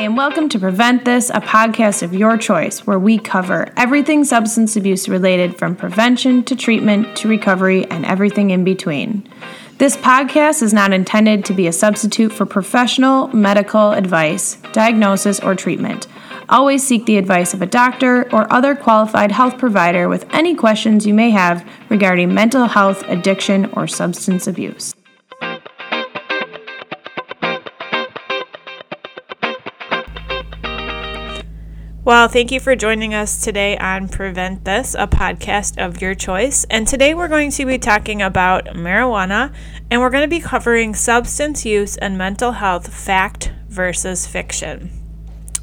[0.00, 4.74] and welcome to Prevent This, a podcast of your choice, where we cover everything substance
[4.74, 9.28] abuse related from prevention to treatment to recovery and everything in between.
[9.76, 15.54] This podcast is not intended to be a substitute for professional medical advice, diagnosis, or
[15.54, 16.06] treatment.
[16.48, 21.06] Always seek the advice of a doctor or other qualified health provider with any questions
[21.06, 24.94] you may have regarding mental health, addiction, or substance abuse.
[32.02, 36.64] Well, thank you for joining us today on Prevent This, a podcast of your choice.
[36.70, 39.52] And today we're going to be talking about marijuana
[39.90, 44.99] and we're going to be covering substance use and mental health fact versus fiction.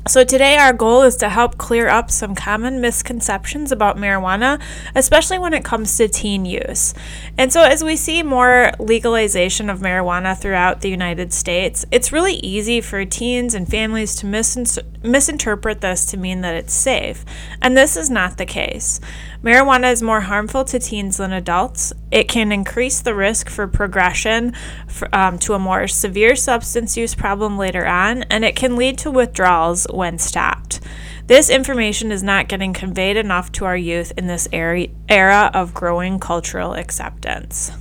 [0.07, 4.61] So, today our goal is to help clear up some common misconceptions about marijuana,
[4.95, 6.93] especially when it comes to teen use.
[7.37, 12.35] And so, as we see more legalization of marijuana throughout the United States, it's really
[12.35, 17.25] easy for teens and families to mis- misinterpret this to mean that it's safe.
[17.61, 19.01] And this is not the case.
[19.43, 21.93] Marijuana is more harmful to teens than adults.
[22.11, 24.53] It can increase the risk for progression
[24.87, 28.97] for, um, to a more severe substance use problem later on, and it can lead
[28.99, 30.79] to withdrawals when stopped.
[31.25, 36.19] This information is not getting conveyed enough to our youth in this era of growing
[36.19, 37.71] cultural acceptance.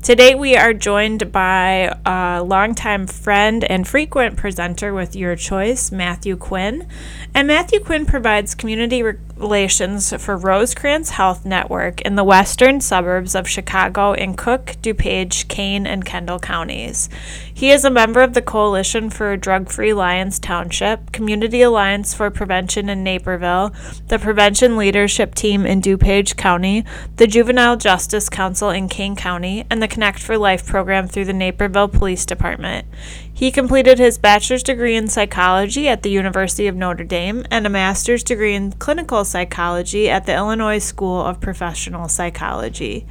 [0.00, 6.36] Today, we are joined by a longtime friend and frequent presenter with Your Choice, Matthew
[6.36, 6.86] Quinn.
[7.34, 9.02] And Matthew Quinn provides community
[9.38, 15.86] relations for Rosecrance Health Network in the western suburbs of Chicago in Cook, DuPage, Kane,
[15.86, 17.08] and Kendall counties.
[17.52, 22.30] He is a member of the Coalition for Drug Free Lyons Township, Community Alliance for
[22.30, 23.72] Prevention in Naperville,
[24.08, 26.84] the Prevention Leadership Team in DuPage County,
[27.16, 31.32] the Juvenile Justice Council in Kane County, and the Connect for Life program through the
[31.32, 32.86] Naperville Police Department.
[33.38, 37.70] He completed his bachelor's degree in psychology at the University of Notre Dame and a
[37.70, 43.06] master's degree in clinical psychology at the Illinois School of Professional Psychology.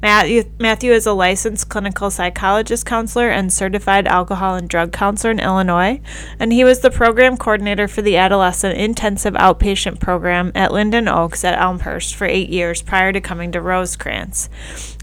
[0.00, 5.40] Matthew, Matthew is a licensed clinical psychologist counselor and certified alcohol and drug counselor in
[5.40, 6.00] Illinois,
[6.38, 11.42] and he was the program coordinator for the adolescent intensive outpatient program at Linden Oaks
[11.42, 14.48] at Elmhurst for eight years prior to coming to Rosecrance.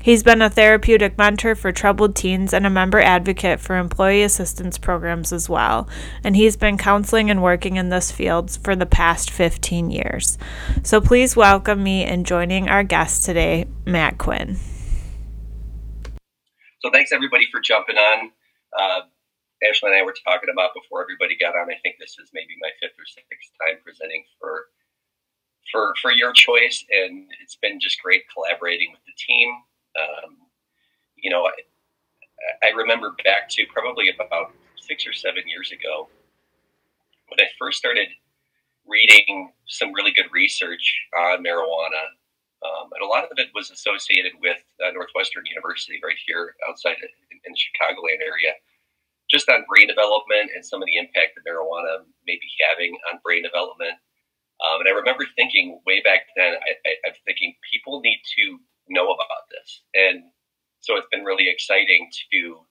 [0.01, 4.77] He's been a therapeutic mentor for troubled teens and a member advocate for employee assistance
[4.77, 5.89] programs as well.
[6.23, 10.37] And he's been counseling and working in this field for the past 15 years.
[10.83, 14.59] So please welcome me in joining our guest today, Matt Quinn.
[16.85, 18.29] So thanks everybody for jumping on.
[18.77, 19.01] Uh,
[19.67, 21.65] Ashley and I were talking about before everybody got on.
[21.65, 24.69] I think this is maybe my fifth or sixth time presenting for
[25.71, 29.49] for for your choice, and it's been just great collaborating with the team.
[29.97, 30.37] Um,
[31.17, 36.07] you know, I, I remember back to probably about six or seven years ago
[37.33, 38.09] when I first started
[38.85, 42.13] reading some really good research on marijuana.
[42.65, 46.97] Um, and a lot of it was associated with uh, Northwestern University right here outside
[46.97, 48.57] in, in the Chicagoland area,
[49.29, 53.21] just on brain development and some of the impact that marijuana may be having on
[53.23, 53.93] brain development.
[54.63, 58.57] Um, and I remember thinking way back then, I, I'm thinking people need to
[58.89, 59.83] know about this.
[59.93, 60.23] And
[60.79, 62.65] so it's been really exciting to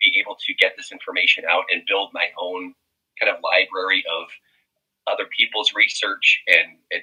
[0.00, 2.74] be able to get this information out and build my own
[3.20, 4.28] kind of library of
[5.06, 7.02] other people's research and, and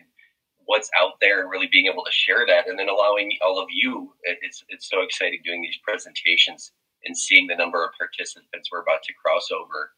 [0.65, 3.67] what's out there and really being able to share that and then allowing all of
[3.71, 6.71] you it's, it's so exciting doing these presentations
[7.05, 8.69] and seeing the number of participants.
[8.71, 9.91] We're about to cross over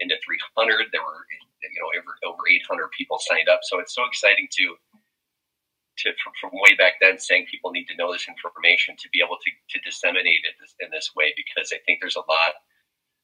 [0.00, 1.26] into 300 there were
[1.62, 3.60] you know over, over 800 people signed up.
[3.62, 4.76] So it's so exciting to
[5.98, 9.34] to from way back then saying people need to know this information to be able
[9.34, 12.62] to, to disseminate it in this way because I think there's a lot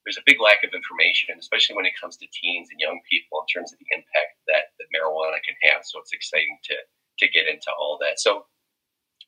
[0.04, 3.40] there's a big lack of information, especially when it comes to teens and young people
[3.40, 5.80] in terms of the impact that, that marijuana can have.
[5.84, 6.76] So it's exciting to
[7.20, 8.18] to get into all that.
[8.18, 8.46] So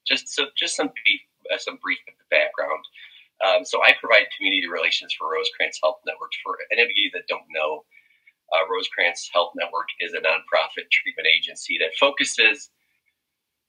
[0.06, 2.84] just so just some brief, uh, some brief of the background.
[3.44, 6.32] Um, so I provide community relations for Rosecrance Health Network.
[6.42, 7.84] For any of you that don't know,
[8.52, 12.70] uh, Rosecrance Health Network is a nonprofit treatment agency that focuses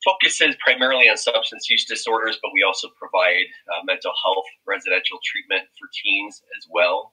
[0.08, 5.68] focuses primarily on substance use disorders, but we also provide uh, mental health residential treatment
[5.76, 7.12] for teens as well.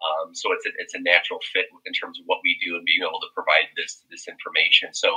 [0.00, 2.84] Um, so it's a, it's a natural fit in terms of what we do and
[2.88, 4.96] being able to provide this this information.
[4.96, 5.12] So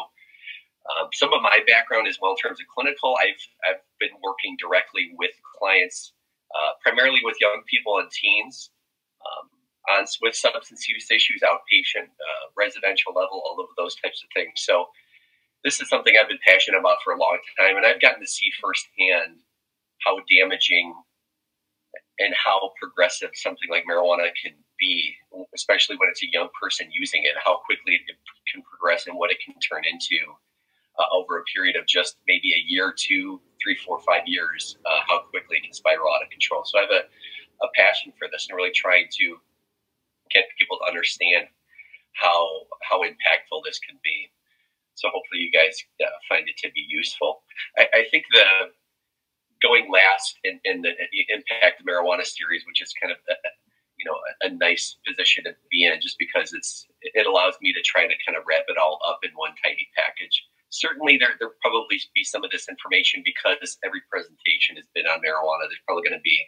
[0.91, 4.59] um, some of my background as well in terms of clinical, I've I've been working
[4.59, 6.11] directly with clients,
[6.51, 8.71] uh, primarily with young people and teens.
[9.23, 9.47] Um,
[9.91, 14.63] on with substance use issues, outpatient, uh, residential level, all of those types of things.
[14.63, 14.87] So,
[15.63, 18.27] this is something I've been passionate about for a long time, and I've gotten to
[18.27, 19.39] see firsthand
[20.05, 20.93] how damaging
[22.19, 25.15] and how progressive something like marijuana can be,
[25.55, 28.01] especially when it's a young person using it, how quickly it
[28.51, 30.19] can progress and what it can turn into
[30.99, 34.99] uh, over a period of just maybe a year, two, three, four, five years, uh,
[35.07, 36.63] how quickly it can spiral out of control.
[36.65, 39.37] So I have a, a passion for this and really trying to
[40.31, 41.47] get people to understand
[42.13, 44.29] how how impactful this can be.
[45.03, 47.43] So hopefully you guys uh, find it to be useful.
[47.75, 48.71] I, I think the
[49.59, 50.95] going last in, in the
[51.27, 53.35] impact marijuana series, which is kind of a,
[53.99, 57.75] you know a, a, nice position to be in, just because it's it allows me
[57.75, 60.47] to try to kind of wrap it all up in one tidy package.
[60.71, 65.19] Certainly, there there probably be some of this information because every presentation has been on
[65.19, 65.67] marijuana.
[65.67, 66.39] There's probably going to be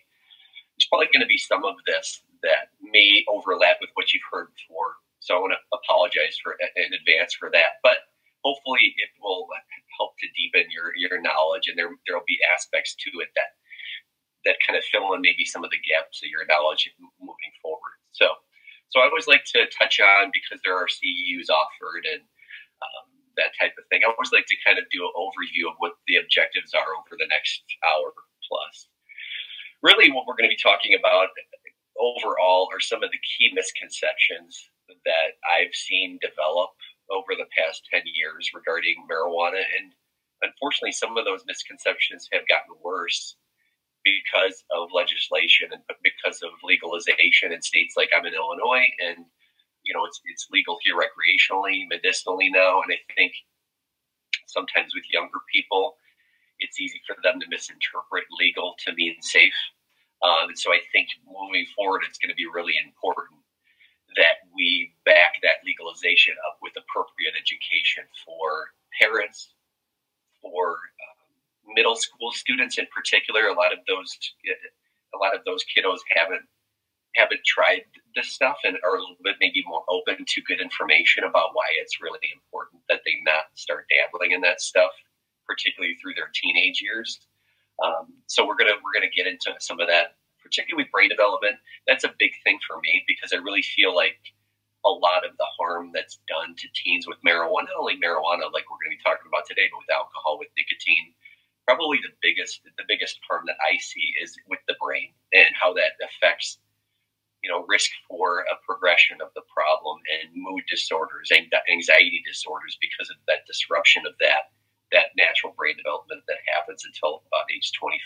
[0.79, 4.47] there's probably going to be some of this that may overlap with what you've heard
[4.55, 4.95] before.
[5.19, 8.14] So I want to apologize for in advance for that, but
[8.45, 9.49] hopefully it will
[9.97, 13.57] help to deepen your your knowledge, and there there will be aspects to it that
[14.45, 16.85] that kind of fill in maybe some of the gaps of your knowledge
[17.17, 17.97] moving forward.
[18.13, 18.29] So
[18.93, 23.05] so I always like to touch on because there are CEUs offered and um,
[23.41, 24.05] that type of thing.
[24.05, 27.17] I always like to kind of do an overview of what the objectives are over
[27.17, 28.13] the next hour
[28.45, 28.87] plus.
[29.81, 31.33] Really, what we're going to be talking about
[31.97, 34.69] overall are some of the key misconceptions
[35.05, 36.71] that I've seen develop
[37.11, 39.61] over the past 10 years regarding marijuana.
[39.61, 39.93] And
[40.41, 43.35] unfortunately, some of those misconceptions have gotten worse
[44.03, 48.85] because of legislation and because of legalization in states like I'm in Illinois.
[49.01, 49.25] And,
[49.83, 52.81] you know, it's, it's legal here recreationally, medicinally now.
[52.81, 53.33] And I think
[54.47, 55.97] sometimes with younger people,
[56.59, 59.57] it's easy for them to misinterpret legal to mean safe.
[60.23, 63.41] Um, and so I think moving forward, it's going to be really important
[64.15, 69.53] that we back that legalization up with appropriate education for parents,
[70.41, 73.47] for um, middle school students in particular.
[73.47, 74.17] A lot of those,
[75.13, 76.43] a lot of those kiddos haven't
[77.15, 77.79] haven't tried
[78.13, 81.63] this stuff and are a little bit maybe more open to good information about why
[81.79, 84.91] it's really important that they not start dabbling in that stuff,
[85.47, 87.21] particularly through their teenage years.
[87.81, 90.15] Um, so we're gonna we're gonna get into some of that
[90.45, 91.57] particularly with brain development,
[91.87, 94.21] that's a big thing for me because I really feel like
[94.85, 98.69] a lot of the harm that's done to teens with marijuana, not only marijuana like
[98.69, 101.13] we're going to be talking about today, but with alcohol, with nicotine,
[101.65, 105.73] probably the biggest the biggest harm that I see is with the brain and how
[105.73, 106.59] that affects
[107.43, 112.77] you know risk for a progression of the problem and mood disorders and anxiety disorders
[112.81, 114.53] because of that disruption of that
[114.93, 117.97] that natural brain development that happens until about age 25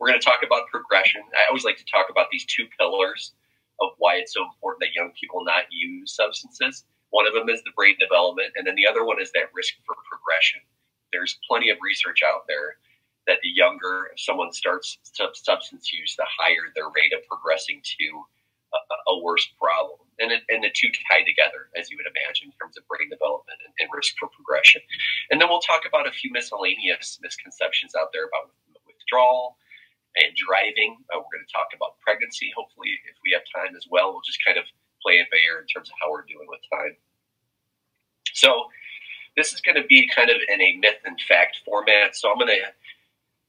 [0.00, 1.20] we're going to talk about progression.
[1.36, 3.32] I always like to talk about these two pillars
[3.80, 6.84] of why it's so important that young people not use substances.
[7.10, 9.74] One of them is the brain development, and then the other one is that risk
[9.84, 10.60] for progression.
[11.12, 12.78] There's plenty of research out there
[13.26, 18.06] that the younger someone starts substance use, the higher their rate of progressing to
[18.74, 18.78] a,
[19.12, 19.98] a worse problem.
[20.20, 23.08] And, it, and the two tie together, as you would imagine, in terms of brain
[23.08, 24.84] development and, and risk for progression.
[25.30, 28.52] And then we'll talk about a few miscellaneous misconceptions out there about
[28.86, 29.56] withdrawal,
[30.16, 30.98] and driving.
[31.10, 34.10] Uh, we're going to talk about pregnancy, hopefully, if we have time as well.
[34.10, 34.64] We'll just kind of
[35.02, 36.96] play it by ear in terms of how we're doing with time.
[38.34, 38.70] So,
[39.36, 42.16] this is going to be kind of in a myth and fact format.
[42.16, 42.70] So, I'm going to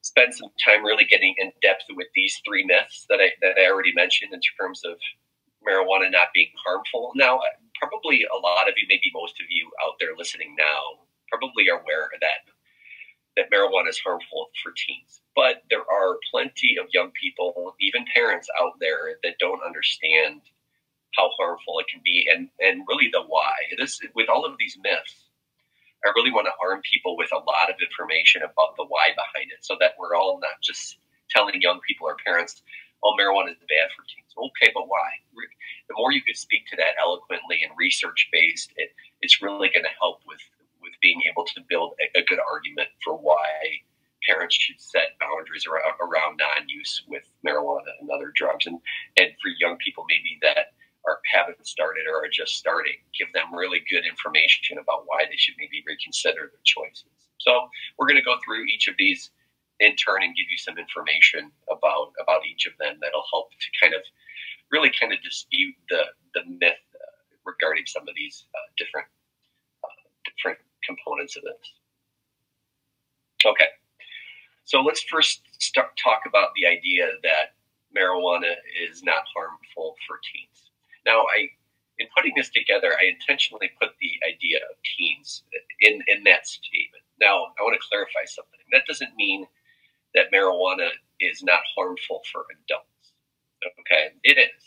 [0.01, 3.69] spend some time really getting in depth with these three myths that I, that I
[3.69, 4.97] already mentioned in terms of
[5.61, 7.13] marijuana not being harmful.
[7.15, 7.39] Now,
[7.77, 11.81] probably a lot of you, maybe most of you out there listening now, probably are
[11.81, 12.50] aware of that
[13.38, 15.21] that marijuana is harmful for teens.
[15.35, 20.42] But there are plenty of young people, even parents out there, that don't understand
[21.16, 23.54] how harmful it can be and, and really the why.
[23.78, 25.28] This with all of these myths,
[26.06, 29.52] I really want to arm people with a lot of information about the why behind
[29.52, 30.97] it so that we're all not just
[31.30, 32.64] telling young people or parents,
[33.04, 34.33] oh, marijuana is bad for teens.
[34.35, 35.09] Okay, but why?
[35.88, 38.90] The more you can speak to that eloquently and research based, it,
[39.21, 40.40] it's really going to help with
[41.01, 43.81] being able to build a, a good argument for why
[44.27, 48.79] parents should set boundaries around, around non-use with marijuana and other drugs, and
[49.17, 50.73] and for young people maybe that
[51.07, 55.37] are haven't started or are just starting, give them really good information about why they
[55.37, 57.09] should maybe reconsider their choices.
[57.39, 57.67] So
[57.97, 59.31] we're going to go through each of these
[59.81, 63.69] in turn and give you some information about about each of them that'll help to
[63.81, 64.01] kind of
[64.71, 66.05] really kind of dispute the
[66.37, 69.07] the myth uh, regarding some of these uh, different
[69.83, 70.59] uh, different
[70.95, 71.74] components of this.
[73.45, 73.68] Okay,
[74.66, 77.56] so let's first start talk about the idea that
[77.98, 78.54] marijuana
[78.90, 80.71] is not harmful for teens.
[81.06, 81.50] Now, I
[82.00, 85.44] in putting this together, I intentionally put the idea of teens
[85.81, 87.04] in in that statement.
[87.21, 88.60] Now, I want to clarify something.
[88.74, 89.48] That doesn't mean
[90.16, 90.90] that marijuana
[91.21, 93.14] is not harmful for adults.
[93.81, 94.64] Okay, it is.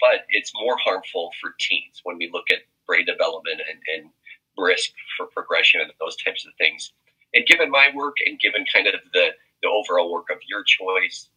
[0.00, 4.10] but it's more harmful for teens when we look at brain development and, and
[4.56, 6.92] risk for progression and those types of things.
[7.34, 9.30] And given my work and given kind of the,
[9.62, 11.28] the overall work of your choice,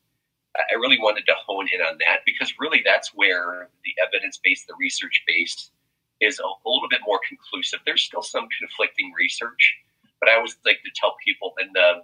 [0.57, 4.67] I really wanted to hone in on that because really that's where the evidence based,
[4.67, 5.71] the research based
[6.19, 7.79] is a, little bit more conclusive.
[7.85, 9.77] There's still some conflicting research,
[10.19, 12.01] but I always like to tell people in the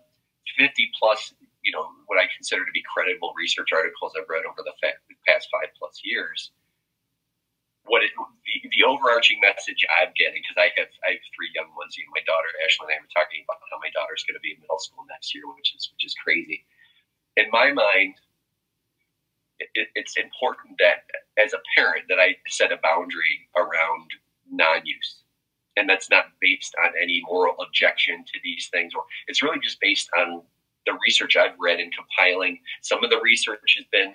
[0.58, 4.62] 50 plus, you know, what I consider to be credible research articles I've read over
[4.62, 6.52] the, fa- the past five plus years.
[7.86, 11.68] What it, the, the overarching message I'm getting, because I have I have three young
[11.76, 12.00] ones.
[12.00, 14.44] You know, my daughter Ashley and I were talking about how my daughter's going to
[14.44, 16.64] be in middle school next year, which is which is crazy.
[17.36, 18.16] In my mind,
[19.60, 21.04] it, it's important that
[21.36, 24.08] as a parent that I set a boundary around
[24.50, 25.24] non-use
[25.78, 29.80] and that's not based on any moral objection to these things or it's really just
[29.80, 30.42] based on
[30.86, 34.14] the research i've read and compiling some of the research has been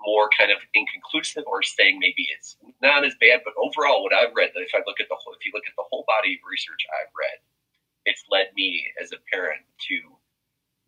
[0.00, 4.34] more kind of inconclusive or saying maybe it's not as bad but overall what i've
[4.36, 6.42] read if i look at the whole if you look at the whole body of
[6.48, 7.38] research i've read
[8.04, 9.98] it's led me as a parent to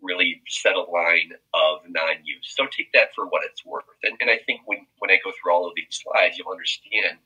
[0.00, 2.56] really set a line of non-use.
[2.56, 3.84] So take that for what it's worth.
[4.02, 7.18] And, and i think when, when i go through all of these slides you'll understand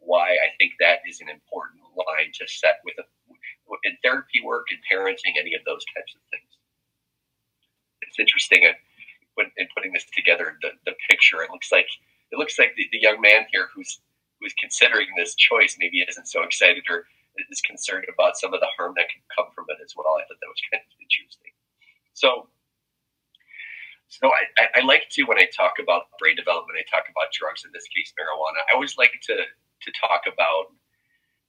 [0.00, 3.06] why I think that is an important line to set with a,
[3.84, 6.50] in therapy work and parenting, any of those types of things.
[8.02, 8.64] It's interesting.
[8.64, 8.78] Uh,
[9.38, 11.40] when, in putting this together, the, the picture.
[11.46, 11.86] It looks like
[12.34, 14.02] it looks like the, the young man here who's
[14.42, 17.06] who's considering this choice maybe isn't so excited or
[17.50, 20.18] is concerned about some of the harm that can come from it as well.
[20.18, 21.54] I thought that was kind of interesting.
[22.18, 22.50] So,
[24.10, 24.26] so
[24.58, 27.62] I, I, like to when I talk about brain development, I talk about drugs.
[27.62, 28.58] In this case, marijuana.
[28.66, 30.74] I always like to to talk about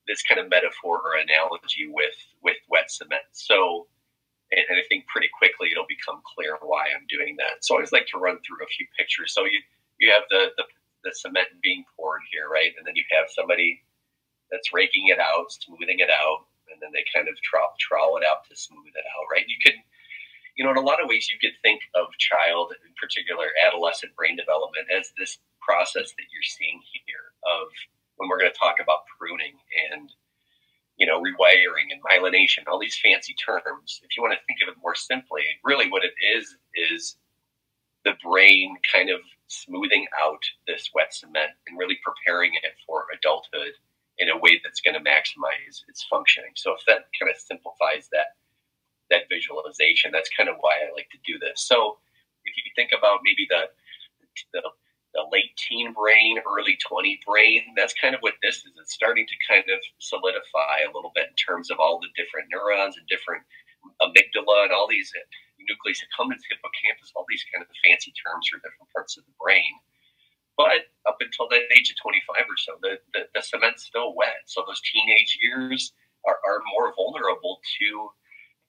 [0.07, 3.25] this kind of metaphor or analogy with with wet cement.
[3.33, 3.87] So,
[4.51, 7.61] and, I think pretty quickly it'll become clear why I'm doing that.
[7.61, 9.33] So I always like to run through a few pictures.
[9.33, 9.59] So you
[9.99, 10.65] you have the the,
[11.03, 13.81] the cement being poured here, right, and then you have somebody
[14.51, 18.25] that's raking it out, smoothing it out, and then they kind of trowel, trowel it
[18.25, 19.45] out to smooth it out, right?
[19.47, 19.77] You could,
[20.57, 24.15] you know, in a lot of ways, you could think of child, in particular adolescent
[24.15, 27.69] brain development, as this process that you're seeing here of
[28.17, 29.55] when we're going to talk about pruning
[29.93, 30.09] and
[30.99, 34.01] you know rewiring and myelination, all these fancy terms.
[34.03, 37.15] If you want to think of it more simply, really what it is is
[38.05, 43.73] the brain kind of smoothing out this wet cement and really preparing it for adulthood
[44.19, 46.51] in a way that's going to maximize its functioning.
[46.55, 48.35] So if that kind of simplifies that
[49.09, 51.65] that visualization, that's kind of why I like to do this.
[51.65, 51.97] So
[52.45, 53.71] if you think about maybe the
[54.53, 54.61] the
[55.13, 57.73] the late teen brain, early 20 brain.
[57.75, 58.73] That's kind of what this is.
[58.77, 62.47] It's starting to kind of solidify a little bit in terms of all the different
[62.53, 63.41] neurons and different
[64.01, 65.25] amygdala and all these uh,
[65.65, 69.73] nucleus accumbens, hippocampus, all these kind of fancy terms for different parts of the brain.
[70.57, 74.45] But up until that age of 25 or so, the, the, the cement's still wet.
[74.45, 75.93] So those teenage years
[76.27, 77.87] are, are more vulnerable to,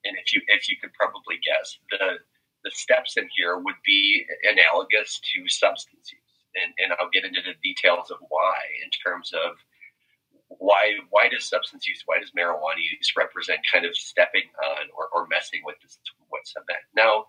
[0.06, 2.22] and if you if you could probably guess, the
[2.62, 7.40] the steps in here would be analogous to substance use and, and I'll get into
[7.42, 9.56] the details of why in terms of
[10.58, 15.08] why why does substance use, why does marijuana use represent kind of stepping on or,
[15.14, 16.82] or messing with this what cement?
[16.94, 17.26] Now,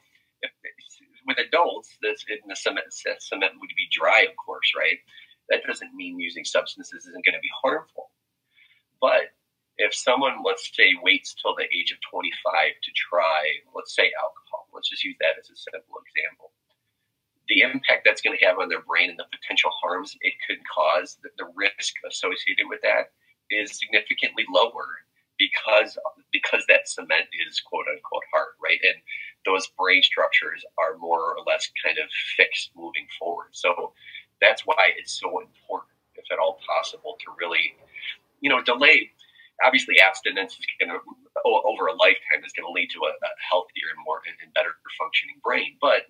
[1.28, 4.98] with adults, this in the cement cement would be dry, of course, right?
[5.50, 8.10] That doesn't mean using substances isn't going to be harmful.
[9.00, 9.34] But
[9.78, 12.30] if someone, let's say, waits till the age of 25
[12.84, 13.42] to try,
[13.76, 16.54] let's say, alcohol, let's just use that as a simple example
[17.52, 20.64] the impact that's going to have on their brain and the potential harms it could
[20.64, 23.12] cause, the, the risk associated with that
[23.52, 25.04] is significantly lower
[25.36, 26.00] because
[26.32, 28.80] because that cement is quote unquote hard, right?
[28.88, 29.04] And
[29.44, 33.52] those brain structures are more or less kind of fixed moving forward.
[33.52, 33.92] So
[34.40, 37.76] that's why it's so important, if at all possible, to really,
[38.40, 39.12] you know, delay.
[39.66, 41.04] Obviously, abstinence is going to
[41.46, 44.80] over a lifetime is going to lead to a, a healthier and more and better
[44.98, 46.08] functioning brain, but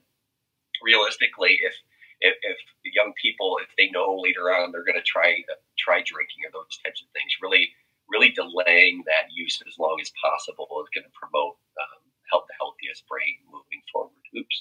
[0.92, 1.76] realistically, if
[2.22, 5.42] if, if young people, if they know later on they're going to try
[5.80, 7.72] try drinking or those types of things, really
[8.12, 12.60] really delaying that use as long as possible is going to promote um, help the
[12.60, 14.24] healthiest brain moving forward.
[14.36, 14.58] Oops,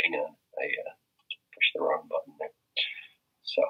[0.00, 0.92] hang on, I uh,
[1.52, 2.56] pushed the wrong button there.
[3.44, 3.62] So.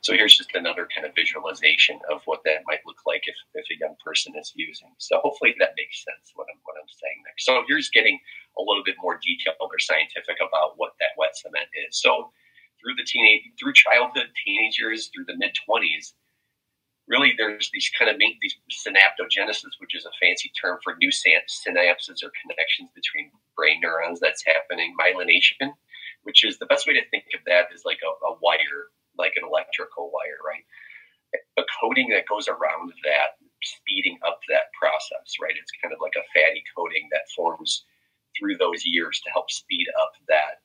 [0.00, 3.66] So here's just another kind of visualization of what that might look like if, if
[3.66, 4.94] a young person is using.
[4.98, 7.38] So hopefully that makes sense what I'm what I'm saying there.
[7.38, 8.18] So here's getting
[8.58, 9.18] a little bit more
[9.78, 12.02] or scientific about what that wet cement is.
[12.02, 12.34] So
[12.82, 16.14] through the teenage through childhood, teenagers, through the mid twenties,
[17.06, 22.26] really there's these kind of these synaptogenesis, which is a fancy term for new synapses
[22.26, 24.94] or connections between brain neurons that's happening.
[24.98, 25.70] Myelination,
[26.26, 29.34] which is the best way to think of that is like a, a wire like
[32.28, 35.56] goes around that, speeding up that process, right?
[35.58, 37.84] It's kind of like a fatty coating that forms
[38.38, 40.62] through those years to help speed up that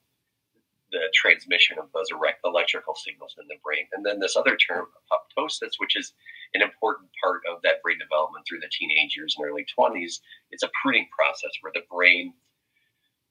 [0.92, 2.06] the transmission of those
[2.44, 3.88] electrical signals in the brain.
[3.92, 6.14] And then this other term, apoptosis, which is
[6.54, 10.62] an important part of that brain development through the teenage years and early 20s, it's
[10.62, 12.32] a pruning process where the brain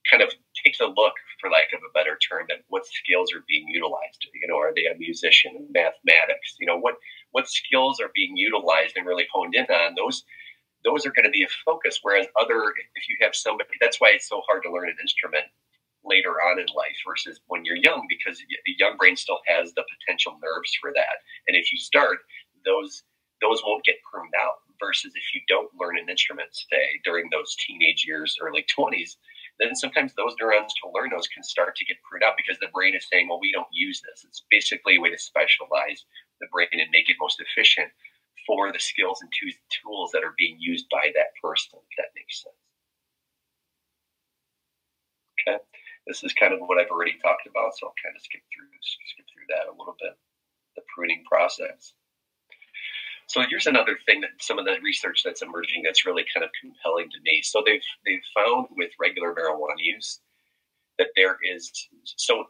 [0.09, 0.29] kind of
[0.65, 4.19] takes a look, for lack of a better term, at what skills are being utilized.
[4.35, 6.55] You know, are they a musician mathematics?
[6.59, 6.95] You know, what
[7.31, 10.23] what skills are being utilized and really honed in on those
[10.83, 11.99] those are going to be a focus.
[12.01, 15.45] Whereas other, if you have somebody, that's why it's so hard to learn an instrument
[16.03, 19.72] later on in life versus when you're young, because the young brain still has
[20.81, 21.23] for that.
[21.47, 22.19] And if you start,
[22.65, 23.03] those
[23.41, 24.63] those won't get pruned out.
[24.79, 29.15] Versus if you don't learn an instrument, say during those teenage years, early 20s,
[29.59, 32.73] then sometimes those neurons to learn those can start to get pruned out because the
[32.73, 34.25] brain is saying, well, we don't use this.
[34.27, 36.03] It's basically a way to specialize
[36.41, 37.91] the brain and make it most efficient
[38.47, 42.43] for the skills and tools that are being used by that person, if that makes
[42.43, 42.59] sense.
[45.39, 45.63] Okay,
[46.07, 49.47] this is kind of what I've already talked about, so I'll kind of skip through
[49.55, 50.17] that a little bit.
[50.75, 51.93] The pruning process.
[53.27, 56.49] So here's another thing that some of the research that's emerging that's really kind of
[56.59, 57.41] compelling to me.
[57.43, 60.19] So they've they've found with regular marijuana use
[60.99, 61.71] that there is
[62.05, 62.45] so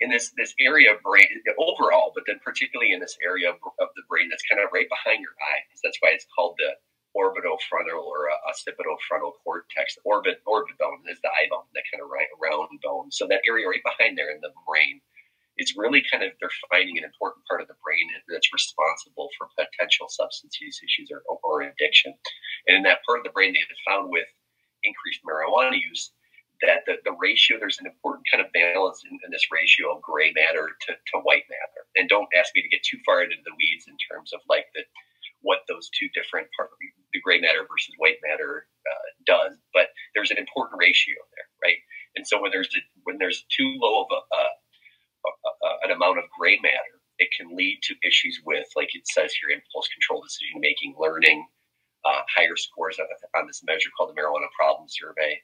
[0.00, 1.26] in this this area of brain
[1.58, 4.88] overall, but then particularly in this area of, of the brain that's kind of right
[4.88, 5.80] behind your eyes.
[5.82, 6.74] That's why it's called the
[7.16, 9.98] orbitofrontal or occipitofrontal cortex.
[10.04, 13.10] Orbit orbit bone is the eye bone, that kind of right, round bone.
[13.10, 15.00] So that area right behind there in the brain
[15.58, 18.47] is really kind of they're finding an important part of the brain that's
[18.88, 22.14] responsible for potential substance use issues or, or addiction.
[22.66, 24.26] And in that part of the brain, they have found with
[24.84, 26.12] increased marijuana use
[26.62, 30.02] that the, the ratio, there's an important kind of balance in, in this ratio of
[30.02, 31.82] gray matter to, to white matter.
[31.94, 34.66] And don't ask me to get too far into the weeds in terms of like
[34.74, 34.82] the,
[35.42, 36.70] what those two different part,
[37.14, 41.78] the gray matter versus white matter uh, does, but there's an important ratio there, right?
[42.18, 44.42] And so when there's a, when there's too low of a, a,
[45.30, 46.97] a, an amount of gray matter,
[47.38, 51.46] can lead to issues with, like it says here, impulse control, decision making, learning,
[52.04, 53.06] uh, higher scores on,
[53.40, 55.40] on this measure called the marijuana problem survey,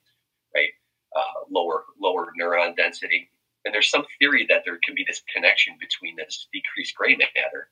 [0.54, 0.70] right?
[1.16, 3.30] uh, lower lower neuron density.
[3.64, 7.68] And there's some theory that there can be this connection between this decreased gray matter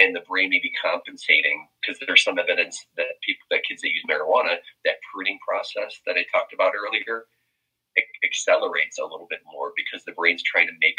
[0.00, 3.90] and the brain may be compensating because there's some evidence that people that kids that
[3.94, 7.24] use marijuana that pruning process that I talked about earlier
[8.24, 10.91] accelerates a little bit more because the brain's trying to make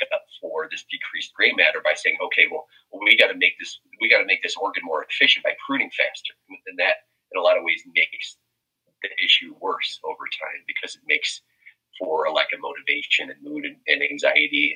[0.74, 4.10] this decreased gray matter by saying, okay, well, well we got to make this we
[4.10, 7.58] got to make this organ more efficient by pruning faster, and that in a lot
[7.58, 8.42] of ways makes
[9.06, 11.42] the issue worse over time because it makes
[12.00, 14.76] for a lack of motivation and mood and, and anxiety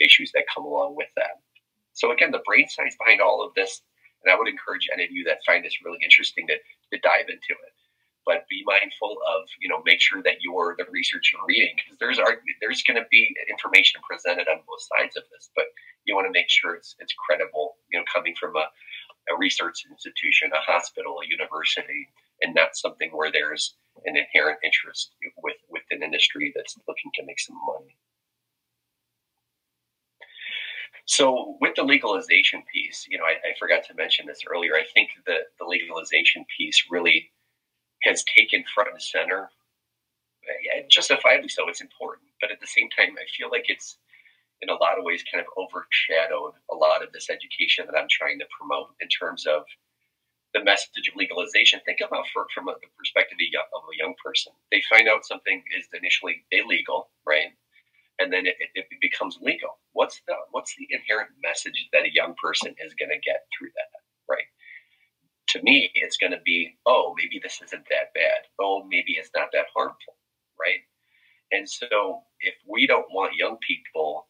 [0.00, 1.40] issues that come along with that.
[1.94, 3.82] So again, the brain science behind all of this,
[4.22, 7.26] and I would encourage any of you that find this really interesting to, to dive
[7.28, 7.74] into it.
[8.26, 11.96] But be mindful of, you know, make sure that you're the research you're reading because
[11.96, 12.20] there's
[12.60, 15.64] there's going to be information presented on both sides of this, but
[16.04, 18.68] you want to make sure it's it's credible, you know, coming from a,
[19.32, 19.80] a research
[20.48, 22.08] institution, a hospital, a university,
[22.42, 27.26] and not something where there's an inherent interest with, with an industry that's looking to
[27.26, 27.96] make some money.
[31.06, 34.74] So with the legalization piece, you know, I, I, forgot to mention this earlier.
[34.74, 37.30] I think the, the legalization piece really
[38.02, 39.48] has taken front and center,
[40.90, 41.66] justifiably so.
[41.68, 43.96] It's important, but at the same time, I feel like it's
[44.60, 48.08] in a lot of ways kind of overshadowed a lot of this education that I'm
[48.10, 49.64] trying to promote in terms of
[50.68, 51.80] message of legalization.
[51.86, 54.52] Think about from a, the perspective of a, young, of a young person.
[54.70, 57.56] They find out something is initially illegal, right?
[58.20, 59.78] And then it, it becomes legal.
[59.92, 63.72] What's the what's the inherent message that a young person is going to get through
[63.78, 63.90] that,
[64.28, 64.50] right?
[65.54, 68.44] To me, it's going to be, oh, maybe this isn't that bad.
[68.60, 70.18] Oh, maybe it's not that harmful,
[70.60, 70.84] right?
[71.52, 74.26] And so, if we don't want young people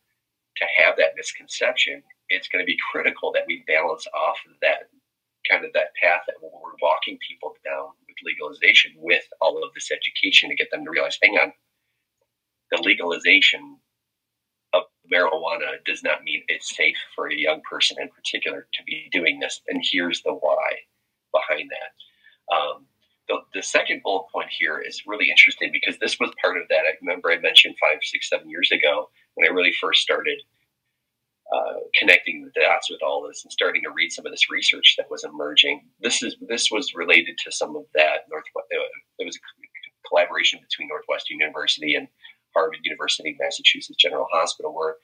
[0.59, 4.93] to have that misconception, it's going to be critical that we balance off that
[5.49, 9.91] kind of that path that we're walking people down with legalization with all of this
[9.91, 11.53] education to get them to realize, hang on,
[12.71, 12.83] the
[13.29, 13.79] legalization
[14.75, 19.09] of marijuana does not mean it's safe for a young person in particular to be
[19.13, 19.61] doing this.
[19.69, 20.73] And here's the why
[21.33, 22.55] behind that.
[22.55, 22.87] Um,
[23.29, 26.81] the, the second bullet point here is really interesting because this was part of that.
[26.81, 30.41] I remember I mentioned five, six, seven years ago when I really first started
[31.55, 34.95] uh, connecting the dots with all this and starting to read some of this research
[34.97, 35.81] that was emerging.
[36.01, 38.29] This is this was related to some of that.
[38.31, 38.61] North, uh,
[39.19, 42.09] there was a collaboration between Northwestern University and
[42.59, 44.97] Harvard University, Massachusetts General Hospital, where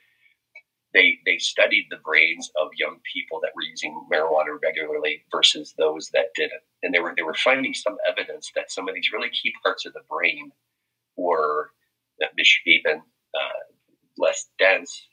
[0.92, 6.08] they they studied the brains of young people that were using marijuana regularly versus those
[6.12, 9.30] that didn't, and they were they were finding some evidence that some of these really
[9.30, 10.50] key parts of the brain
[11.16, 11.70] were
[12.36, 13.02] misshapen,
[13.34, 13.62] uh,
[14.18, 15.08] less dense,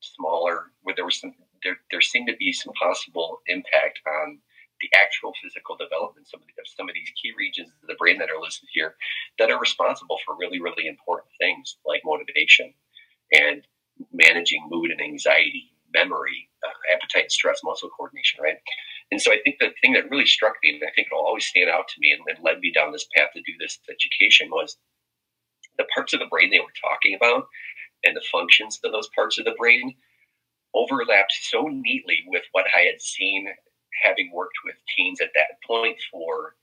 [0.00, 0.72] smaller.
[0.82, 4.38] Where there was some there there seemed to be some possible impact on
[4.80, 8.18] the actual physical development some of, the, some of these key regions of the brain
[8.18, 8.94] that are listed here
[9.38, 12.72] that are responsible for really really important things like motivation
[13.32, 13.66] and
[14.12, 18.56] managing mood and anxiety, memory, uh, appetite, stress, muscle coordination, right?
[19.10, 21.46] And so I think the thing that really struck me, and I think it'll always
[21.46, 24.50] stand out to me and, and led me down this path to do this education
[24.50, 24.76] was
[25.78, 27.46] the parts of the brain they were talking about
[28.04, 29.94] and the functions of those parts of the brain
[30.74, 33.48] overlapped so neatly with what I had seen
[34.04, 36.54] having worked with teens at that point for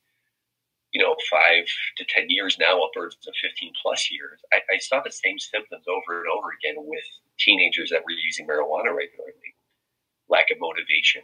[0.96, 1.66] you know, five
[1.98, 5.84] to 10 years now, upwards of 15 plus years, I, I, saw the same symptoms
[5.92, 7.04] over and over again with
[7.38, 9.56] teenagers that were using marijuana regularly
[10.30, 11.22] lack of motivation,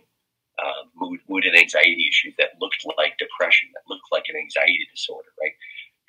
[0.59, 4.85] uh, mood, mood and anxiety issues that looked like depression, that looked like an anxiety
[4.93, 5.53] disorder, right?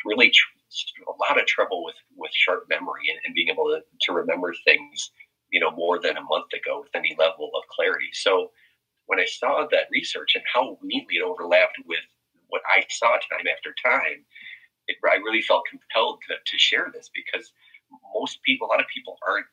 [0.05, 0.59] Really, tr-
[1.07, 4.55] a lot of trouble with, with sharp memory and, and being able to, to remember
[4.65, 5.13] things,
[5.51, 8.11] you know, more than a month ago with any level of clarity.
[8.13, 8.51] So,
[9.13, 12.01] when I saw that research and how neatly it overlapped with
[12.49, 14.25] what I saw time after time,
[14.89, 17.53] it, I really felt compelled to, to share this because
[18.17, 19.45] most people, a lot of people aren't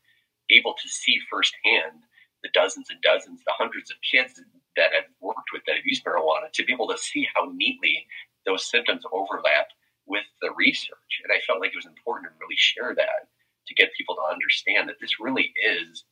[0.50, 2.08] able to see firsthand
[2.42, 4.40] the dozens and dozens, the hundreds of kids
[4.80, 8.08] that I've worked with that have used marijuana to be able to see how neatly
[8.46, 9.68] those symptoms overlap
[10.08, 11.20] with the research.
[11.28, 13.28] And I felt like it was important to really share that
[13.68, 16.08] to get people to understand that this really is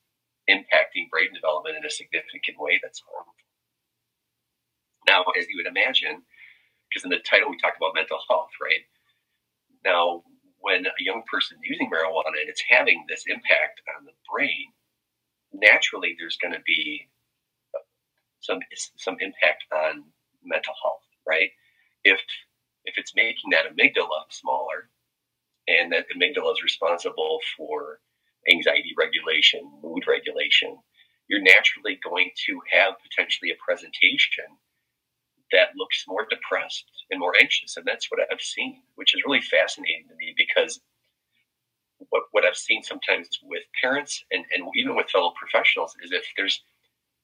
[0.49, 3.33] impacting brain development in a significant way that's harmful.
[5.07, 6.23] Now, as you would imagine,
[6.89, 8.83] because in the title we talk about mental health, right?
[9.85, 10.23] Now,
[10.59, 14.73] when a young person using marijuana and it's having this impact on the brain,
[15.53, 17.07] naturally there's going to be
[18.41, 18.59] some
[18.97, 20.03] some impact on
[20.43, 21.49] mental health, right?
[22.03, 22.19] If
[22.85, 24.89] if it's making that amygdala smaller,
[25.67, 27.99] and that amygdala is responsible for
[28.51, 30.77] anxiety regulation, mood regulation,
[31.27, 34.47] you're naturally going to have potentially a presentation
[35.51, 37.77] that looks more depressed and more anxious.
[37.77, 40.79] And that's what I've seen, which is really fascinating to me because
[42.09, 46.25] what, what I've seen sometimes with parents and, and even with fellow professionals is if
[46.35, 46.61] there's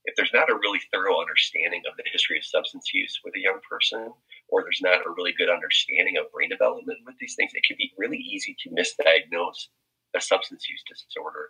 [0.05, 3.39] if there's not a really thorough understanding of the history of substance use with a
[3.39, 4.11] young person,
[4.49, 7.77] or there's not a really good understanding of brain development with these things, it can
[7.77, 9.71] be really easy to misdiagnose
[10.15, 11.49] a substance use disorder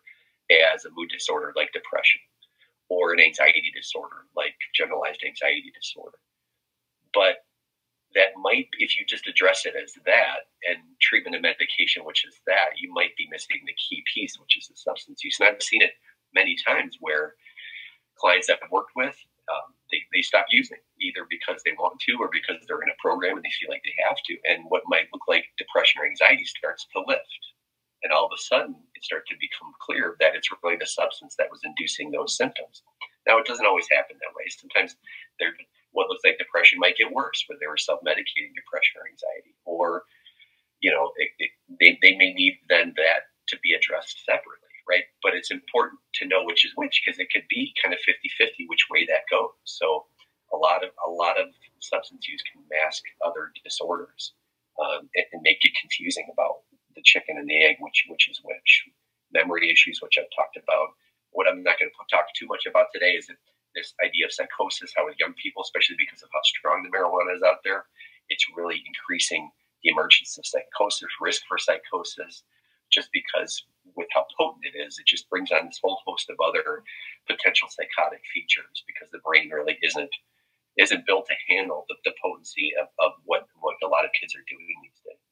[0.73, 2.21] as a mood disorder like depression
[2.89, 6.17] or an anxiety disorder like generalized anxiety disorder.
[7.13, 7.45] But
[8.15, 12.35] that might, if you just address it as that and treatment and medication, which is
[12.45, 15.37] that, you might be missing the key piece, which is the substance use.
[15.39, 15.97] And I've seen it
[16.33, 17.33] many times where
[18.17, 19.17] clients that I've worked with,
[19.49, 23.01] um, they, they stop using either because they want to or because they're in a
[23.01, 24.37] program and they feel like they have to.
[24.45, 27.41] And what might look like depression or anxiety starts to lift.
[28.03, 31.35] And all of a sudden, it starts to become clear that it's really the substance
[31.39, 32.83] that was inducing those symptoms.
[33.25, 34.43] Now, it doesn't always happen that way.
[34.51, 34.97] Sometimes
[35.39, 35.55] they're
[35.93, 40.03] what looks like depression might get worse when they were self-medicating depression or anxiety or
[40.81, 45.05] you know it, it, they, they may need then that to be addressed separately right
[45.21, 48.67] but it's important to know which is which because it could be kind of 50-50
[48.67, 50.05] which way that goes so
[50.51, 51.47] a lot of a lot of
[51.79, 54.33] substance use can mask other disorders
[54.81, 58.41] um, and, and, make it confusing about the chicken and the egg which which is
[58.43, 58.85] which
[59.33, 60.89] memory issues which i've talked about
[61.31, 63.29] what i'm not going to talk too much about today is
[63.75, 67.35] this idea of psychosis, how with young people, especially because of how strong the marijuana
[67.35, 67.85] is out there,
[68.29, 69.49] it's really increasing
[69.83, 72.43] the emergence of psychosis, risk for psychosis,
[72.91, 73.65] just because
[73.97, 76.83] with how potent it is, it just brings on this whole host of other
[77.27, 80.13] potential psychotic features because the brain really isn't
[80.79, 84.33] isn't built to handle the, the potency of, of what, what a lot of kids
[84.33, 85.22] are doing these days.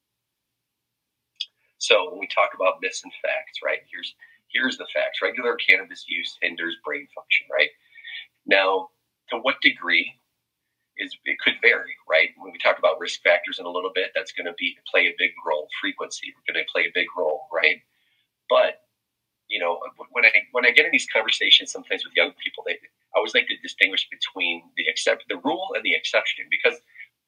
[1.82, 4.14] So when we talk about myths and facts, right, here's
[4.54, 5.22] here's the facts.
[5.22, 7.70] Regular cannabis use hinders brain function, right?
[8.46, 8.90] Now,
[9.30, 10.14] to what degree
[10.98, 12.30] is it could vary, right?
[12.38, 15.08] When we talk about risk factors in a little bit, that's going to be play
[15.08, 15.68] a big role.
[15.82, 17.82] Frequency, we're going to play a big role, right?
[18.50, 18.82] But
[19.50, 19.80] you know,
[20.12, 23.36] when I when I get in these conversations sometimes with young people, they I always
[23.36, 26.80] like to distinguish between the accept the rule and the exception because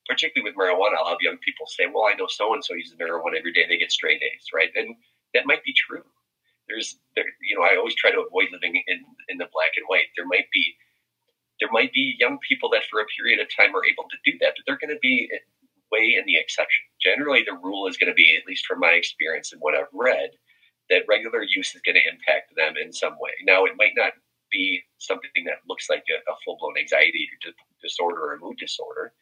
[0.07, 2.97] particularly with marijuana, I'll have young people say, "Well, I know so and so uses
[2.97, 4.71] marijuana every day; they get straight A's," right?
[4.75, 4.95] And
[5.33, 6.03] that might be true.
[6.67, 9.85] There's, there, you know, I always try to avoid living in in the black and
[9.87, 10.07] white.
[10.15, 10.75] There might be
[11.59, 14.37] there might be young people that for a period of time are able to do
[14.39, 15.29] that, but they're going to be
[15.93, 16.83] way in the exception.
[17.01, 19.93] Generally, the rule is going to be, at least from my experience and what I've
[19.93, 20.31] read,
[20.89, 23.31] that regular use is going to impact them in some way.
[23.45, 24.13] Now, it might not
[24.51, 27.29] be something that looks like a, a full blown anxiety
[27.81, 29.13] disorder or mood disorder,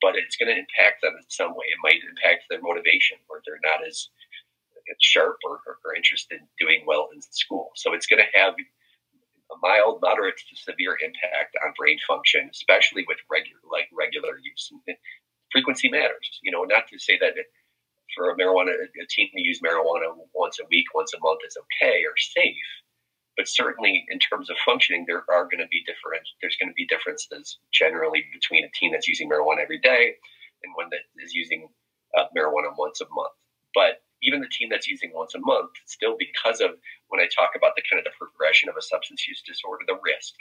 [0.00, 1.68] but it's going to impact them in some way.
[1.68, 4.08] It might impact their motivation, or they're not as
[4.98, 7.70] sharp or, or, or interested in doing well in school.
[7.76, 13.04] So it's going to have a mild, moderate to severe impact on brain function, especially
[13.06, 14.72] with regular like regular use.
[15.52, 16.38] Frequency matters.
[16.42, 17.34] You know, not to say that
[18.14, 21.56] for a marijuana a teen to use marijuana once a week, once a month is
[21.56, 22.70] okay or safe,
[23.40, 26.28] but certainly in terms of functioning, there are going to be different.
[26.44, 30.12] There's going to be differences generally between a teen that's using marijuana every day
[30.60, 31.72] and one that is using
[32.12, 33.32] uh, marijuana once a month.
[33.72, 36.76] But even the teen that's using once a month, still because of
[37.08, 39.96] when I talk about the kind of the progression of a substance use disorder, the
[40.04, 40.36] risk,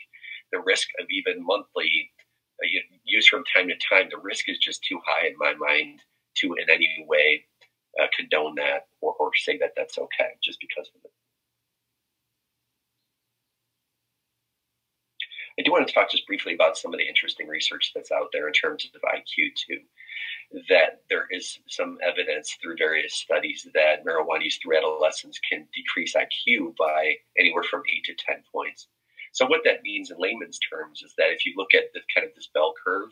[0.51, 2.11] the risk of even monthly
[2.59, 2.67] uh,
[3.07, 6.03] use from time to time, the risk is just too high in my mind
[6.43, 7.47] to in any way
[7.95, 11.15] uh, condone that or, or say that that's okay just because of it.
[15.59, 18.29] I do want to talk just briefly about some of the interesting research that's out
[18.31, 19.81] there in terms of IQ too.
[20.69, 26.15] That there is some evidence through various studies that marijuana use through adolescence can decrease
[26.15, 28.87] IQ by anywhere from eight to ten points.
[29.33, 32.25] So what that means in layman's terms is that if you look at the kind
[32.25, 33.09] of this bell curve,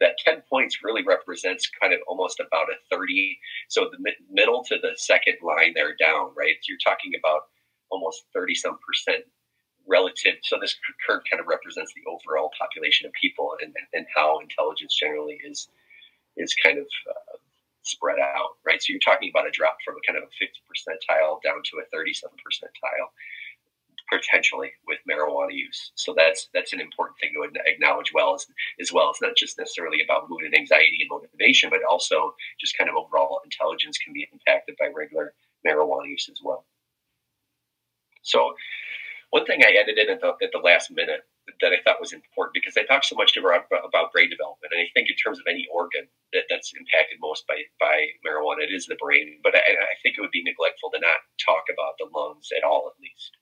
[0.00, 4.64] that 10 points really represents kind of almost about a 30 so the mid- middle
[4.64, 7.42] to the second line there down right you're talking about
[7.90, 9.24] almost 30 some percent
[9.86, 10.34] relative.
[10.42, 14.94] So this curve kind of represents the overall population of people and, and how intelligence
[14.94, 15.68] generally is
[16.36, 17.36] is kind of uh,
[17.82, 18.80] spread out, right?
[18.80, 21.82] So you're talking about a drop from a kind of a 50 percentile down to
[21.82, 23.10] a 37 percentile
[24.10, 25.92] potentially with marijuana use.
[25.94, 28.46] So that's that's an important thing to acknowledge well as,
[28.80, 29.10] as well.
[29.10, 32.96] It's not just necessarily about mood and anxiety and motivation, but also just kind of
[32.96, 35.34] overall intelligence can be impacted by regular
[35.66, 36.64] marijuana use as well.
[38.22, 38.54] So
[39.32, 41.24] one thing I added in at the, at the last minute
[41.64, 44.80] that I thought was important because I talk so much about, about brain development, and
[44.84, 46.04] I think in terms of any organ
[46.36, 49.40] that, that's impacted most by, by marijuana, it is the brain.
[49.42, 52.62] But I, I think it would be neglectful to not talk about the lungs at
[52.62, 53.32] all, at least.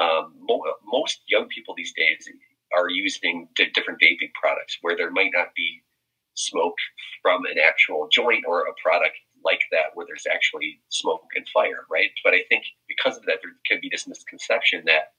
[0.00, 2.24] Um, mo- most young people these days
[2.72, 5.84] are using different vaping products where there might not be
[6.32, 6.80] smoke
[7.20, 11.86] from an actual joint or a product like that where there's actually smoke and fire,
[11.90, 12.10] right?
[12.24, 15.12] But I think because of that, there can be this misconception that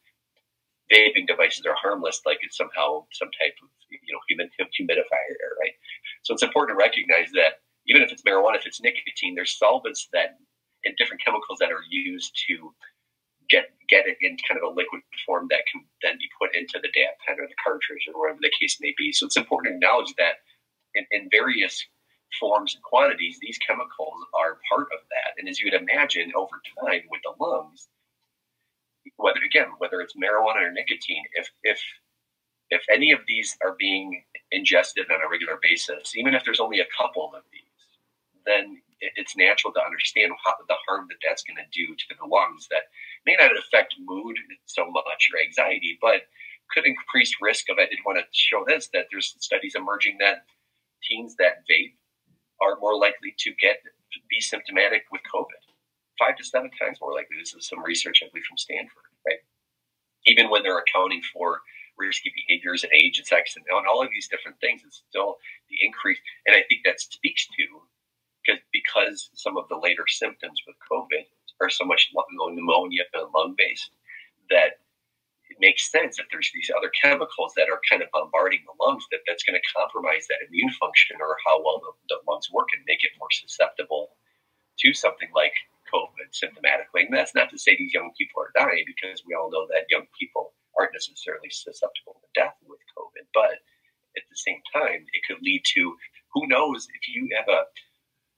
[0.91, 5.75] vaping devices are harmless, like it's somehow some type of you know humidifier, right?
[6.23, 10.07] So it's important to recognize that even if it's marijuana, if it's nicotine, there's solvents
[10.13, 10.37] that
[10.83, 12.73] and different chemicals that are used to
[13.49, 16.79] get get it in kind of a liquid form that can then be put into
[16.81, 19.11] the dab pen or the cartridge or whatever the case may be.
[19.11, 20.41] So it's important to acknowledge that
[20.95, 21.85] in, in various
[22.39, 25.35] forms and quantities, these chemicals are part of that.
[25.37, 27.87] And as you would imagine, over time with the lungs,
[29.17, 31.79] whether again whether it's marijuana or nicotine, if if
[32.69, 36.79] if any of these are being ingested on a regular basis, even if there's only
[36.79, 37.61] a couple of these,
[38.45, 42.25] then it's natural to understand how, the harm that that's going to do to the
[42.25, 42.67] lungs.
[42.69, 42.83] That
[43.25, 46.21] may not affect mood so much or anxiety, but
[46.73, 47.77] could increase risk of.
[47.77, 50.45] I did want to show this that there's studies emerging that
[51.03, 51.95] teens that vape
[52.61, 53.77] are more likely to get
[54.29, 55.61] be symptomatic with COVID.
[56.19, 57.37] Five to seven times more likely.
[57.39, 59.41] This is some research I believe from Stanford, right?
[60.25, 61.61] Even when they're accounting for
[61.97, 65.37] risky behaviors and age and sex and all of these different things, it's still
[65.69, 66.19] the increase.
[66.45, 67.65] And I think that speaks to
[68.43, 71.25] because because some of the later symptoms with COVID
[71.61, 73.91] are so much lung, pneumonia and lung based
[74.49, 74.80] that
[75.61, 79.21] makes sense if there's these other chemicals that are kind of bombarding the lungs that
[79.29, 82.83] that's going to compromise that immune function or how well the, the lungs work and
[82.89, 84.17] make it more susceptible
[84.81, 85.53] to something like
[85.93, 87.05] COVID symptomatically.
[87.05, 89.91] And that's not to say these young people are dying because we all know that
[89.93, 93.29] young people aren't necessarily susceptible to death with COVID.
[93.31, 93.61] But
[94.17, 95.95] at the same time, it could lead to
[96.33, 97.69] who knows if you have a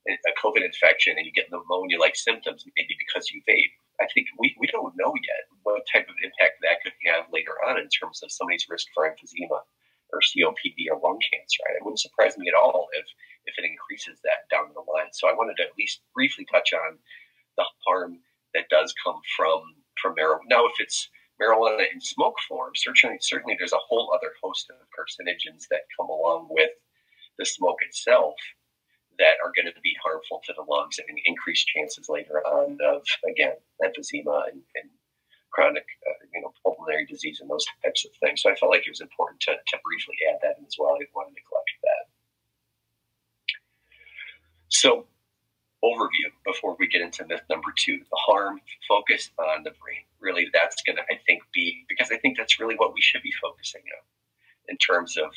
[0.05, 4.27] a COVID infection and you get pneumonia like symptoms, maybe because you vape, I think
[4.39, 7.87] we, we don't know yet what type of impact that could have later on in
[7.89, 9.61] terms of somebody's risk for emphysema
[10.11, 11.63] or COPD or lung cancer.
[11.73, 13.05] It wouldn't surprise me at all if,
[13.45, 15.13] if it increases that down the line.
[15.13, 16.97] So I wanted to at least briefly touch on
[17.57, 18.19] the harm
[18.53, 19.61] that does come from,
[20.01, 20.49] from marijuana.
[20.49, 21.09] Now, if it's
[21.41, 26.09] marijuana in smoke form, certainly, certainly there's a whole other host of carcinogens that come
[26.09, 26.71] along with
[27.37, 28.35] the smoke itself
[29.23, 33.01] that are going to be harmful to the lungs and increase chances later on of
[33.23, 34.87] again emphysema and, and
[35.55, 38.41] chronic uh, you know pulmonary disease and those types of things.
[38.41, 40.95] So I felt like it was important to, to briefly add that in as well.
[40.95, 42.03] I didn't want to neglect that.
[44.67, 45.05] So
[45.83, 50.03] overview before we get into myth number two the harm focused on the brain.
[50.19, 53.21] Really, that's going to, I think, be because I think that's really what we should
[53.21, 54.03] be focusing on
[54.69, 55.29] in terms of,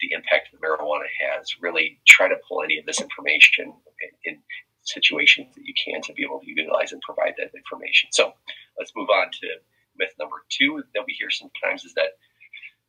[0.00, 1.46] the impact that marijuana has.
[1.60, 3.72] Really try to pull any of this information
[4.24, 4.42] in, in
[4.82, 8.10] situations that you can to be able to utilize and provide that information.
[8.12, 8.32] So
[8.78, 9.46] let's move on to
[9.96, 12.18] myth number two that we hear sometimes is that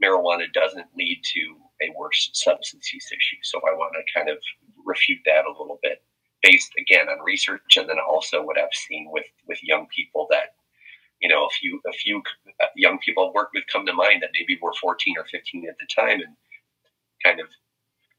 [0.03, 3.41] marijuana doesn't lead to a worse substance use issue.
[3.43, 4.37] So I want to kind of
[4.85, 6.03] refute that a little bit
[6.41, 10.53] based again on research and then also what I've seen with with young people that
[11.19, 12.21] you know a few a few
[12.61, 15.67] uh, young people I've worked with come to mind that maybe were 14 or 15
[15.67, 16.35] at the time and
[17.25, 17.49] kind of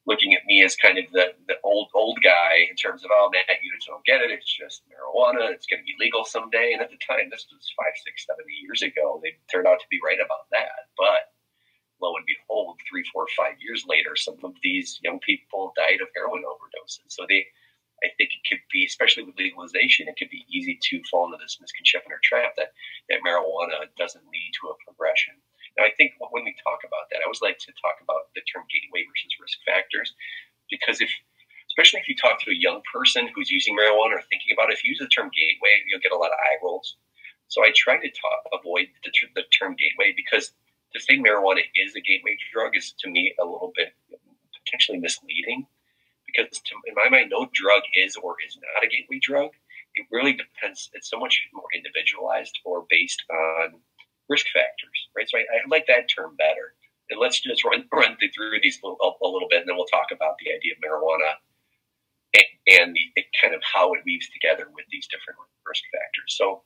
[0.07, 3.31] looking at me as kind of the, the old old guy in terms of oh
[3.31, 4.31] man you just don't get it.
[4.31, 5.55] It's just marijuana.
[5.55, 6.75] It's going to be legal someday.
[6.75, 9.23] And at the time this was five six seven years ago.
[9.23, 10.91] They turned out to be right about that.
[10.99, 11.31] But
[12.03, 16.13] lo and behold three four five years later some of these young people died of
[16.15, 17.15] heroin overdoses.
[17.15, 17.47] So they
[18.05, 21.41] I think it could be, especially with legalization, it could be easy to fall into
[21.41, 22.77] this misconception or trap that,
[23.09, 25.33] that marijuana doesn't lead to a progression.
[25.79, 28.45] Now, I think when we talk about that, I always like to talk about the
[28.45, 30.13] term gateway versus risk factors,
[30.69, 31.09] because if,
[31.73, 34.77] especially if you talk to a young person who's using marijuana or thinking about it,
[34.77, 37.01] if you use the term gateway, you'll get a lot of eye rolls.
[37.49, 40.53] So I try to talk, avoid the, the term gateway because
[40.93, 43.97] to say marijuana is a gateway drug is to me a little bit
[44.61, 45.65] potentially misleading
[46.29, 49.57] because to, in my mind, no drug is or is not a gateway drug.
[49.95, 50.91] It really depends.
[50.93, 53.81] It's so much more individualized or based on
[54.29, 55.29] risk factors, right?
[55.29, 56.75] So I, I like that term better.
[57.11, 60.11] And let's just run run through these a, a little bit, and then we'll talk
[60.13, 61.39] about the idea of marijuana
[62.35, 62.47] and,
[62.81, 66.35] and the, kind of how it weaves together with these different risk factors.
[66.35, 66.63] So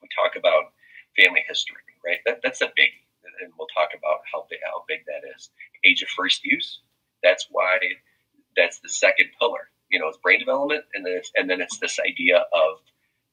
[0.00, 0.72] we talk about
[1.16, 2.18] family history, right?
[2.24, 2.90] That, that's a big,
[3.42, 5.50] and we'll talk about how big, how big that is.
[5.84, 6.80] Age of first use.
[7.22, 7.78] That's why
[8.56, 9.68] that's the second pillar.
[9.90, 12.80] You know, it's brain development, and then it's and then it's this idea of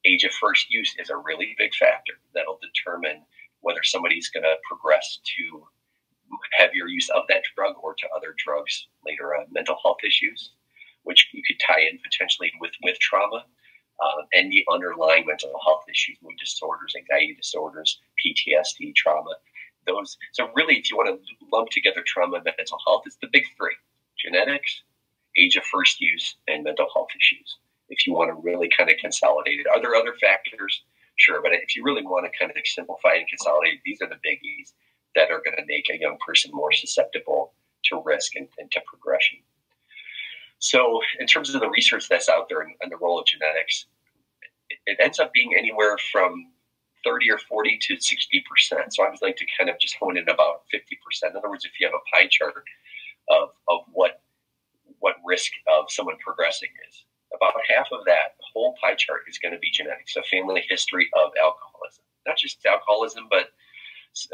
[0.04, 3.22] age of first use is a really big factor that'll determine
[3.60, 5.66] whether somebody's going to progress to
[6.56, 9.46] heavier use of that drug or to other drugs later on.
[9.50, 10.50] Mental health issues,
[11.02, 13.44] which you could tie in potentially with with trauma.
[14.00, 19.30] Uh, and the underlying mental health issues, mood disorders, anxiety disorders, PTSD, trauma,
[19.86, 20.18] those.
[20.32, 23.44] So really, if you want to lump together trauma and mental health, it's the big
[23.56, 23.76] three:
[24.18, 24.82] genetics,
[25.38, 27.56] age of first use, and mental health issues.
[27.94, 30.82] If you want to really kind of consolidate it, are there other factors?
[31.16, 34.16] Sure, but if you really want to kind of simplify and consolidate, these are the
[34.26, 34.74] biggies
[35.14, 37.52] that are going to make a young person more susceptible
[37.84, 39.38] to risk and, and to progression.
[40.58, 43.86] So, in terms of the research that's out there and, and the role of genetics,
[44.70, 46.50] it, it ends up being anywhere from
[47.04, 48.02] 30 or 40 to 60%.
[48.90, 51.30] So I would like to kind of just hone in about 50%.
[51.30, 52.64] In other words, if you have a pie chart
[53.30, 54.20] of, of what
[55.00, 57.04] what risk of someone progressing is.
[57.34, 61.08] About half of that whole pie chart is going to be genetics, a family history
[61.14, 62.04] of alcoholism.
[62.26, 63.50] Not just alcoholism, but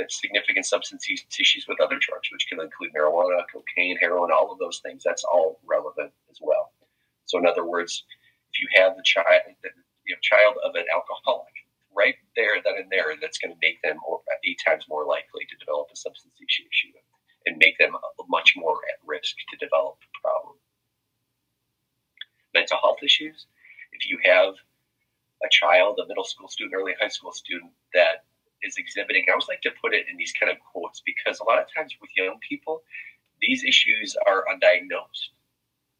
[0.08, 4.58] significant substance use issues with other drugs, which can include marijuana, cocaine, heroin, all of
[4.58, 5.02] those things.
[5.04, 6.72] That's all relevant as well.
[7.24, 8.04] So, in other words,
[8.52, 9.70] if you have the child, the
[10.06, 11.54] you know, child of an alcoholic,
[11.96, 13.98] right there, then and there, that's going to make them
[14.44, 16.92] eight times more likely to develop a substance issue
[17.46, 17.96] and make them
[18.28, 20.56] much more at risk to develop a problem.
[22.54, 23.46] Mental health issues.
[23.92, 24.54] If you have
[25.42, 28.24] a child, a middle school student, early high school student that
[28.62, 31.44] is exhibiting, I always like to put it in these kind of quotes because a
[31.44, 32.82] lot of times with young people,
[33.40, 35.32] these issues are undiagnosed.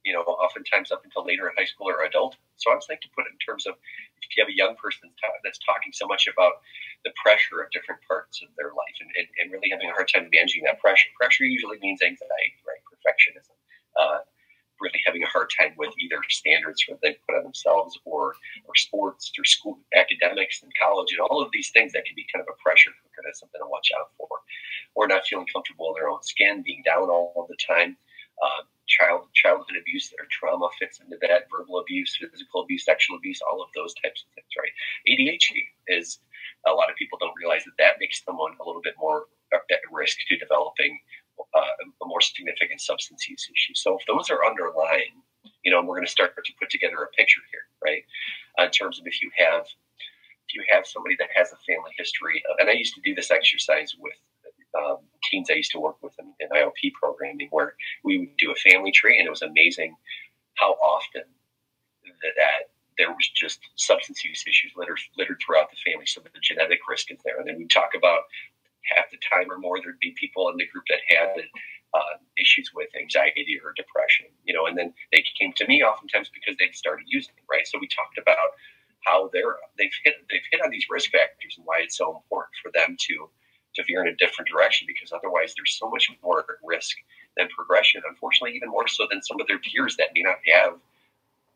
[0.05, 2.37] You know, oftentimes up until later in high school or adult.
[2.57, 3.77] So I always like to put it in terms of
[4.21, 5.11] if you have a young person
[5.45, 6.61] that's talking so much about
[7.05, 10.09] the pressure of different parts of their life and, and, and really having a hard
[10.09, 11.09] time managing that pressure.
[11.17, 12.60] Pressure usually means anxiety,
[14.91, 18.35] really having a hard time with either standards that they put on themselves or,
[18.67, 22.27] or sports or school academics and college and all of these things that can be
[22.33, 23.23] kind of a pressure cooker.
[23.25, 24.29] That's something to watch out for.
[24.95, 27.97] Or not feeling comfortable in their own skin, being down all, the time.
[28.43, 33.41] Uh, child childhood abuse or trauma fits into that, verbal abuse, physical abuse, sexual abuse,
[33.41, 34.75] all of those types of things, right?
[35.07, 36.19] ADHD is
[36.67, 39.81] a lot of people don't realize that that makes someone a little bit more at
[39.91, 40.99] risk to developing
[42.21, 43.83] more significant substance use issues.
[43.83, 45.23] So if those are underlying,
[45.65, 48.03] you know, we're going to start to put together a picture here, right?
[48.59, 51.93] Uh, in terms of if you have if you have somebody that has a family
[51.97, 54.19] history of, and I used to do this exercise with
[54.77, 54.99] um,
[55.31, 58.57] teens I used to work with in, in IOP programming, where we would do a
[58.57, 59.95] family tree, and it was amazing
[60.55, 61.23] how often
[62.23, 66.05] that, there was just substance use issues littered, littered throughout the family.
[66.05, 67.39] So the genetic risk is there.
[67.39, 68.29] And then we talk about
[68.95, 71.49] half the time or more, there'd be people in the group that had
[72.51, 76.57] issues with anxiety or depression, you know, and then they came to me oftentimes because
[76.59, 77.67] they started using right?
[77.67, 78.59] So we talked about
[79.07, 82.55] how they're they've hit they've hit on these risk factors and why it's so important
[82.63, 83.31] for them to
[83.77, 86.97] to veer in a different direction because otherwise there's so much more risk
[87.37, 88.03] than progression.
[88.09, 90.75] Unfortunately, even more so than some of their peers that may not have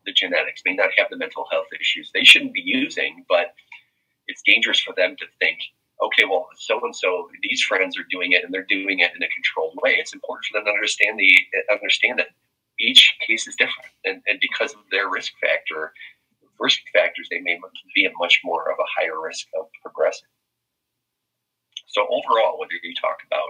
[0.05, 3.53] the genetics, may not have the mental health issues they shouldn't be using, but
[4.27, 5.59] it's dangerous for them to think,
[6.01, 9.23] okay, well, so and so, these friends are doing it and they're doing it in
[9.23, 9.95] a controlled way.
[9.97, 11.31] It's important for them to understand the
[11.71, 12.27] understand that
[12.77, 15.93] each case is different, and, and because of their risk factor,
[16.59, 17.57] risk factors, they may
[17.95, 20.27] be at much more of a higher risk of progressing.
[21.87, 23.47] So overall, whether you talk about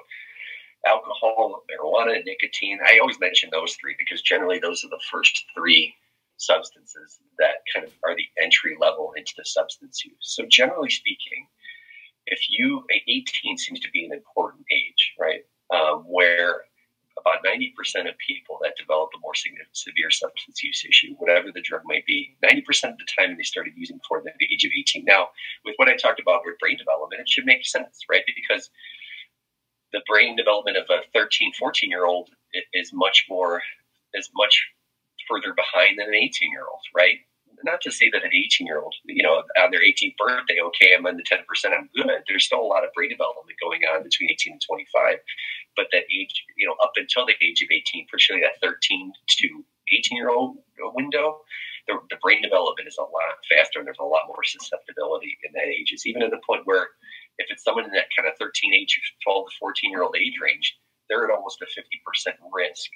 [0.85, 5.45] alcohol, marijuana, and nicotine, I always mention those three because generally those are the first
[5.57, 5.95] three
[6.37, 10.13] substances that kind of are the entry level into the substance use.
[10.21, 11.47] So generally speaking,
[12.27, 15.41] if you 18 seems to be an important age, right?
[15.73, 16.61] Um, where
[17.17, 21.81] about 90% of people that develop a more severe substance use issue, whatever the drug
[21.85, 25.05] might be, 90% time they started using before the age of 18.
[25.05, 25.29] Now,
[25.65, 28.23] with what I talked about with brain development, it should make sense, right?
[28.35, 28.69] Because
[29.93, 32.29] the brain development of a 13, 14 year old
[32.73, 33.61] is much more,
[34.13, 34.65] is much
[35.29, 37.19] further behind than an 18 year old, right?
[37.63, 40.93] Not to say that an 18 year old, you know, on their 18th birthday, okay,
[40.93, 41.39] I'm in the 10%,
[41.71, 42.23] I'm good.
[42.27, 45.17] There's still a lot of brain development going on between 18 and 25.
[45.75, 49.13] But that age, you know, up until the age of 18, for particularly that 13
[49.39, 50.57] to 18 year old
[50.93, 51.41] window,
[51.87, 55.51] the, the brain development is a lot faster and there's a lot more susceptibility in
[55.53, 55.91] that age.
[55.91, 56.89] It's even at the point where
[57.37, 60.37] if it's someone in that kind of 13 age, 12 to 14 year old age
[60.41, 60.77] range,
[61.09, 62.89] they're at almost a 50% risk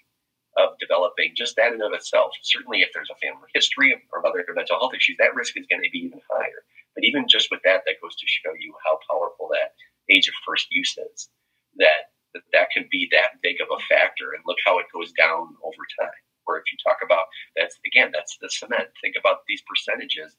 [0.57, 2.31] of developing just that in of itself.
[2.41, 5.83] Certainly, if there's a family history of other mental health issues, that risk is going
[5.83, 6.65] to be even higher.
[6.95, 9.77] But even just with that, that goes to show you how powerful that
[10.09, 11.29] age of first use is.
[11.77, 15.11] That that, that can be that big of a factor, and look how it goes
[15.13, 16.21] down over time.
[16.45, 17.25] Or if you talk about
[17.55, 18.89] that's again, that's the cement.
[19.01, 20.35] Think about these percentages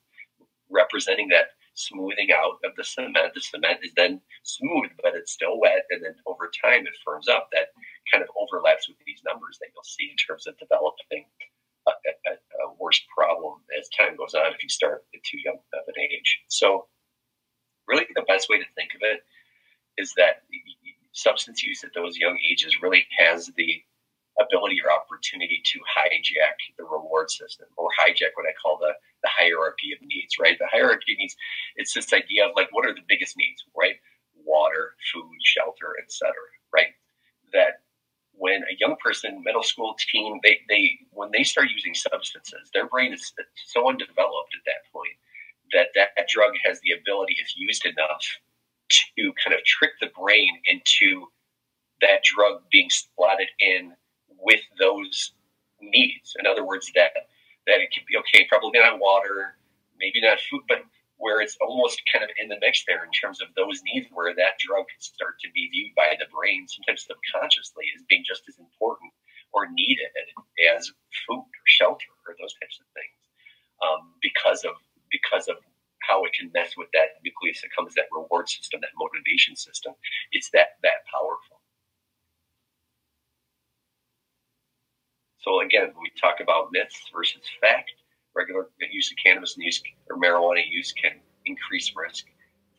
[0.70, 3.34] representing that smoothing out of the cement.
[3.34, 7.28] The cement is then smooth, but it's still wet, and then over time it firms
[7.28, 7.48] up.
[7.52, 7.68] That
[8.12, 11.26] kind of overlaps with these numbers that you'll see in terms of developing
[11.86, 15.58] a, a, a worse problem as time goes on if you start at too young
[15.74, 16.40] of an age.
[16.48, 16.86] So,
[17.88, 19.20] really, the best way to think of it
[19.98, 20.42] is that
[21.12, 23.82] substance use at those young ages really has the
[24.40, 28.92] ability or opportunity to hijack the reward system or hijack what I call the,
[29.22, 30.58] the hierarchy of needs, right?
[30.58, 31.36] The hierarchy of needs,
[31.76, 33.96] it's this idea of like, what are the biggest needs, right?
[34.44, 36.32] Water, food, shelter, etc.
[36.74, 36.94] right?
[37.52, 37.82] That
[38.32, 42.86] when a young person, middle school, teen, they, they when they start using substances, their
[42.86, 43.32] brain is
[43.66, 45.12] so undeveloped at that point
[45.72, 48.24] that that drug has the ability, if used enough,
[48.88, 51.26] to kind of trick the brain into
[52.00, 53.92] that drug being slotted in
[54.38, 55.32] with those
[55.80, 56.34] needs.
[56.38, 57.12] In other words, that
[57.70, 59.54] that it could be okay, probably not water,
[59.98, 60.82] maybe not food, but
[61.20, 64.34] where it's almost kind of in the mix there in terms of those needs, where
[64.34, 68.42] that drug can start to be viewed by the brain, sometimes subconsciously, as being just
[68.48, 69.12] as important
[69.52, 70.10] or needed
[70.74, 70.90] as
[71.28, 73.20] food or shelter or those types of things,
[73.84, 74.74] um, because of
[75.12, 75.56] because of
[76.02, 79.92] how it can mess with that nucleus accumbens that reward system, that motivation system.
[80.32, 81.59] It's that that powerful.
[85.40, 87.92] So again, we talk about myths versus fact
[88.36, 91.12] regular use of cannabis and use or marijuana use can
[91.46, 92.26] increase risk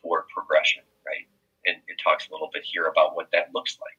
[0.02, 1.26] for progression, right?
[1.66, 3.98] And it talks a little bit here about what that looks like.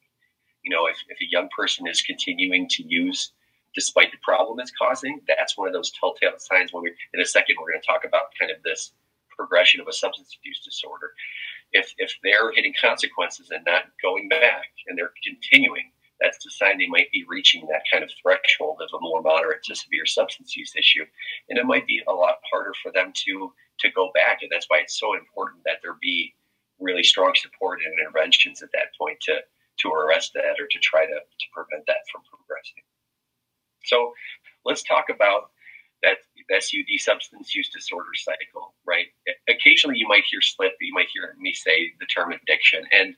[0.64, 3.34] You know, if, if a young person is continuing to use
[3.76, 7.26] despite the problem it's causing, that's one of those telltale signs when we, in a
[7.26, 8.94] second, we're going to talk about kind of this
[9.36, 11.12] progression of a substance abuse disorder.
[11.72, 15.92] If, if they're hitting consequences and not going back and they're continuing,
[16.24, 19.64] that's a sign they might be reaching that kind of threshold of a more moderate
[19.64, 21.06] to severe substance use issue.
[21.50, 24.40] And it might be a lot harder for them to to go back.
[24.42, 26.34] And that's why it's so important that there be
[26.80, 29.40] really strong support and interventions at that point to
[29.80, 32.84] to arrest that or to try to, to prevent that from progressing.
[33.84, 34.14] So
[34.66, 35.50] let's talk about
[36.04, 36.18] that
[36.62, 39.08] SUD substance use disorder cycle, right?
[39.50, 42.84] Occasionally you might hear slip, you might hear me say the term addiction.
[42.92, 43.16] And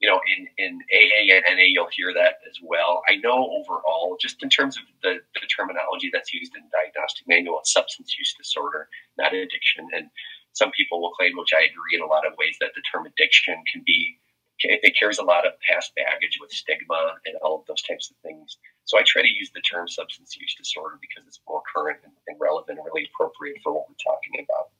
[0.00, 3.02] you know, in, in AA and NA, you'll hear that as well.
[3.08, 7.60] I know overall, just in terms of the, the terminology that's used in diagnostic manual,
[7.60, 8.88] it's substance use disorder,
[9.18, 9.88] not addiction.
[9.92, 10.08] And
[10.52, 13.04] some people will claim, which I agree in a lot of ways, that the term
[13.04, 14.18] addiction can be,
[14.60, 18.16] it carries a lot of past baggage with stigma and all of those types of
[18.24, 18.56] things.
[18.86, 22.12] So I try to use the term substance use disorder because it's more current and,
[22.26, 24.72] and relevant and really appropriate for what we're talking about.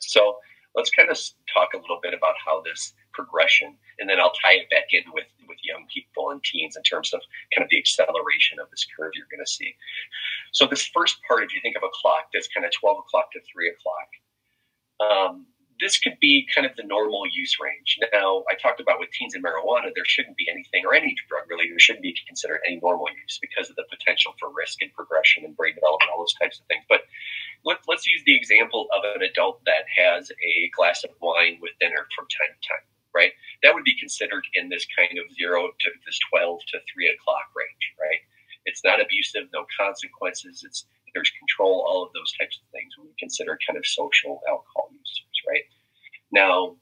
[0.00, 0.38] So
[0.76, 1.18] let's kind of
[1.52, 5.02] talk a little bit about how this progression, and then I'll tie it back in
[5.12, 7.20] with with young people and teens in terms of
[7.54, 9.74] kind of the acceleration of this curve you're going to see.
[10.52, 13.30] So this first part, if you think of a clock, that's kind of 12 o'clock
[13.32, 14.08] to 3 o'clock.
[14.98, 15.46] Um,
[15.80, 17.98] this could be kind of the normal use range.
[18.12, 21.44] Now, I talked about with teens and marijuana, there shouldn't be anything, or any drug
[21.48, 24.92] really, there shouldn't be considered any normal use because of the potential for risk and
[24.94, 26.84] progression and brain development, all those types of things.
[26.88, 27.02] But
[27.64, 31.72] let, us use the example of an adult that has a glass of wine with
[31.80, 32.84] dinner from time to time,
[33.16, 33.32] right?
[33.62, 37.48] That would be considered in this kind of zero to this 12 to 3 o'clock
[37.56, 38.20] range, right?
[38.66, 40.62] It's not abusive, no consequences.
[40.64, 44.90] It's there's control, all of those types of things we consider kind of social alcohol
[44.92, 45.64] users, right?
[46.30, 46.76] Now,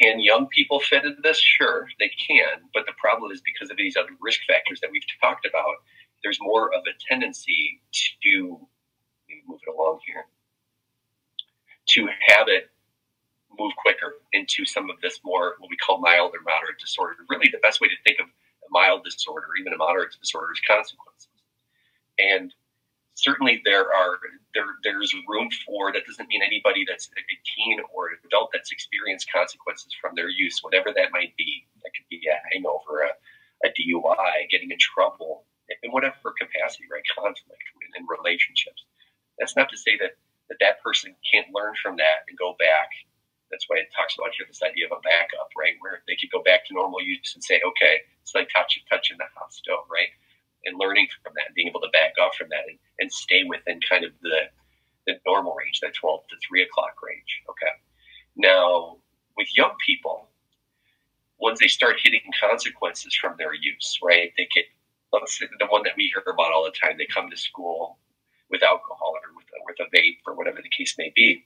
[0.00, 1.38] can young people fit in this?
[1.38, 5.04] Sure, they can, but the problem is because of these other risk factors that we've
[5.20, 5.84] talked about,
[6.24, 7.82] there's more of a tendency
[8.22, 8.58] to
[9.46, 10.24] move it along here
[11.90, 12.70] to have it
[13.58, 17.16] move quicker into some of this more what we call mild or moderate disorder.
[17.30, 20.60] Really, the best way to think of a mild disorder, even a moderate disorder, is
[20.66, 21.28] consequences.
[22.18, 22.52] And
[23.14, 24.18] certainly there are
[24.54, 27.22] there there's room for that doesn't mean anybody that's a
[27.56, 31.66] teen or an adult that's experienced consequences from their use, whatever that might be.
[31.84, 33.12] That could be a hangover, a,
[33.66, 35.44] a DUI, getting in trouble,
[35.82, 37.04] in whatever capacity, right?
[37.16, 37.62] Conflict
[37.98, 38.84] in relationships.
[39.38, 40.16] That's not to say that
[40.48, 42.90] that, that person can't learn from that and go back.
[43.50, 45.74] That's why it talks about here this idea of a backup, right?
[45.82, 49.18] Where they could go back to normal use and say, okay, it's like touch, touching
[49.18, 50.14] the hot stove, right?
[50.64, 53.80] and learning from that, being able to back off from that and, and stay within
[53.88, 54.50] kind of the,
[55.06, 57.42] the normal range, that 12 to 3 o'clock range.
[57.48, 57.72] Okay.
[58.36, 58.96] Now,
[59.36, 60.28] with young people,
[61.38, 64.32] once they start hitting consequences from their use, right?
[64.36, 64.64] They get,
[65.12, 67.98] let's the one that we hear about all the time, they come to school
[68.50, 71.44] with alcohol or with, with a vape or whatever the case may be.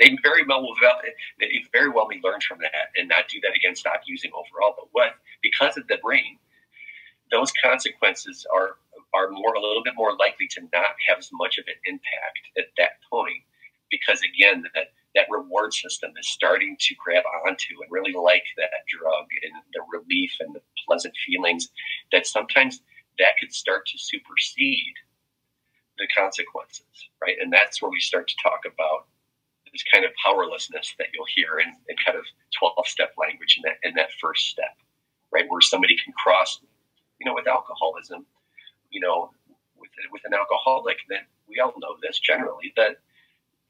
[0.00, 0.74] They very well will,
[1.40, 4.74] they very well may learn from that and not do that again, stop using overall.
[4.76, 6.38] But what because of the brain,
[7.30, 8.76] those consequences are
[9.14, 12.40] are more a little bit more likely to not have as much of an impact
[12.58, 13.42] at that point
[13.90, 18.70] because again that that reward system is starting to grab onto and really like that
[18.88, 21.68] drug and the relief and the pleasant feelings
[22.12, 22.82] that sometimes
[23.18, 24.94] that could start to supersede
[25.98, 29.06] the consequences right and that's where we start to talk about
[29.84, 32.24] kind of powerlessness that you'll hear in, in kind of
[32.58, 34.76] 12 step language in that in that first step
[35.32, 36.60] right where somebody can cross
[37.18, 38.26] you know, with alcoholism,
[38.90, 39.30] you know,
[39.78, 42.96] with, with an alcoholic, that we all know this generally, that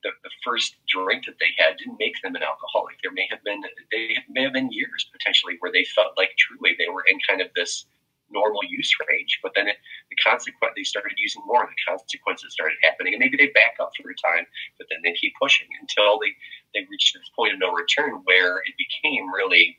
[0.02, 2.96] the, the first drink that they had didn't make them an alcoholic.
[3.02, 6.74] There may have been, they may have been years potentially where they felt like truly
[6.78, 7.86] they were in kind of this
[8.30, 9.76] normal use range, but then it,
[10.10, 13.76] the consequence, they started using more and the consequences started happening and maybe they back
[13.80, 14.46] up for a time,
[14.78, 16.32] but then they keep pushing until they,
[16.74, 19.78] they reach this point of no return where it became really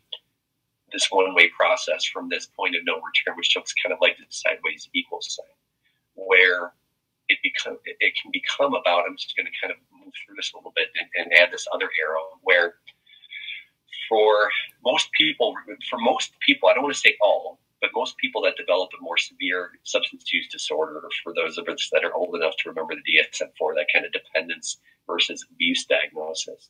[0.92, 4.18] this one way process from this point of no return, which looks kind of like
[4.18, 5.46] the sideways equal sign,
[6.16, 6.72] where
[7.28, 9.04] it become it can become about.
[9.06, 11.52] I'm just going to kind of move through this a little bit and, and add
[11.52, 12.76] this other arrow where
[14.08, 14.50] for
[14.86, 15.54] most people,
[15.90, 19.04] for most people, I don't want to say all, but most people that develop a
[19.04, 22.94] more severe substance use disorder, for those of us that are old enough to remember
[22.96, 26.70] the DSM-4, that kind of dependence versus abuse diagnosis,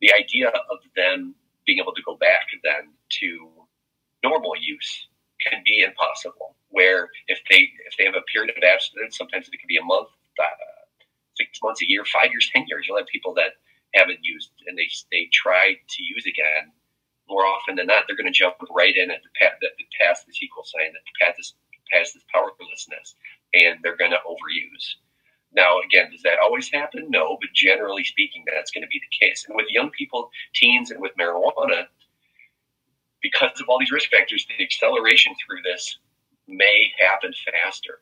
[0.00, 1.34] the idea of them
[1.66, 3.48] being able to go back then to
[4.24, 5.08] normal use
[5.46, 6.56] can be impossible.
[6.68, 9.84] Where if they if they have a period of abstinence, sometimes it can be a
[9.84, 10.44] month, uh,
[11.36, 12.86] six months, a year, five years, ten years.
[12.88, 13.58] You'll have people that
[13.94, 16.72] haven't used and they they try to use again.
[17.30, 19.70] More often than not, they're going to jump right in at the path that
[20.00, 21.54] past this equal sign, that the path is
[21.92, 23.14] past this powerlessness,
[23.54, 24.96] and they're going to overuse.
[25.52, 27.06] Now, again, does that always happen?
[27.10, 29.46] No, but generally speaking, that's going to be the case.
[29.48, 31.86] And with young people, teens, and with marijuana,
[33.22, 35.98] because of all these risk factors, the acceleration through this
[36.48, 37.98] may happen faster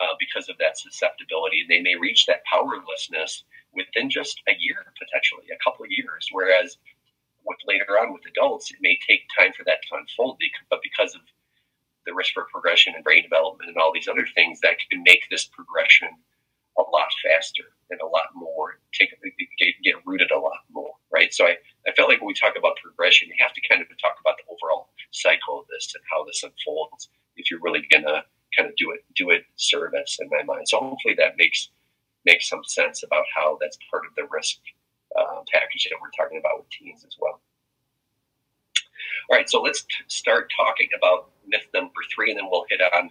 [0.00, 1.64] uh, because of that susceptibility.
[1.68, 3.44] They may reach that powerlessness
[3.74, 6.28] within just a year, potentially a couple of years.
[6.32, 6.78] Whereas
[7.44, 10.38] with later on with adults, it may take time for that to unfold.
[10.68, 11.20] But because of
[12.06, 15.24] the risk for progression and brain development and all these other things, that can make
[15.30, 16.08] this progression
[16.78, 19.10] a lot faster and a lot more take
[19.58, 21.32] get, get rooted a lot more, right?
[21.32, 23.88] So I, I felt like when we talk about progression, you have to kind of
[24.00, 28.24] talk about the overall cycle of this and how this unfolds if you're really gonna
[28.56, 30.68] kind of do it do it service in my mind.
[30.68, 31.70] So hopefully that makes
[32.26, 34.58] makes some sense about how that's part of the risk
[35.18, 37.40] uh, package that we're talking about with teens as well.
[39.30, 42.80] All right, so let's t- start talking about myth number three, and then we'll hit
[42.80, 43.10] on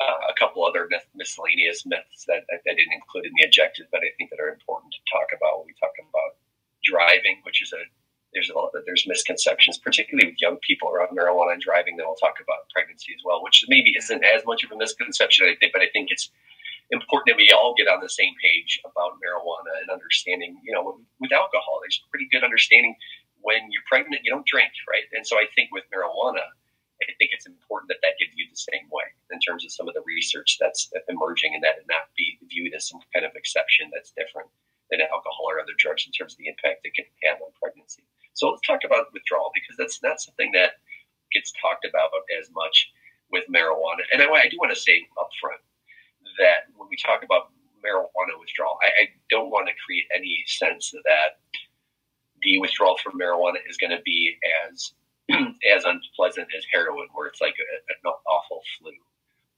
[0.00, 3.86] uh, a couple other myth, miscellaneous myths that I, I, didn't include in the objective,
[3.90, 6.36] but I think that are important to talk about we talk about
[6.84, 7.80] driving, which is a
[8.34, 11.96] there's a lot, there's misconceptions, particularly with young people around marijuana and driving.
[11.96, 15.46] Then we'll talk about pregnancy as well, which maybe isn't as much of a misconception,
[15.46, 16.28] I think, but I think it's
[16.90, 20.58] important that we all get on the same page about marijuana and understanding.
[20.62, 22.94] You know, with alcohol, there's a pretty good understanding.
[23.42, 25.06] When you're pregnant, you don't drink, right?
[25.14, 26.42] And so I think with marijuana,
[27.02, 29.86] I think it's important that that gets viewed the same way in terms of some
[29.86, 33.36] of the research that's emerging and that it not be viewed as some kind of
[33.36, 34.48] exception that's different
[34.88, 38.02] than alcohol or other drugs in terms of the impact it can have on pregnancy.
[38.32, 40.80] So let's talk about withdrawal because that's not something that
[41.32, 42.10] gets talked about
[42.40, 42.88] as much
[43.30, 44.06] with marijuana.
[44.12, 45.60] And I, I do want to say up front
[46.38, 47.52] that when we talk about
[47.84, 51.38] marijuana withdrawal, I, I don't want to create any sense that
[52.42, 54.36] the withdrawal from marijuana is going to be
[54.68, 54.92] as
[55.74, 58.92] as unpleasant as heroin, where it's like a, an awful flu,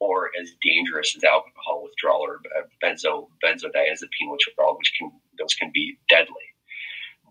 [0.01, 2.41] or as dangerous as alcohol withdrawal or
[2.83, 6.49] benzo benzodiazepine withdrawal, which can those can be deadly.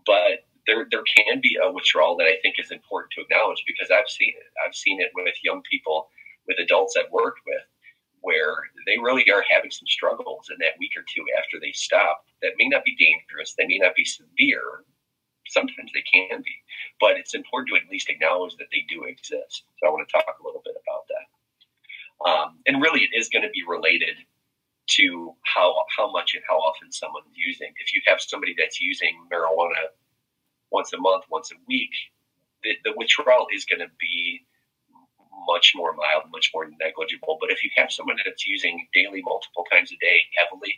[0.06, 3.90] But there there can be a withdrawal that I think is important to acknowledge because
[3.90, 4.52] I've seen it.
[4.66, 6.10] I've seen it with young people,
[6.48, 7.64] with adults I've worked with,
[8.22, 8.56] where
[8.86, 12.54] they really are having some struggles in that week or two after they stop that
[12.58, 14.84] may not be dangerous, they may not be severe,
[15.48, 16.56] sometimes they can be,
[17.00, 19.64] but it's important to at least acknowledge that they do exist.
[19.80, 21.28] So I want to talk a little bit about that.
[22.30, 24.18] Um, and really, it is going to be related
[24.88, 27.72] to how how much and how often someone's using.
[27.78, 29.94] If you have somebody that's using marijuana
[30.72, 31.92] once a month, once a week,
[32.64, 34.47] the, the withdrawal is going to be
[35.48, 37.38] much more mild, much more negligible.
[37.40, 40.76] But if you have someone that's using daily, multiple times a day, heavily,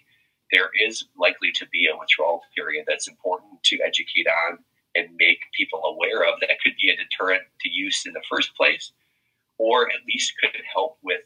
[0.52, 4.60] there is likely to be a withdrawal period that's important to educate on
[4.96, 8.56] and make people aware of that could be a deterrent to use in the first
[8.56, 8.92] place,
[9.58, 11.22] or at least could help with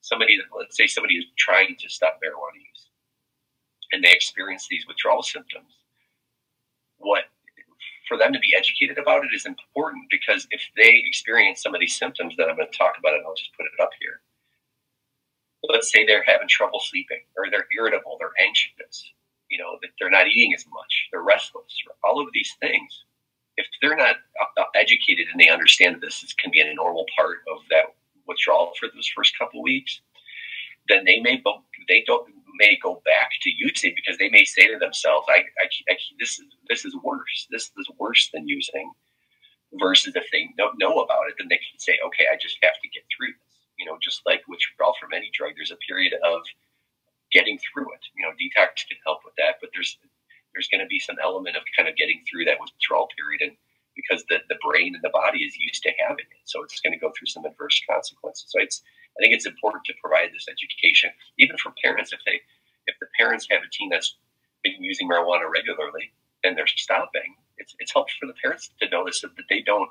[0.00, 2.88] somebody that, let's say, somebody is trying to stop marijuana use
[3.92, 5.72] and they experience these withdrawal symptoms.
[6.98, 7.24] What
[8.08, 11.80] for them to be educated about it is important because if they experience some of
[11.80, 14.20] these symptoms that I'm going to talk about, and I'll just put it up here,
[15.68, 19.12] let's say they're having trouble sleeping or they're irritable, they're anxious,
[19.50, 23.04] you know, that they're not eating as much, they're restless, all of these things.
[23.56, 24.16] If they're not
[24.56, 27.94] uh, educated and they understand that this can be a normal part of that
[28.26, 30.00] withdrawal for those first couple weeks,
[30.88, 31.42] then they may
[31.88, 32.28] they don't
[32.58, 36.38] may go back to using because they may say to themselves, I, I, I, this
[36.38, 37.48] is this is worse.
[37.50, 38.92] This is worse than using."
[39.80, 42.80] Versus if they don't know about it, then they can say, "Okay, I just have
[42.82, 46.14] to get through this." you know, just like withdrawal from any drug, there's a period
[46.24, 46.42] of
[47.32, 48.04] getting through it.
[48.16, 49.98] You know, detox can help with that, but there's
[50.54, 53.56] there's going to be some element of kind of getting through that withdrawal period, and
[53.96, 56.92] because the the brain and the body is used to having it, so it's going
[56.92, 58.46] to go through some adverse consequences.
[58.50, 58.82] So it's
[59.18, 62.40] I think it's important to provide this education, even for parents if they
[62.86, 64.16] if the parents have a teen that's
[64.62, 66.12] been using marijuana regularly
[66.44, 69.90] and they're stopping, it's it's helpful for the parents to notice that they don't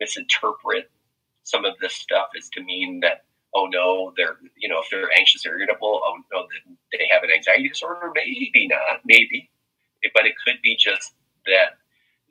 [0.00, 0.90] misinterpret
[1.44, 3.24] some of this stuff is to mean that
[3.54, 6.46] oh no, they're you know if they're anxious or irritable, oh no,
[6.92, 8.12] they have an anxiety disorder.
[8.14, 9.50] Maybe not, maybe,
[10.14, 11.14] but it could be just
[11.46, 11.78] that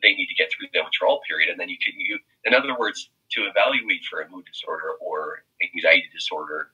[0.02, 2.20] they need to get through the withdrawal period, and then you can you.
[2.46, 5.44] In other words, to evaluate for a mood disorder or
[5.76, 6.72] anxiety disorder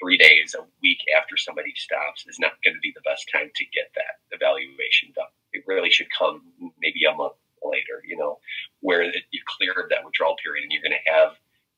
[0.00, 3.50] three days a week after somebody stops is not going to be the best time
[3.54, 5.30] to get that evaluation done.
[5.52, 6.42] It really should come
[6.80, 8.38] maybe a month later, you know,
[8.80, 11.36] where you're clear of that withdrawal period and you're going to have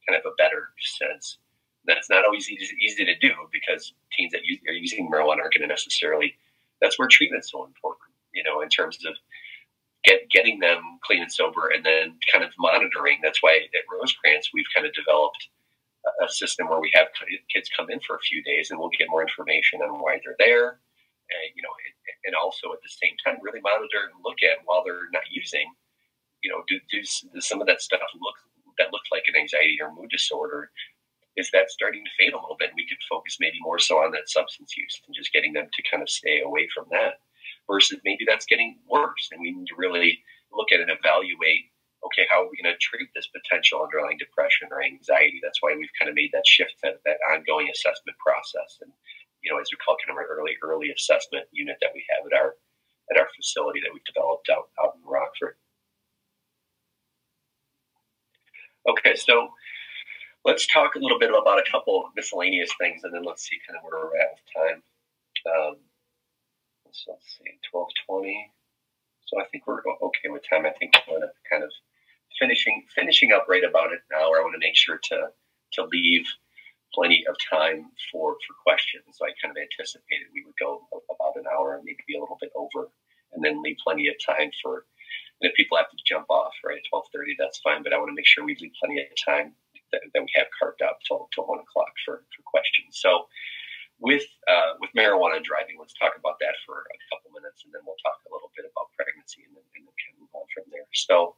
[0.09, 1.38] kind of a better sense.
[1.86, 5.55] That's not always easy, easy to do because teens that use, are using marijuana aren't
[5.55, 6.34] going to necessarily.
[6.80, 9.14] That's where treatment's so important, you know, in terms of
[10.05, 13.18] get getting them clean and sober, and then kind of monitoring.
[13.22, 15.49] That's why at Rosecrance we've kind of developed
[16.22, 17.09] a system where we have
[17.52, 20.38] kids come in for a few days, and we'll get more information on why they're
[20.38, 20.80] there,
[21.30, 21.74] and you know,
[22.24, 25.66] and also at the same time really monitor and look at while they're not using,
[26.42, 28.38] you know, do, do, some of that stuff look
[28.78, 30.70] that looked like an anxiety or mood disorder?
[31.36, 32.70] Is that starting to fade a little bit?
[32.76, 35.82] We could focus maybe more so on that substance use and just getting them to
[35.90, 37.20] kind of stay away from that,
[37.68, 41.66] versus maybe that's getting worse, and we need to really look at and evaluate.
[42.07, 45.40] Okay, how are we going to treat this potential underlying depression or anxiety?
[45.42, 48.92] That's why we've kind of made that shift, to that ongoing assessment process, and
[49.42, 52.22] you know, as we call kind of our early early assessment unit that we have
[52.26, 52.54] at our
[53.11, 55.59] at our facility that we've developed out out in Rockford.
[58.86, 59.50] Okay, so
[60.44, 63.59] let's talk a little bit about a couple of miscellaneous things, and then let's see
[63.66, 64.78] kind of where we're at with time.
[65.42, 65.74] Um,
[66.92, 68.52] so let's see, twelve twenty.
[69.26, 70.66] So I think we're okay with time.
[70.66, 71.70] I think we're going to kind of
[72.39, 74.32] finishing finishing up right about it now.
[74.32, 75.28] I want to make sure to
[75.74, 76.26] to leave
[76.95, 79.05] plenty of time for, for questions.
[79.12, 82.39] So I kind of anticipated we would go about an hour and maybe a little
[82.41, 82.89] bit over
[83.34, 84.87] and then leave plenty of time for.
[85.43, 87.82] And if people have to jump off right at twelve thirty, that's fine.
[87.82, 89.53] But I want to make sure we leave plenty of time
[89.93, 92.97] that, that we have carved up till till one o'clock for for questions.
[92.97, 93.28] So
[94.01, 97.84] with uh, with marijuana driving, let's talk about that for a couple minutes, and then
[97.84, 100.49] we'll talk a little bit about pregnancy, and then, and then kind of move on
[100.57, 100.89] from there.
[100.97, 101.37] So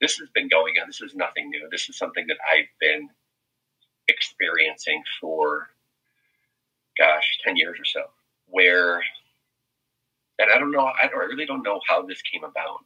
[0.00, 0.86] this has been going on.
[0.86, 1.68] This is nothing new.
[1.70, 3.08] This is something that I've been
[4.08, 5.68] experiencing for,
[6.98, 8.02] gosh, 10 years or so,
[8.46, 9.00] where,
[10.38, 12.84] and I don't know, I, don't, I really don't know how this came about,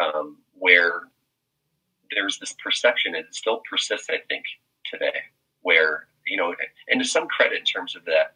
[0.00, 1.02] um, where
[2.14, 4.44] there's this perception, and it still persists, I think,
[4.84, 5.20] today,
[5.62, 6.54] where, you know,
[6.88, 8.34] and to some credit in terms of that,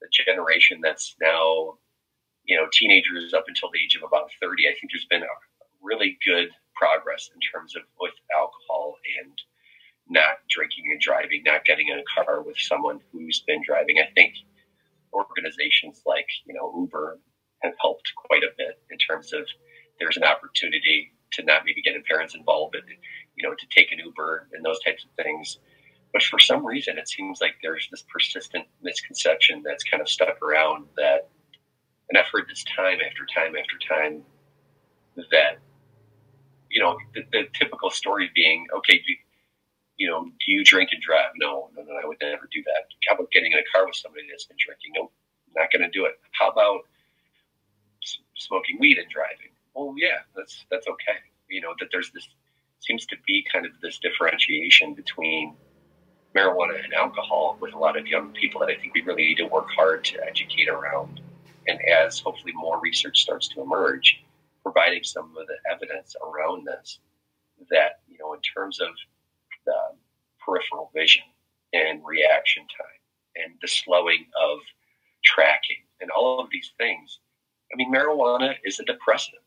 [0.00, 1.74] the generation that's now,
[2.44, 5.34] you know, teenagers up until the age of about 30, I think there's been a
[5.80, 9.32] really good progress in terms of with alcohol and
[10.08, 13.96] not drinking and driving, not getting in a car with someone who's been driving.
[13.98, 14.34] I think
[15.12, 17.18] organizations like you know Uber
[17.62, 19.46] have helped quite a bit in terms of
[19.98, 22.82] there's an opportunity to not maybe get parents involved, but
[23.36, 25.58] you know to take an Uber and those types of things.
[26.12, 30.42] But for some reason, it seems like there's this persistent misconception that's kind of stuck
[30.42, 31.30] around that,
[32.10, 34.22] and I've heard this time after time after time
[35.30, 35.58] that
[36.72, 39.12] you know, the, the typical story being, okay, do,
[39.98, 41.30] you know, do you drink and drive?
[41.36, 42.88] No, no, no, I would never do that.
[43.08, 44.92] How about getting in a car with somebody that's been drinking?
[44.96, 45.10] No,
[45.54, 46.18] not going to do it.
[46.32, 46.80] How about
[48.34, 49.52] smoking weed and driving?
[49.74, 51.20] Well, yeah, that's that's okay.
[51.48, 52.26] You know that there's this
[52.80, 55.54] seems to be kind of this differentiation between
[56.34, 59.36] marijuana and alcohol with a lot of young people that I think we really need
[59.36, 61.20] to work hard to educate around.
[61.68, 64.22] And as hopefully more research starts to emerge,
[64.62, 66.98] providing some of the evidence around this
[67.70, 68.88] that, you know, in terms of
[69.66, 69.78] the
[70.44, 71.22] peripheral vision
[71.72, 74.58] and reaction time and the slowing of
[75.24, 77.20] tracking and all of these things.
[77.72, 79.42] I mean, marijuana is a depressant,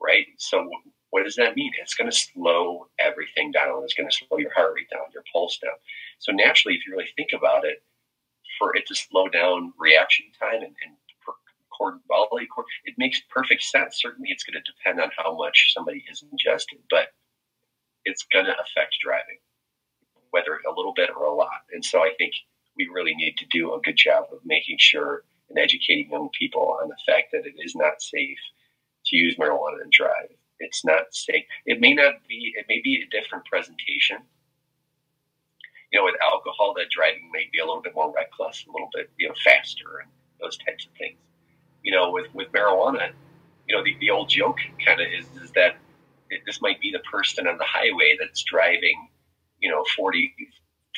[0.00, 0.26] right?
[0.38, 0.68] So,
[1.10, 1.72] what does that mean?
[1.80, 3.82] It's going to slow everything down.
[3.82, 5.72] It's going to slow your heart rate down, your pulse down.
[6.18, 7.82] So, naturally, if you really think about it,
[8.58, 10.96] for it to slow down reaction time and, and
[11.78, 12.48] volley.
[12.84, 14.00] It makes perfect sense.
[14.00, 17.08] Certainly, it's going to depend on how much somebody has ingested, but
[18.04, 19.38] it's going to affect driving,
[20.30, 21.66] whether a little bit or a lot.
[21.72, 22.34] And so, I think
[22.76, 26.76] we really need to do a good job of making sure and educating young people
[26.82, 28.38] on the fact that it is not safe
[29.06, 30.30] to use marijuana and drive.
[30.58, 31.44] It's not safe.
[31.66, 32.54] It may not be.
[32.56, 34.18] It may be a different presentation.
[35.92, 38.88] You know, with alcohol, that driving may be a little bit more reckless, a little
[38.94, 40.10] bit you know faster, and
[40.40, 41.18] those types of things
[41.86, 43.12] you know, with, with marijuana,
[43.68, 45.76] you know, the, the old joke kind of is, is that
[46.30, 49.08] it, this might be the person on the highway that's driving,
[49.60, 50.34] you know, 40,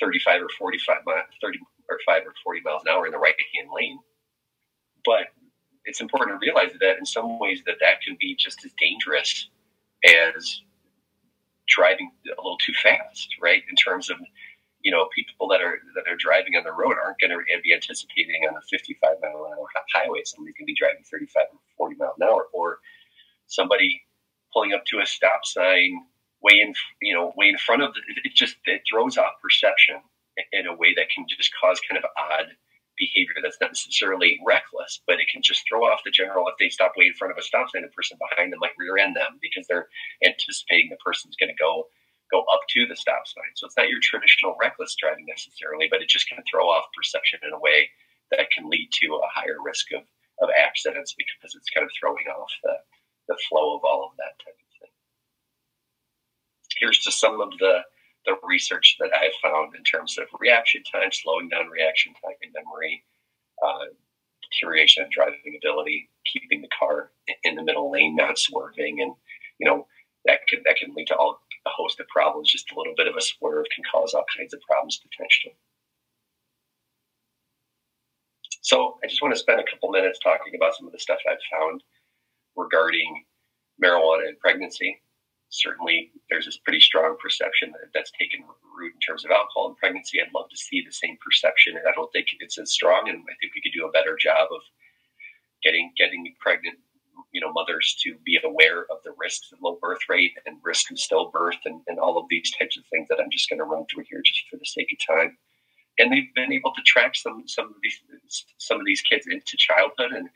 [0.00, 0.96] 35 or 45,
[1.42, 1.58] 30
[1.90, 3.98] or 5 or 40 miles an hour in the right hand lane.
[5.04, 5.26] But
[5.84, 9.50] it's important to realize that in some ways that that can be just as dangerous
[10.34, 10.62] as
[11.68, 13.62] driving a little too fast, right?
[13.68, 14.16] In terms of
[14.82, 17.74] you know, people that are that are driving on the road aren't going to be
[17.74, 20.22] anticipating on a 55 mile an hour highway.
[20.24, 22.78] somebody can be driving 35 or 40 miles an hour, or
[23.46, 24.02] somebody
[24.52, 26.06] pulling up to a stop sign
[26.42, 26.72] way in,
[27.02, 28.34] you know, way in front of the, it.
[28.34, 29.96] Just it throws off perception
[30.52, 32.46] in a way that can just cause kind of odd
[32.98, 36.48] behavior that's not necessarily reckless, but it can just throw off the general.
[36.48, 38.78] If they stop way in front of a stop sign, the person behind them might
[38.78, 39.88] rear end them because they're
[40.24, 41.86] anticipating the person's going to go
[42.30, 43.52] go up to the stop sign.
[43.54, 47.40] So it's not your traditional reckless driving necessarily, but it just can throw off perception
[47.42, 47.88] in a way
[48.30, 50.02] that can lead to a higher risk of,
[50.42, 52.76] of accidents because it's kind of throwing off the,
[53.28, 54.94] the flow of all of that type of thing.
[56.78, 57.80] Here's just some of the,
[58.26, 62.52] the research that I've found in terms of reaction time, slowing down reaction time in
[62.52, 63.02] memory,
[63.64, 63.90] uh,
[64.52, 67.10] deterioration of driving ability, keeping the car
[67.44, 69.14] in the middle lane, not swerving, and
[69.58, 69.86] you know
[70.24, 72.50] that can that can lead to all a host of problems.
[72.50, 75.56] Just a little bit of a swerve can cause all kinds of problems potentially.
[78.62, 81.18] So I just want to spend a couple minutes talking about some of the stuff
[81.28, 81.82] I've found
[82.56, 83.24] regarding
[83.82, 85.00] marijuana and pregnancy.
[85.50, 88.44] Certainly, there's this pretty strong perception that that's taken
[88.76, 90.20] root in terms of alcohol and pregnancy.
[90.20, 93.08] I'd love to see the same perception, and I don't think it's as strong.
[93.08, 94.60] And I think we could do a better job of
[95.62, 96.76] getting getting pregnant
[97.32, 100.90] you know mothers to be aware of the risks of low birth rate and risk
[100.90, 103.64] of stillbirth and, and all of these types of things that I'm just going to
[103.64, 105.36] run through here just for the sake of time.
[105.98, 108.00] And they've been able to track some some of these
[108.58, 110.28] some of these kids into childhood and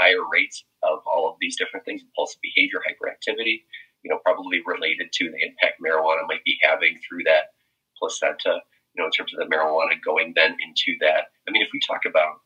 [0.00, 3.62] higher rates of all of these different things, impulsive behavior, hyperactivity,
[4.02, 7.52] you know, probably related to the impact marijuana might be having through that
[7.98, 8.60] placenta,
[8.94, 11.28] you know, in terms of the marijuana going then into that.
[11.46, 12.40] I mean, if we talk about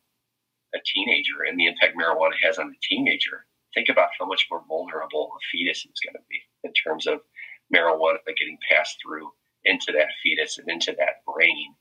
[0.75, 4.63] a teenager and the impact marijuana has on a teenager, think about how much more
[4.69, 7.21] vulnerable a fetus is going to be in terms of
[7.75, 9.31] marijuana getting passed through
[9.65, 11.75] into that fetus and into that brain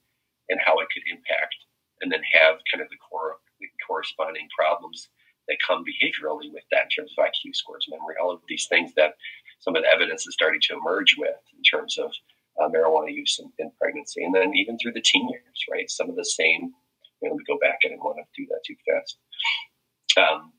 [0.50, 1.56] and how it could impact
[2.02, 5.10] and then have kind of the, core, the corresponding problems
[5.48, 8.94] that come behaviorally with that in terms of IQ scores, memory, all of these things
[8.96, 9.16] that
[9.60, 12.12] some of the evidence is starting to emerge with in terms of
[12.62, 15.90] uh, marijuana use in, in, pregnancy, and then even through the teen years, right?
[15.90, 16.72] Some of the same.
[17.22, 17.80] You know, we go back.
[17.84, 19.18] I didn't want to do that too fast.
[20.18, 20.54] Um,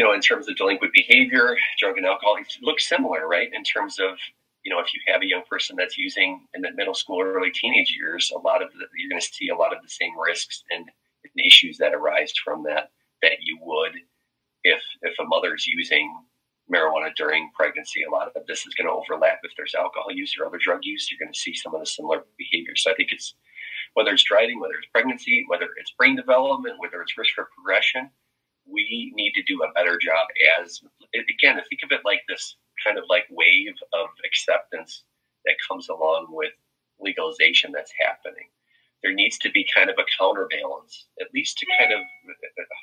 [0.00, 3.50] you know, in terms of delinquent behavior, drug and alcohol, it looks similar, right?
[3.52, 4.16] In terms of
[4.64, 7.34] you know, if you have a young person that's using in the middle school or
[7.34, 9.88] early teenage years, a lot of the, you're going to see a lot of the
[9.90, 10.86] same risks and,
[11.44, 12.90] issues that arise from that
[13.22, 13.92] that you would
[14.64, 16.10] if if a mother's using
[16.74, 18.02] marijuana during pregnancy.
[18.02, 20.80] A lot of this is going to overlap if there's alcohol use or other drug
[20.82, 21.08] use.
[21.10, 22.82] You're going to see some of the similar behaviors.
[22.82, 23.34] So I think it's
[23.94, 28.10] whether it's driving, whether it's pregnancy, whether it's brain development, whether it's risk for progression.
[28.72, 30.28] We need to do a better job
[30.60, 30.80] as
[31.14, 31.56] again.
[31.68, 35.04] Think of it like this kind of like wave of acceptance
[35.44, 36.52] that comes along with
[37.00, 38.48] legalization that's happening.
[39.02, 42.00] There needs to be kind of a counterbalance, at least to kind of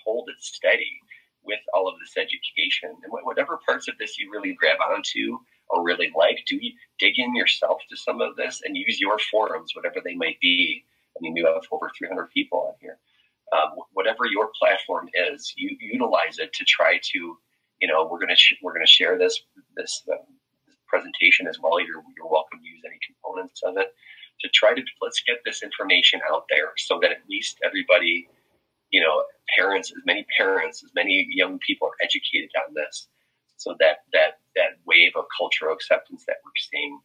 [0.03, 0.99] hold it steady
[1.43, 2.89] with all of this education.
[3.03, 5.37] And whatever parts of this you really grab onto
[5.69, 9.19] or really like, do you dig in yourself to some of this and use your
[9.19, 10.83] forums, whatever they might be.
[11.15, 12.97] I mean, we have over 300 people on here.
[14.07, 17.37] Whatever your platform is, you utilize it to try to
[17.81, 19.39] you know, we're going to sh- we're going to share this
[19.75, 20.17] this, um,
[20.65, 21.79] this presentation as well.
[21.79, 23.93] You're you're welcome to use any components of it
[24.41, 28.27] to try to let's get this information out there so that at least everybody,
[28.91, 29.23] you know,
[29.55, 33.07] parents, as many parents, as many young people are educated on this,
[33.57, 36.99] so that that that wave of cultural acceptance that we're seeing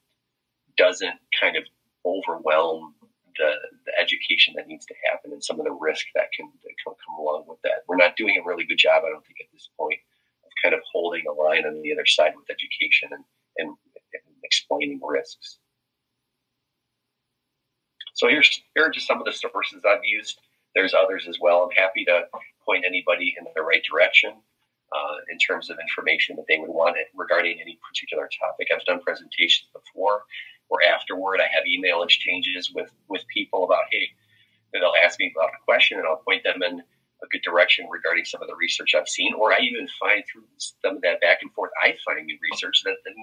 [0.78, 1.64] doesn't kind of
[2.06, 2.94] overwhelm
[3.36, 3.52] the,
[3.86, 6.92] the education that needs to happen and some of the risk that can, that can
[6.92, 7.84] come along with that.
[7.88, 10.00] We're not doing a really good job, I don't think, at this point
[10.62, 13.24] kind of holding a line on the other side with education and,
[13.58, 15.58] and, and explaining risks.
[18.14, 20.38] So here's here are just some of the sources I've used.
[20.74, 21.64] There's others as well.
[21.64, 22.24] I'm happy to
[22.64, 24.32] point anybody in the right direction
[24.92, 28.68] uh, in terms of information that they would want regarding any particular topic.
[28.72, 30.24] I've done presentations before,
[30.68, 34.08] or afterward, I have email exchanges with with people about hey,
[34.72, 38.24] they'll ask me about a question, and I'll point them in a good direction regarding
[38.24, 41.20] some of the research I've seen, or I even find through some of that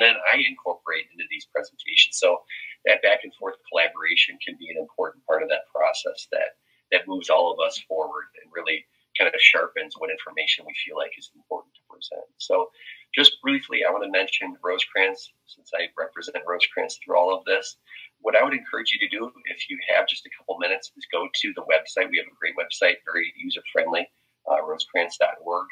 [0.02, 2.18] then I incorporate into these presentations.
[2.18, 2.42] So
[2.86, 6.58] that back and forth collaboration can be an important part of that process that
[6.92, 8.86] that moves all of us forward and really
[9.18, 12.26] kind of sharpens what information we feel like is important to present.
[12.38, 12.70] So
[13.14, 17.78] just briefly, I want to mention Rosecrance since I represent Rosecrance through all of this
[18.22, 21.08] what I would encourage you to do if you have just a couple minutes is
[21.12, 22.12] go to the website.
[22.12, 24.08] We have a great website, very user friendly,
[24.50, 25.68] uh, rosecrance.org.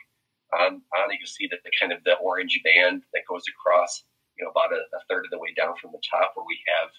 [0.55, 4.03] On, on it, you'll see that the kind of the orange band that goes across,
[4.39, 6.59] you know, about a, a third of the way down from the top, where we
[6.71, 6.89] have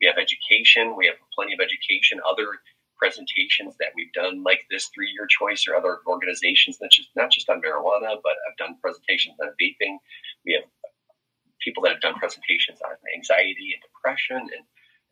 [0.00, 2.58] we have education, we have plenty of education, other
[2.98, 4.66] presentations that we've done, like
[5.22, 9.36] three-year choice or other organizations that just not just on marijuana, but I've done presentations
[9.40, 9.96] on vaping.
[10.44, 10.64] We have
[11.60, 14.64] people that have done presentations on anxiety and depression and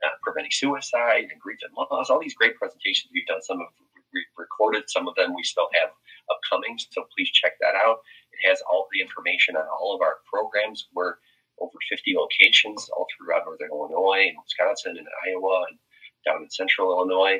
[0.04, 2.10] uh, preventing suicide and grief and loss.
[2.10, 3.42] All these great presentations we've done.
[3.42, 3.66] Some of
[4.12, 5.90] we've recorded, some of them we still have
[6.30, 6.78] upcoming.
[6.90, 7.98] So please check that out.
[8.32, 10.88] It has all the information on all of our programs.
[10.94, 11.14] We're
[11.60, 15.78] over 50 locations all throughout Northern Illinois and Wisconsin and Iowa and
[16.26, 17.38] down in Central Illinois,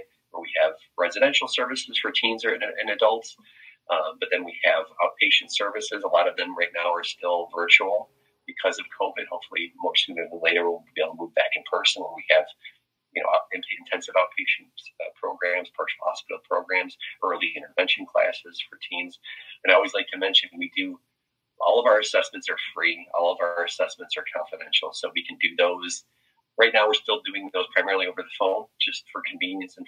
[1.01, 3.37] residential services for teens and, and adults.
[3.91, 6.05] Uh, but then we have outpatient services.
[6.05, 8.11] A lot of them right now are still virtual
[8.47, 9.27] because of COVID.
[9.31, 12.25] Hopefully, more sooner than later, we'll be able to move back in person when we
[12.31, 12.47] have,
[13.11, 14.71] you know, intensive outpatient
[15.03, 19.19] uh, programs, partial hospital programs, early intervention classes for teens.
[19.65, 21.01] And I always like to mention we do
[21.61, 23.07] all of our assessments are free.
[23.19, 26.05] All of our assessments are confidential, so we can do those.
[26.59, 29.87] Right now, we're still doing those primarily over the phone, just for convenience and,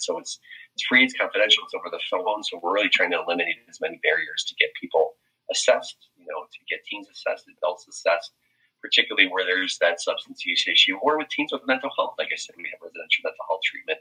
[0.00, 0.02] COVID.
[0.02, 0.38] So it's
[0.74, 2.42] it's free, it's confidential, it's over the phone.
[2.44, 5.14] So we're really trying to eliminate as many barriers to get people
[5.50, 8.32] assessed, you know, to get teens assessed, adults assessed,
[8.80, 12.14] particularly where there's that substance use issue, or with teens with mental health.
[12.18, 13.98] Like I said, we have residential mental health treatment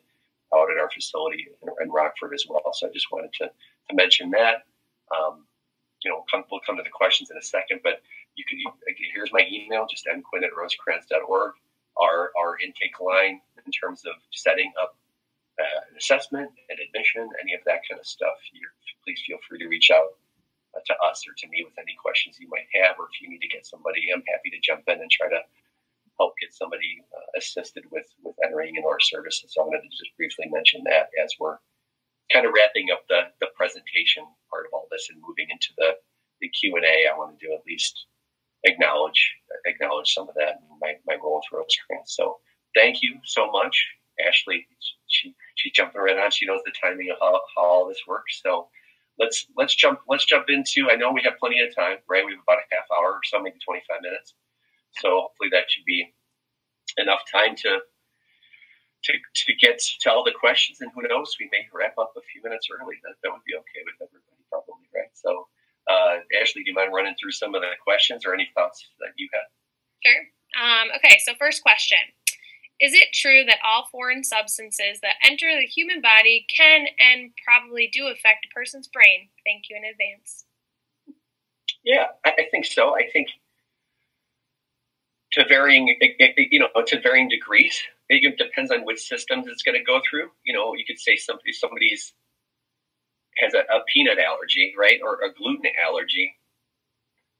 [0.54, 2.62] out at our facility in, in Rockford as well.
[2.74, 4.66] So I just wanted to, to mention that.
[5.10, 5.46] Um,
[6.04, 8.02] you know, come, we'll come to the questions in a second, but
[8.36, 8.72] you can, you,
[9.14, 11.52] here's my email, just mquinn at rosecrance.org.
[12.00, 14.96] Our, our intake line in terms of setting up
[16.00, 18.40] assessment and admission, any of that kind of stuff,
[19.04, 20.16] please feel free to reach out
[20.76, 23.30] uh, to us or to me with any questions you might have, or if you
[23.30, 25.42] need to get somebody, I'm happy to jump in and try to
[26.20, 29.54] help get somebody uh, assisted with with entering into our services.
[29.54, 31.58] So I'm going to just briefly mention that as we're
[32.32, 35.96] kind of wrapping up the the presentation part of all this and moving into the
[36.42, 38.08] the Q and A, I want to do at least
[38.66, 39.36] acknowledge
[39.66, 42.12] acknowledge some of that my, my role with Rosecrance.
[42.12, 42.38] So
[42.76, 43.76] thank you so much,
[44.28, 44.68] Ashley.
[45.60, 46.32] She she's jumping right on.
[46.32, 48.40] She knows the timing of how, how all this works.
[48.42, 48.70] So
[49.20, 50.88] let's let's jump let's jump into.
[50.90, 52.26] I know we have plenty of time, right?
[52.26, 54.34] We have about a half hour or so, maybe twenty five minutes.
[55.04, 56.16] So hopefully that should be
[56.98, 57.80] enough time to
[59.04, 60.82] to, to get to all the questions.
[60.82, 62.96] And who knows, we may wrap up a few minutes early.
[63.04, 65.12] That, that would be okay with everybody, probably, right?
[65.14, 65.48] So,
[65.88, 69.16] uh, Ashley, do you mind running through some of the questions or any thoughts that
[69.16, 69.48] you had?
[70.04, 70.24] Sure.
[70.60, 72.00] Um, okay, so first question.
[72.80, 77.90] Is it true that all foreign substances that enter the human body can and probably
[77.92, 79.30] do affect a person's brain?
[79.46, 80.46] Thank you in advance.
[81.84, 82.96] Yeah, I, think so.
[82.96, 83.30] I think
[85.34, 85.96] to varying,
[86.38, 90.30] you know, to varying degrees it depends on which systems it's going to go through.
[90.44, 92.14] You know, you could say somebody somebody's
[93.38, 96.36] has a, a peanut allergy, right, or a gluten allergy.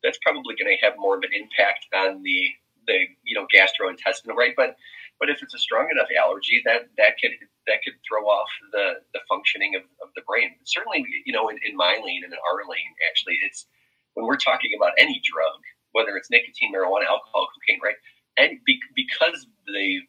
[0.04, 2.50] That's probably going to have more of an impact on the
[2.88, 4.54] the you know gastrointestinal, right?
[4.56, 4.76] But
[5.20, 7.36] but if it's a strong enough allergy, that that could
[7.68, 10.56] that could throw off the the functioning of, of the brain.
[10.64, 13.68] Certainly, you know, in, in my lane and in our lane, actually, it's
[14.16, 15.60] when we're talking about any drug,
[15.92, 18.00] whether it's nicotine, marijuana, alcohol, cocaine, right?
[18.38, 20.00] And be, because the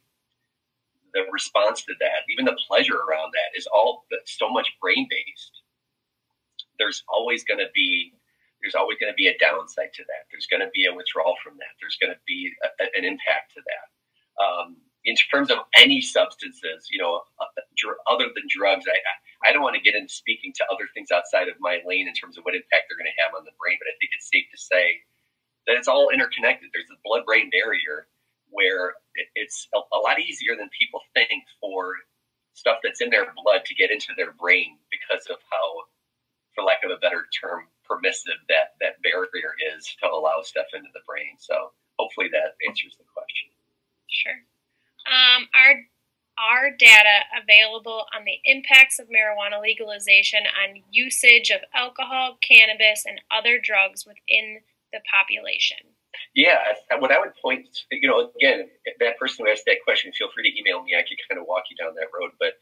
[1.12, 5.62] the response to that, even the pleasure around that, is all so much brain based.
[6.78, 8.14] There's always going to be
[8.62, 10.28] there's always going to be a downside to that.
[10.30, 11.74] There's going to be a withdrawal from that.
[11.80, 13.86] There's going to be a, an impact to that.
[14.36, 14.76] Um,
[15.10, 17.50] in terms of any substances, you know, uh,
[18.06, 21.50] other than drugs, I, I don't want to get into speaking to other things outside
[21.50, 23.74] of my lane in terms of what impact they're going to have on the brain,
[23.82, 25.02] but I think it's safe to say
[25.66, 26.70] that it's all interconnected.
[26.70, 28.06] There's a blood brain barrier
[28.54, 28.94] where
[29.34, 31.94] it's a, lot easier than people think for
[32.54, 35.66] stuff that's in their blood to get into their brain because of how,
[36.54, 40.90] for lack of a better term, permissive that that barrier is to allow stuff into
[40.94, 41.34] the brain.
[41.38, 43.09] So hopefully that answers the question.
[45.10, 45.82] Um, are
[46.38, 53.20] are data available on the impacts of marijuana legalization on usage of alcohol, cannabis, and
[53.30, 55.84] other drugs within the population?
[56.34, 56.58] Yeah,
[56.98, 60.50] what I would point, you know, again, that person who asked that question, feel free
[60.50, 60.94] to email me.
[60.96, 62.32] I could kind of walk you down that road.
[62.38, 62.54] But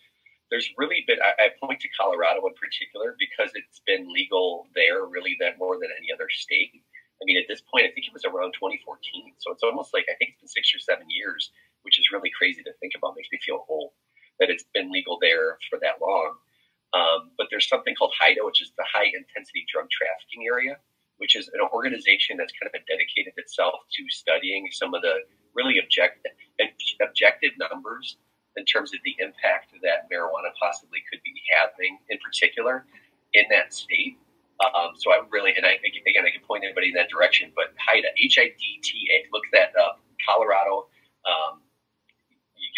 [0.51, 5.05] there's really been, I, I point to Colorado in particular because it's been legal there
[5.05, 6.73] really that more than any other state.
[7.21, 9.35] I mean, at this point, I think it was around 2014.
[9.39, 11.51] So it's almost like, I think it's been six or seven years,
[11.83, 13.15] which is really crazy to think about.
[13.17, 13.93] Makes me feel old
[14.41, 16.35] that it's been legal there for that long.
[16.95, 20.79] Um, but there's something called HIDTA, which is the high intensity drug trafficking area
[21.19, 25.23] which is an organization that's kind of dedicated itself to studying some of the
[25.55, 26.33] really objective
[27.03, 28.17] objective numbers
[28.57, 32.87] in terms of the impact that marijuana possibly could be having, in particular,
[33.35, 34.19] in that state.
[34.59, 37.75] Um, so I really, and I again, I can point anybody in that direction, but
[37.79, 40.01] HIDTA, H-I-D-T-A, look that up.
[40.27, 40.91] Colorado,
[41.27, 41.63] um,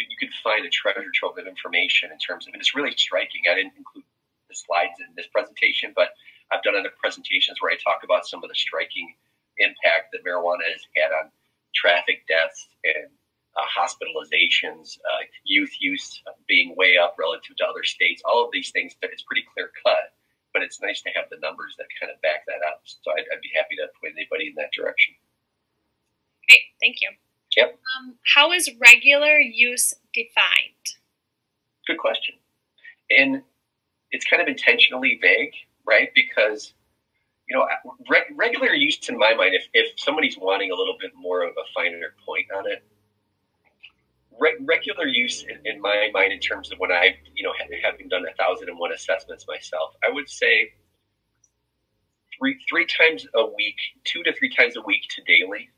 [0.09, 3.43] you, could find a treasure trove of information in terms of, and it's really striking.
[3.51, 4.05] I didn't include
[4.49, 6.11] the slides in this presentation, but
[6.51, 9.15] I've done other presentations where I talk about some of the striking
[9.59, 11.31] impact that marijuana has had on
[11.75, 13.11] traffic deaths and
[13.57, 18.23] uh, hospitalizations, uh, youth use being way up relative to other states.
[18.25, 20.15] All of these things, but it's pretty clear cut,
[20.53, 22.83] but it's nice to have the numbers that kind of back that up.
[22.85, 25.15] So I'd, I'd be happy to point anybody in that direction.
[26.49, 27.11] Great, thank you.
[27.57, 27.79] Yep.
[27.99, 30.97] Um, how is regular use defined?
[31.87, 32.37] Good question.
[33.11, 33.43] And
[34.13, 35.55] it's kind of intentionally vague
[35.91, 36.11] right?
[36.15, 36.73] Because
[37.49, 37.67] you know,
[38.09, 41.51] re- regular use in my mind, if, if somebody's wanting a little bit more of
[41.51, 42.85] a finer point on it,
[44.39, 48.09] re- regular use in, in, my mind, in terms of when I, you know, having
[48.09, 50.71] done a thousand and one assessments myself, I would say
[52.39, 55.69] three three times a week, two to three times a week to daily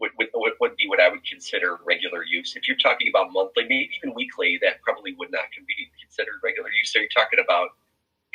[0.00, 2.54] would, would, would be what I would consider regular use.
[2.56, 6.70] If you're talking about monthly, maybe even weekly, that probably would not be considered regular
[6.70, 6.92] use.
[6.92, 7.70] So you're talking about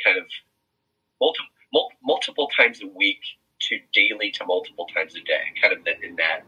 [0.04, 0.24] kind of
[1.20, 1.48] multiple
[2.02, 3.20] multiple times a week
[3.60, 6.44] to daily to multiple times a day, kind of in that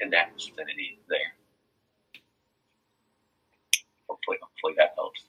[0.00, 1.34] in that vicinity there.
[4.08, 5.24] Hopefully, hopefully that helps.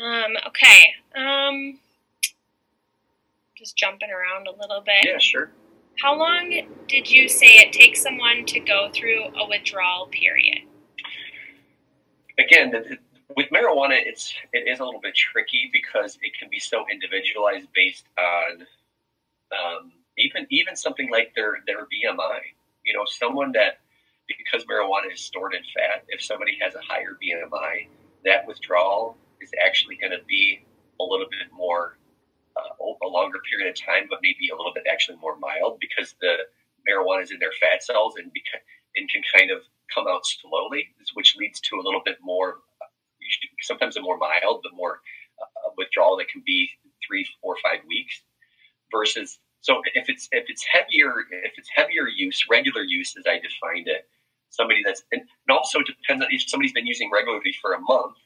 [0.00, 0.94] Um, okay.
[1.14, 1.78] Um,
[3.56, 5.04] just jumping around a little bit.
[5.04, 5.50] Yeah, sure.
[6.02, 6.50] How long
[6.88, 10.62] did you say it takes someone to go through a withdrawal period?
[12.40, 12.98] Again, the,
[13.36, 17.68] with marijuana, it's it is a little bit tricky because it can be so individualized
[17.72, 18.66] based on
[19.52, 22.40] um, even even something like their their BMI.
[22.84, 23.78] You know, someone that
[24.26, 27.86] because marijuana is stored in fat, if somebody has a higher BMI,
[28.24, 30.64] that withdrawal is actually going to be
[30.98, 31.96] a little bit more
[33.02, 36.36] a longer period of time, but maybe a little bit actually more mild because the
[36.88, 38.64] marijuana is in their fat cells and beca-
[38.96, 39.62] and can kind of
[39.94, 42.56] come out slowly, which leads to a little bit more,
[43.60, 45.00] sometimes a more mild, but more
[45.40, 46.68] uh, withdrawal that can be
[47.06, 48.22] three, four, five weeks.
[48.92, 53.40] Versus, so if it's if it's heavier, if it's heavier use, regular use as I
[53.40, 54.06] defined it,
[54.50, 58.16] somebody that's and also it depends on if somebody's been using regularly for a month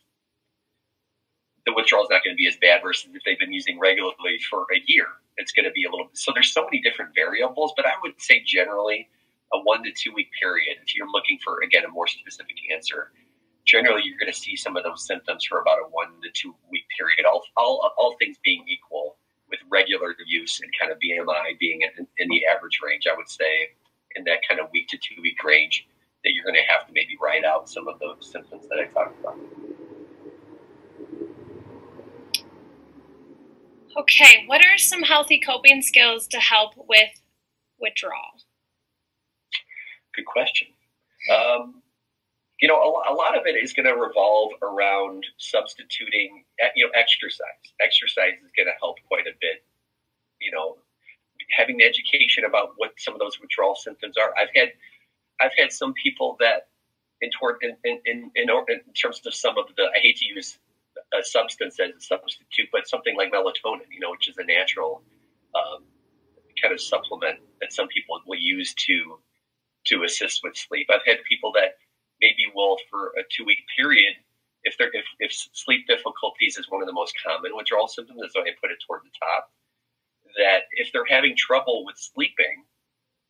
[1.67, 4.39] the withdrawal is not going to be as bad versus if they've been using regularly
[4.49, 5.07] for a year.
[5.37, 6.17] It's going to be a little bit.
[6.17, 9.09] so there's so many different variables, but I would say generally
[9.53, 10.79] a one to two week period.
[10.83, 13.13] If you're looking for again a more specific answer,
[13.67, 16.55] generally you're going to see some of those symptoms for about a one to two
[16.71, 17.27] week period.
[17.27, 19.17] All all, all things being equal,
[19.51, 23.29] with regular use and kind of BMI being in, in the average range, I would
[23.29, 23.71] say
[24.15, 25.87] in that kind of week to two week range
[26.25, 28.87] that you're going to have to maybe write out some of those symptoms that I
[28.87, 29.39] talked about.
[33.97, 37.09] Okay, what are some healthy coping skills to help with
[37.81, 38.43] withdrawal?
[40.15, 40.69] Good question.
[41.33, 41.83] Um,
[42.61, 46.45] you know, a, a, lot of it is going to revolve around substituting,
[46.75, 47.49] you know, exercise.
[47.81, 49.65] Exercise is going to help quite a bit.
[50.41, 50.77] You know,
[51.57, 54.35] having the education about what some of those withdrawal symptoms are.
[54.39, 54.73] I've had,
[55.41, 56.69] I've had some people that,
[57.23, 60.59] in, toward, in, in, in, in terms of some of the, I hate to use
[61.19, 65.03] a substance as a substitute, but something like melatonin, you know, which is a natural
[65.55, 65.85] um,
[66.61, 69.19] kind of supplement that some people will use to
[69.87, 70.89] to assist with sleep.
[70.91, 71.79] I've had people that
[72.21, 74.15] maybe will for a two week period,
[74.65, 78.41] if they're if, if sleep difficulties is one of the most common withdrawal symptoms, so
[78.41, 79.51] I put it toward the top.
[80.39, 82.65] That if they're having trouble with sleeping,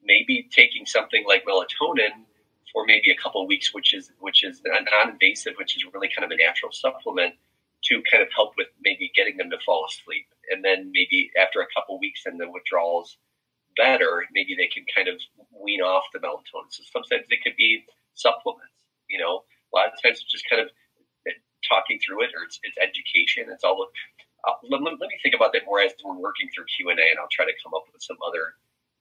[0.02, 2.24] maybe taking something like melatonin
[2.72, 6.30] for maybe a couple weeks, which is which is non-invasive, which is really kind of
[6.30, 7.34] a natural supplement,
[7.84, 10.26] to kind of help with maybe getting them to fall asleep.
[10.50, 13.18] And then maybe after a couple weeks and the withdrawals
[13.76, 15.20] better, maybe they can kind of
[15.52, 16.70] wean off the melatonin.
[16.70, 18.74] So sometimes it could be supplements,
[19.08, 20.72] you know, a lot of times it's just kind of
[21.68, 23.50] talking through it or it's, it's education.
[23.50, 23.76] It's all,
[24.46, 27.06] uh, let, let, me think about that more as we're working through Q and A
[27.10, 28.54] and I'll try to come up with some other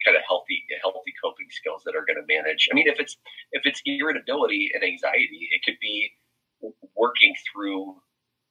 [0.03, 2.67] kind of healthy, healthy coping skills that are going to manage.
[2.69, 3.17] I mean, if it's,
[3.53, 6.13] if it's irritability and anxiety, it could be
[6.95, 7.97] working through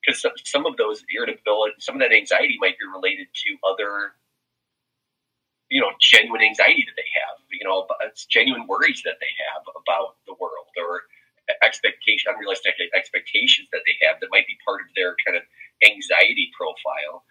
[0.05, 4.13] because some, of those irritability, some of that anxiety might be related to other,
[5.71, 9.65] you know, genuine anxiety that they have, you know, it's genuine worries that they have
[9.73, 11.09] about the world or
[11.63, 15.45] expectation, unrealistic expectations that they have that might be part of their kind of
[15.85, 17.25] anxiety profile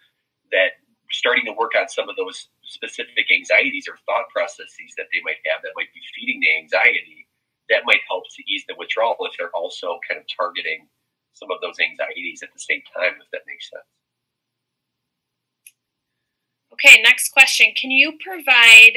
[0.50, 0.78] that
[1.10, 5.38] starting to work on some of those specific anxieties or thought processes that they might
[5.46, 7.26] have that might be feeding the anxiety
[7.70, 10.88] that might help to ease the withdrawal if they're also kind of targeting
[11.34, 13.84] some of those anxieties at the same time, if that makes sense.
[16.72, 17.72] Okay, next question.
[17.76, 18.96] Can you provide,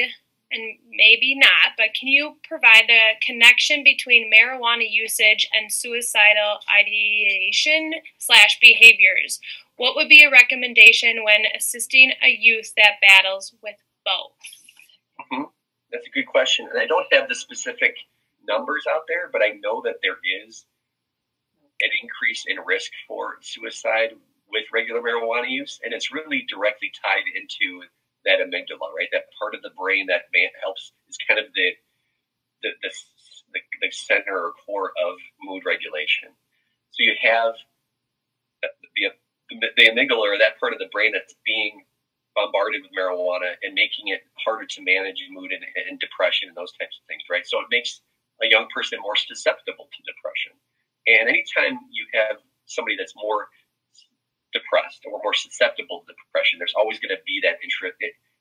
[0.50, 7.92] and maybe not, but can you provide a connection between marijuana usage and suicidal ideation
[8.18, 9.40] slash behaviors?
[9.76, 14.32] What would be a recommendation when assisting a youth that battles with both?
[15.20, 15.44] Mm-hmm.
[15.92, 16.68] That's a good question.
[16.70, 17.94] And I don't have the specific
[18.46, 20.64] numbers out there, but I know that there is
[21.80, 24.14] an increase in risk for suicide
[24.50, 27.84] with regular marijuana use, and it's really directly tied into
[28.24, 29.08] that amygdala, right?
[29.12, 30.22] That part of the brain that
[30.62, 31.70] helps is kind of the
[32.62, 32.90] the, the
[33.52, 36.28] the, the center or core of mood regulation.
[36.90, 37.54] So you have
[38.62, 38.68] the,
[39.50, 41.84] the, the amygdala, or that part of the brain that's being
[42.34, 46.72] bombarded with marijuana and making it harder to manage mood and, and depression and those
[46.78, 47.46] types of things, right?
[47.46, 48.00] So it makes
[48.42, 50.54] a young person more susceptible to depression.
[51.08, 52.36] And anytime you have
[52.66, 53.48] somebody that's more
[54.52, 57.56] depressed or more susceptible to depression, there's always going to be that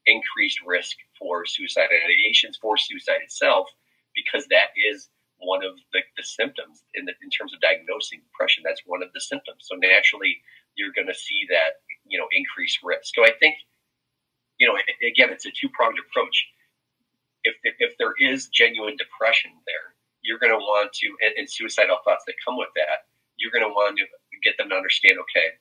[0.06, 3.68] increased risk for suicide ideations, for suicide itself,
[4.16, 8.64] because that is one of the, the symptoms in, the, in terms of diagnosing depression.
[8.66, 9.70] That's one of the symptoms.
[9.70, 10.42] So naturally,
[10.76, 13.14] you're going to see that you know increased risk.
[13.16, 13.56] So I think
[14.58, 14.76] you know
[15.06, 16.48] again, it's a two pronged approach.
[17.44, 19.96] If, if, if there is genuine depression there,
[20.28, 23.08] you're going to want to, and, and suicidal thoughts that come with that,
[23.40, 24.06] you're going to want to
[24.44, 25.56] get them to understand, okay,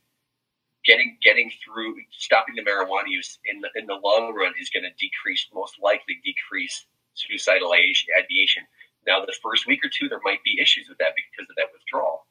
[0.85, 4.83] getting getting through stopping the marijuana use in the, in the long run is going
[4.83, 8.67] to decrease, most likely decrease suicidal ideation.
[9.07, 11.71] Now, the first week or two, there might be issues with that because of that
[11.71, 12.27] withdrawal.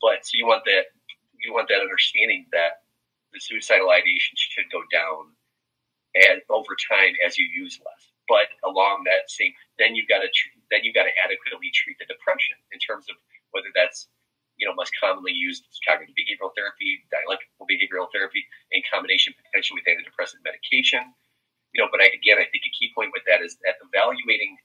[0.00, 0.92] But so you want that
[1.40, 2.84] you want that understanding that
[3.32, 5.32] the suicidal ideation should go down
[6.14, 8.02] and over time as you use less.
[8.28, 10.30] But along that same, then you've got to
[10.70, 13.16] then you've got to adequately treat the depression in terms of
[13.52, 14.08] whether that's
[14.58, 18.42] you know, most commonly used cognitive behavioral therapy, dialectical behavioral therapy,
[18.74, 21.14] in combination potentially with antidepressant medication.
[21.72, 24.58] You know, but I, again, I think a key point with that is that evaluating,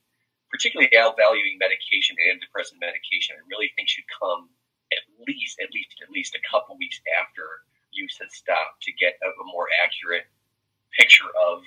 [0.49, 4.49] particularly evaluating medication and antidepressant medication, I really think should come
[4.89, 7.61] at least, at least, at least a couple weeks after
[7.93, 10.25] use has stopped to get a, a more accurate
[10.97, 11.61] picture of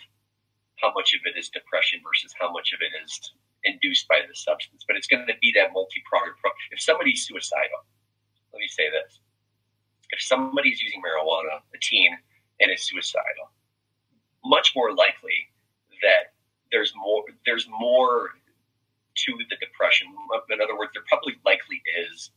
[0.82, 3.30] how much of it is depression versus how much of it is
[3.66, 4.84] induced by the substance.
[4.86, 6.56] But it's going to be that multi-pronged approach.
[6.70, 7.84] If somebody's suicidal,
[8.52, 9.20] let me say this.
[10.10, 12.16] If somebody's using marijuana, a teen,
[12.60, 13.50] and is suicidal,
[14.44, 15.50] much more likely
[16.02, 16.32] that
[16.70, 18.30] there's more there's more
[19.16, 20.08] to the depression.
[20.50, 22.30] In other words, there probably likely is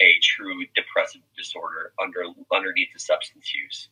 [0.00, 3.88] a true depressive disorder under underneath the substance use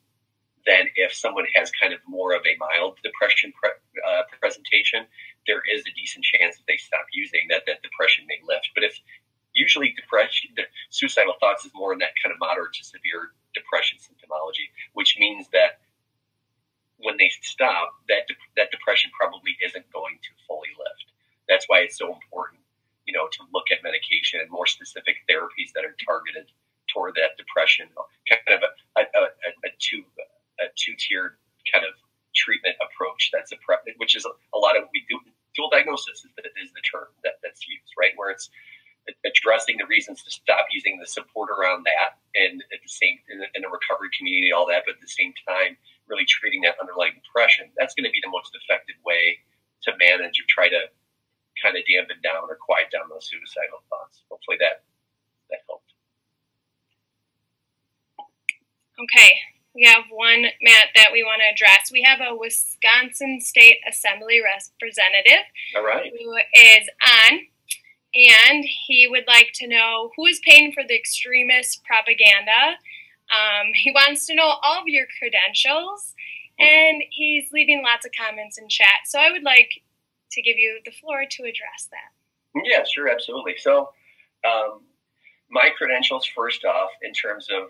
[0.67, 5.07] than if someone has kind of more of a mild depression pre, uh, presentation.
[5.47, 8.71] There is a decent chance if they stop using that that depression may lift.
[8.75, 9.01] But if
[9.55, 10.51] usually depression,
[10.91, 15.49] suicidal thoughts is more in that kind of moderate to severe depression symptomology, which means
[15.53, 15.81] that
[17.03, 21.09] when they stop, that de- that depression probably isn't going to fully lift.
[21.49, 22.61] That's why it's so important,
[23.07, 26.53] you know, to look at medication and more specific therapies that are targeted
[26.93, 27.89] toward that depression,
[28.29, 30.05] kind of a, a, a, a two
[30.61, 31.37] a two tiered
[31.73, 31.95] kind of
[32.35, 33.31] treatment approach.
[33.33, 35.19] That's a pre- which is a, a lot of we do.
[35.57, 38.15] Dual diagnosis is the, is the term that, that's used, right?
[38.15, 38.49] Where it's
[39.25, 43.41] addressing the reasons to stop using the support around that and at the same in
[43.41, 45.77] the, in the, recovery community all that but at the same time
[46.07, 49.39] really treating that underlying depression that's going to be the most effective way
[49.83, 50.87] to manage or try to
[51.59, 54.85] kind of dampen down or quiet down those suicidal thoughts hopefully that
[55.49, 55.91] that helped
[59.01, 59.33] okay
[59.75, 64.41] we have one matt that we want to address we have a wisconsin state assembly
[64.41, 65.45] representative
[65.77, 66.89] all right who is
[67.31, 67.41] on
[68.15, 72.77] and he would like to know who is paying for the extremist propaganda.
[73.31, 76.15] Um, he wants to know all of your credentials,
[76.59, 79.07] and he's leaving lots of comments in chat.
[79.07, 79.71] So I would like
[80.33, 82.63] to give you the floor to address that.
[82.65, 83.55] Yeah, sure, absolutely.
[83.59, 83.91] So,
[84.45, 84.83] um,
[85.51, 87.69] my credentials, first off, in terms of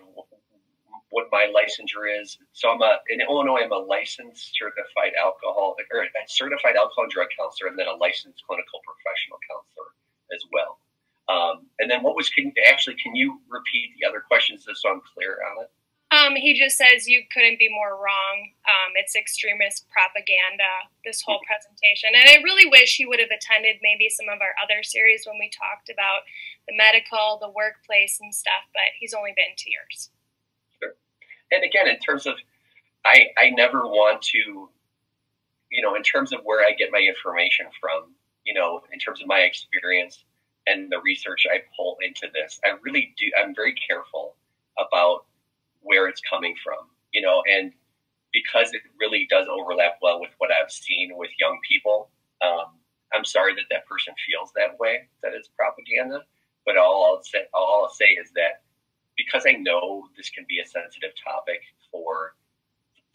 [1.11, 2.39] what my licensure is.
[2.53, 3.61] So I'm a in Illinois.
[3.63, 7.95] I'm a licensed certified alcohol or a certified alcohol and drug counselor, and then a
[7.95, 9.91] licensed clinical professional counselor
[10.33, 10.79] as well.
[11.27, 14.89] Um, and then what was can actually can you repeat the other questions just so
[14.89, 15.69] I'm clear on it?
[16.11, 18.35] Um, he just says you couldn't be more wrong.
[18.67, 22.11] Um, it's extremist propaganda, this whole presentation.
[22.11, 25.39] And I really wish he would have attended maybe some of our other series when
[25.39, 26.27] we talked about
[26.67, 30.11] the medical, the workplace, and stuff, but he's only been to yours.
[31.51, 32.35] And again, in terms of,
[33.05, 34.69] I, I never want to,
[35.69, 38.13] you know, in terms of where I get my information from,
[38.45, 40.23] you know, in terms of my experience,
[40.67, 43.25] and the research I pull into this, I really do.
[43.37, 44.35] I'm very careful
[44.77, 45.25] about
[45.81, 47.73] where it's coming from, you know, and
[48.31, 52.09] because it really does overlap well with what I've seen with young people.
[52.41, 52.77] Um,
[53.13, 56.23] I'm sorry that that person feels that way, that it's propaganda.
[56.65, 58.61] But all I'll say, all I'll say is that
[59.17, 61.61] because I know this can be a sensitive topic
[61.91, 62.35] for,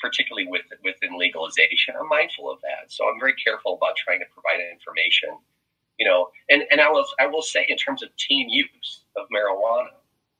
[0.00, 2.92] particularly with within legalization, I'm mindful of that.
[2.92, 5.30] So I'm very careful about trying to provide information
[5.98, 9.26] you know, and, and I will I will say in terms of teen use of
[9.34, 9.90] marijuana,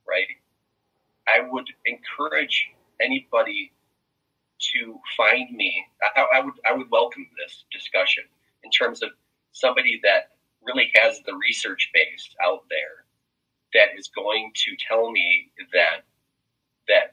[0.09, 0.27] right?
[1.29, 2.69] I would encourage
[3.01, 3.73] anybody
[4.75, 5.85] to find me.
[6.17, 8.25] I, I would I would welcome this discussion
[8.65, 9.11] in terms of
[9.53, 13.06] somebody that really has the research base out there
[13.75, 16.05] that is going to tell me that
[16.89, 17.13] that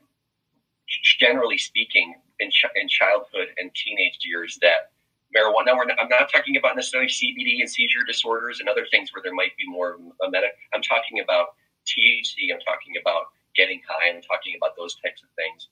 [1.19, 4.91] generally speaking in, ch- in childhood and teenage years that
[5.35, 5.65] marijuana.
[5.65, 9.33] Not, I'm not talking about necessarily CBD and seizure disorders and other things where there
[9.33, 10.49] might be more a meta.
[10.73, 11.55] I'm talking about
[11.85, 12.53] THC.
[12.53, 14.09] I'm talking about getting high.
[14.13, 15.69] I'm talking about those types of things.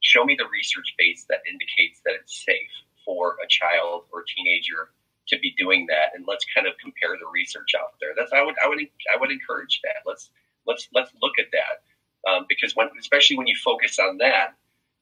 [0.00, 2.72] Show me the research base that indicates that it's safe
[3.04, 4.92] for a child or teenager
[5.28, 8.10] to be doing that, and let's kind of compare the research out there.
[8.16, 10.02] That's I would I would I would encourage that.
[10.06, 10.30] Let's
[10.66, 14.54] let's let's look at that um, because when especially when you focus on that,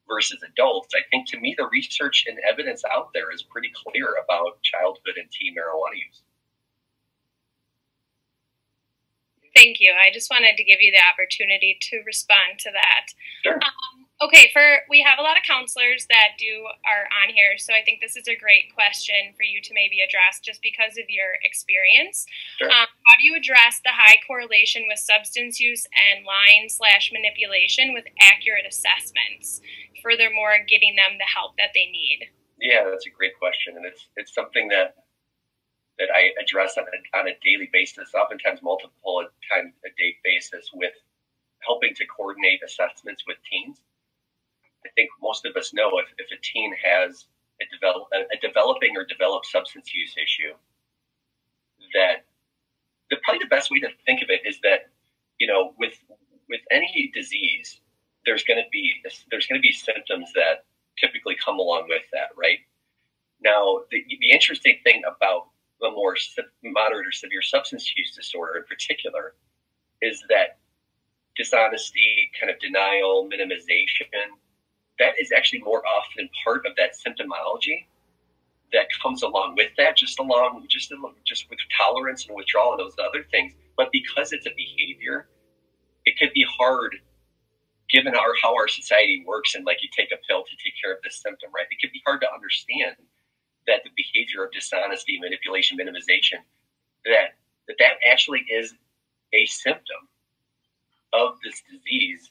[0.09, 4.17] versus adults, I think to me the research and evidence out there is pretty clear
[4.23, 6.23] about childhood and teen marijuana use.
[9.55, 9.93] Thank you.
[9.93, 13.07] I just wanted to give you the opportunity to respond to that.
[13.43, 13.55] Sure.
[13.57, 17.73] Um, okay, for we have a lot of counselors that do are on here, so
[17.73, 21.11] I think this is a great question for you to maybe address just because of
[21.11, 22.27] your experience.
[22.59, 22.71] Sure.
[22.71, 27.93] Um, how do you address the high correlation with substance use and lying slash manipulation
[27.93, 29.61] with accurate assessments?
[30.03, 32.29] furthermore getting them the help that they need?
[32.59, 34.99] Yeah, that's a great question, and it's it's something that
[35.99, 40.71] that I address on a, on a daily basis, oftentimes multiple times a day basis
[40.75, 40.95] with
[41.61, 43.79] helping to coordinate assessments with teens.
[44.85, 47.27] I think most of us know if, if a teen has
[47.61, 50.55] a, develop, a developing or developed substance use issue,
[51.95, 52.25] that
[53.11, 54.91] the, probably the best way to think of it is that,
[55.39, 55.95] you know, with,
[56.49, 57.81] with any disease,
[58.25, 58.95] there's going to be,
[59.31, 60.65] there's going to be symptoms that
[60.99, 62.59] typically come along with that, right?
[63.43, 65.49] Now, the, the interesting thing about
[65.81, 66.17] the more
[66.63, 69.35] moderate or severe substance use disorder in particular
[70.01, 70.59] is that
[71.37, 74.07] dishonesty, kind of denial, minimization,
[74.99, 77.87] that is actually more often part of that symptomology
[78.73, 80.93] that comes along with that, just along just
[81.25, 83.53] just with tolerance and withdrawal and those other things.
[83.77, 85.29] But because it's a behavior,
[86.05, 86.97] it could be hard,
[87.91, 90.93] given our how our society works, and like you take a pill to take care
[90.93, 91.67] of this symptom, right?
[91.71, 92.97] It could be hard to understand
[93.67, 96.41] that the behavior of dishonesty, manipulation, minimization,
[97.05, 97.37] that
[97.69, 98.75] that, that actually is
[99.35, 100.09] a symptom
[101.13, 102.31] of this disease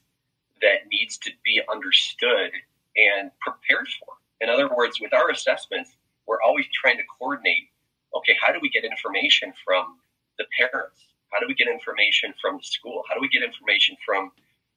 [0.62, 2.52] that needs to be understood
[2.96, 4.14] and prepared for.
[4.40, 7.68] In other words, with our assessments, we're always trying to coordinate
[8.14, 9.96] okay, how do we get information from
[10.38, 11.00] the parents?
[11.32, 13.02] How do we get information from the school?
[13.08, 14.30] How do we get information from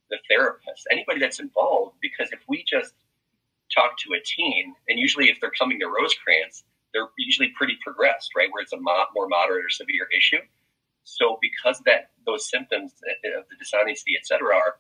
[0.10, 0.88] the therapist?
[0.92, 2.94] Anybody that's involved, because if we just
[3.74, 6.64] talk to a teen, and usually if they're coming to Rosecrance,
[6.94, 8.48] they're usually pretty progressed, right?
[8.52, 10.40] Where it's a mo- more moderate or severe issue.
[11.04, 14.76] So because that those symptoms eh, eh, of the dishonesty, et cetera, are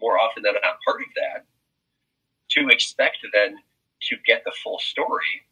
[0.00, 1.44] more often than not part of that,
[2.50, 3.56] to expect then
[4.08, 5.44] to get the full story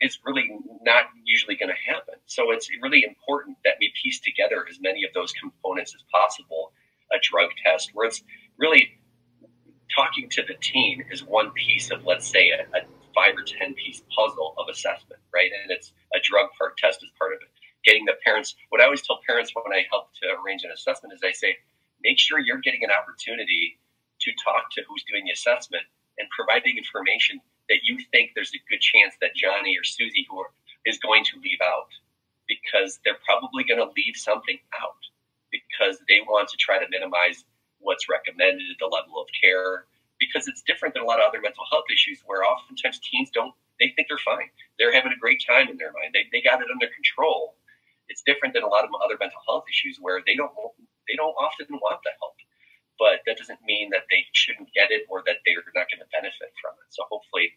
[0.00, 0.50] is really
[0.82, 2.14] not usually going to happen.
[2.26, 6.72] So it's really important that we piece together as many of those components as possible.
[7.12, 8.22] A drug test, where it's
[8.58, 8.98] really
[9.94, 12.82] talking to the teen is one piece of, let's say, a, a
[13.14, 15.50] five or 10 piece puzzle of assessment, right?
[15.62, 17.48] And it's a drug part test is part of it.
[17.84, 21.14] Getting the parents, what I always tell parents when I help to arrange an assessment
[21.14, 21.56] is I say,
[22.02, 23.78] make sure you're getting an opportunity
[24.20, 25.84] to talk to who's doing the assessment
[26.18, 30.40] and providing information that you think there's a good chance that Johnny or Susie who
[30.40, 30.50] are,
[30.86, 31.90] is going to leave out
[32.48, 35.02] because they're probably going to leave something out
[35.52, 37.44] because they want to try to minimize
[37.80, 39.84] what's recommended, the level of care,
[40.18, 43.54] because it's different than a lot of other mental health issues where oftentimes teens don't,
[43.78, 44.50] they think they're fine.
[44.78, 46.10] They're having a great time in their mind.
[46.12, 47.54] They, they got it under control.
[48.08, 50.50] It's different than a lot of other mental health issues where they don't,
[51.08, 52.36] they don't often want the help,
[52.98, 56.10] but that doesn't mean that they shouldn't get it or that they're not going to
[56.12, 56.88] benefit from it.
[56.92, 57.56] So hopefully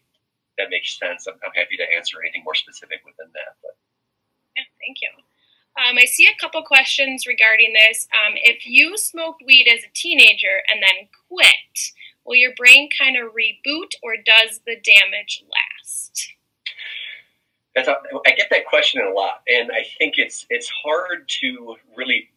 [0.58, 1.28] that makes sense.
[1.28, 3.76] I'm, I'm happy to answer anything more specific within that, but.
[4.56, 5.08] Yeah, thank you.
[5.76, 8.06] Um, I see a couple questions regarding this.
[8.12, 11.92] Um, if you smoked weed as a teenager and then quit,
[12.24, 16.34] will your brain kind of reboot or does the damage last?
[17.74, 17.96] That's a,
[18.26, 22.28] I get that question a lot, and I think it's it's hard to really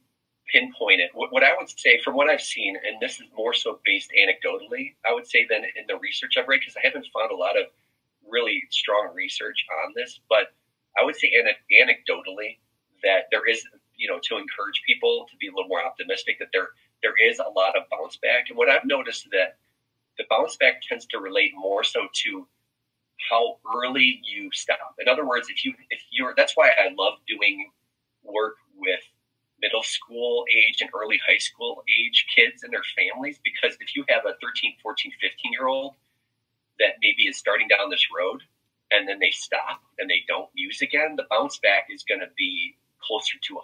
[0.51, 1.11] pinpoint it.
[1.13, 4.11] What, what, I would say, from what I've seen, and this is more so based
[4.11, 7.35] anecdotally, I would say than in the research I've read, because I haven't found a
[7.35, 7.67] lot of
[8.30, 10.53] really strong research on this, but
[10.99, 12.57] I would say anecdotally,
[13.03, 13.63] that there is,
[13.95, 16.69] you know, to encourage people to be a little more optimistic that there
[17.03, 18.49] there is a lot of bounce back.
[18.49, 19.57] And what I've noticed that
[20.17, 22.47] the bounce back tends to relate more so to
[23.30, 24.95] how early you stop.
[24.99, 27.69] In other words, if you if you're that's why I love doing
[28.23, 29.01] work with
[29.61, 34.03] middle school age and early high school age kids and their families because if you
[34.10, 35.95] have a 13, 14, 15 year old
[36.80, 38.41] that maybe is starting down this road
[38.91, 42.30] and then they stop and they don't use again, the bounce back is going to
[42.38, 43.61] be closer to 100%.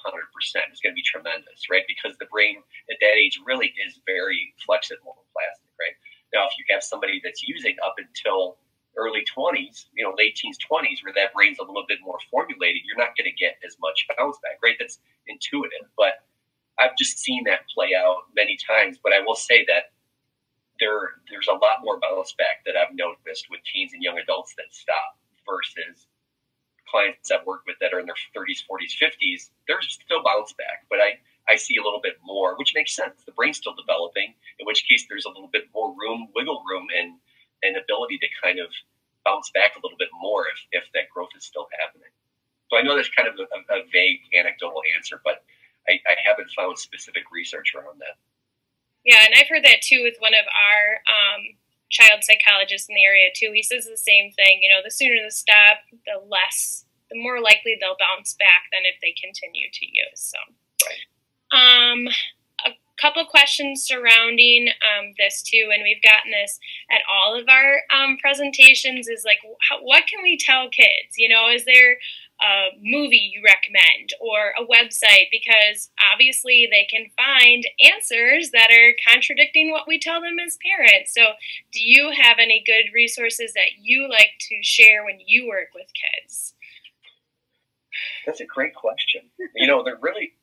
[0.69, 1.83] It's going to be tremendous, right?
[1.87, 5.97] Because the brain at that age really is very flexible and plastic, right?
[6.33, 8.57] Now, if you have somebody that's using up until
[8.97, 12.81] early 20s, you know, late teens, 20s, where that brain's a little bit more formulated,
[12.85, 14.75] you're not going to get as much bounce back, right?
[14.79, 15.87] That's intuitive.
[15.97, 16.23] But
[16.79, 18.97] I've just seen that play out many times.
[19.01, 19.91] But I will say that
[20.79, 24.55] there there's a lot more bounce back that I've noticed with teens and young adults
[24.57, 26.07] that stop versus
[26.91, 30.83] clients I've worked with that are in their 30s, 40s, 50s, there's still bounce back,
[30.89, 31.15] but I,
[31.47, 33.23] I see a little bit more, which makes sense.
[33.25, 36.87] The brain's still developing, in which case there's a little bit more room, wiggle room,
[36.91, 37.15] and
[37.63, 38.67] an ability to kind of
[39.25, 42.09] bounce back a little bit more if, if that growth is still happening.
[42.69, 45.43] So I know that's kind of a, a vague anecdotal answer, but
[45.87, 48.17] I, I haven't found specific research around that.
[49.05, 51.57] Yeah, and I've heard that too with one of our um,
[51.89, 53.51] child psychologists in the area too.
[53.53, 54.61] He says the same thing.
[54.61, 58.85] You know, the sooner they stop, the less, the more likely they'll bounce back than
[58.85, 60.31] if they continue to use.
[60.31, 60.39] So,
[61.51, 62.40] um, a
[63.01, 66.59] couple questions surrounding um, this too, and we've gotten this
[66.91, 69.07] at all of our um, presentations.
[69.07, 69.39] Is like,
[69.81, 71.17] what can we tell kids?
[71.17, 71.97] You know, is there
[72.41, 78.95] a movie you recommend or a website because obviously they can find answers that are
[79.07, 81.13] contradicting what we tell them as parents.
[81.13, 81.33] So,
[81.71, 85.87] do you have any good resources that you like to share when you work with
[85.93, 86.55] kids?
[88.25, 89.21] That's a great question.
[89.55, 90.33] You know, they're really,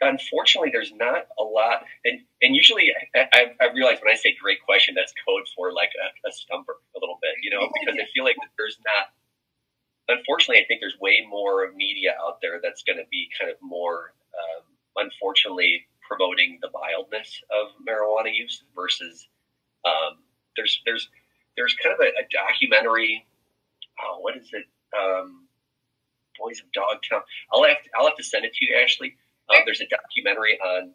[0.00, 1.84] unfortunately, there's not a lot.
[2.04, 5.72] And, and usually I, I, I, realize when I say great question, that's code for
[5.72, 10.16] like a, a stumper a little bit, you know, because I feel like there's not,
[10.16, 13.56] unfortunately, I think there's way more media out there that's going to be kind of
[13.60, 14.64] more, um,
[14.96, 19.28] unfortunately, promoting the mildness of marijuana use versus
[19.84, 20.18] um,
[20.56, 21.08] there's there's
[21.56, 23.26] there's kind of a, a documentary.
[24.00, 24.64] Oh, what is it?
[24.96, 25.48] Um,
[26.38, 27.22] Boys of Dogtown.
[27.52, 29.16] I'll have to, I'll have to send it to you, Ashley.
[29.50, 30.92] Um, there's a documentary on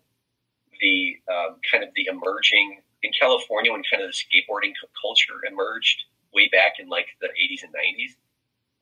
[0.82, 6.04] the um, kind of the emerging in California when kind of the skateboarding culture emerged
[6.34, 8.16] way back in like the 80s and 90s.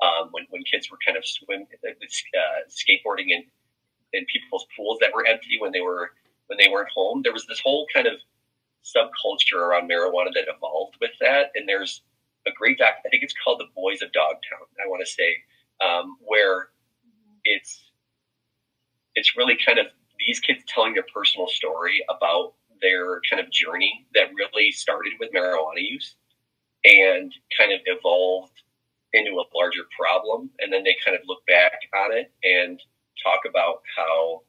[0.02, 3.44] Um, when, when kids were kind of swim uh, uh, skateboarding in
[4.14, 6.12] in people's pools that were empty when they were
[6.48, 7.22] when they weren't home.
[7.24, 8.16] There was this whole kind of
[8.84, 11.52] subculture around marijuana that evolved with that.
[11.56, 12.02] And there's
[12.48, 12.96] a great doc.
[13.06, 14.68] I think it's called The Boys of Dogtown.
[14.84, 15.38] I want to say
[15.86, 16.70] um, where
[17.46, 17.91] it's
[19.16, 19.88] it's really kind of
[20.20, 25.32] these kids telling their personal story about their kind of journey that really started with
[25.32, 26.16] marijuana use
[26.84, 28.54] and kind of evolved
[29.14, 30.50] into a larger problem.
[30.60, 32.80] And then they kind of look back on it and
[33.24, 34.42] talk about how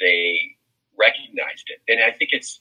[0.00, 0.56] they
[0.98, 1.80] recognized it.
[1.88, 2.60] And I think it's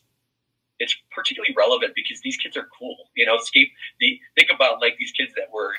[0.79, 2.97] it's particularly relevant because these kids are cool.
[3.15, 3.69] You know, skate.
[3.99, 5.73] The, think about like these kids that were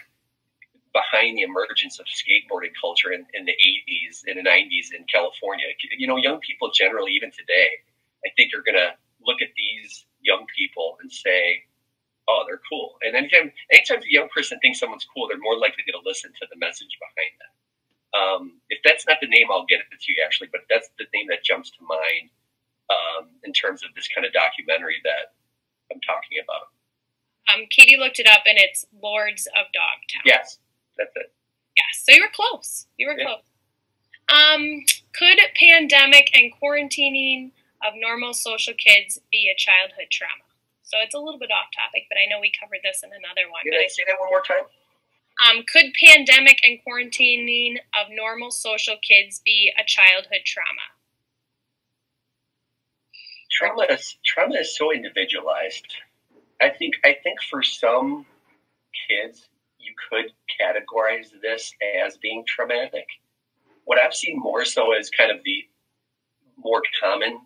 [0.95, 5.66] behind the emergence of skateboarding culture in, in the 80s and the 90s in California.
[5.99, 7.69] You know, young people generally, even today,
[8.25, 8.95] I think are going to
[9.27, 11.66] look at these young people and say,
[12.31, 12.97] oh, they're cool.
[13.03, 16.47] And anytime, anytime a young person thinks someone's cool, they're more likely to listen to
[16.49, 17.53] the message behind that.
[18.15, 21.11] Um, if that's not the name, I'll get it to you Ashley, but that's the
[21.12, 22.31] name that jumps to mind
[22.87, 25.35] um, in terms of this kind of documentary that
[25.91, 26.71] I'm talking about.
[27.53, 30.23] Um, Katie looked it up, and it's Lords of Dogtown.
[30.25, 30.59] Yes,
[30.97, 31.33] that's it.
[31.77, 32.87] Yes, so you were close.
[32.97, 33.27] You were yeah.
[33.27, 33.47] close.
[34.29, 37.53] Um, could pandemic and quarantining
[37.85, 40.49] of normal social kids be a childhood trauma?
[40.83, 43.51] So it's a little bit off topic, but I know we covered this in another
[43.51, 43.62] one.
[43.65, 44.65] Can I say that one more time?
[45.43, 50.87] Um, could pandemic and quarantining of normal social kids be a childhood trauma?
[53.51, 55.97] Trauma is trauma is so individualized.
[56.61, 58.27] I think I think for some
[59.09, 59.49] kids
[59.85, 61.73] you could categorize this
[62.05, 63.06] as being traumatic.
[63.85, 65.65] What I've seen more so is kind of the
[66.56, 67.40] more common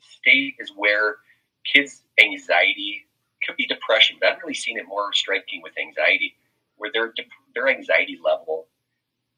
[0.00, 1.16] state is where
[1.64, 3.06] kids' anxiety
[3.44, 6.36] could be depression, but I've really seen it more striking with anxiety,
[6.76, 7.12] where their
[7.54, 8.66] their anxiety level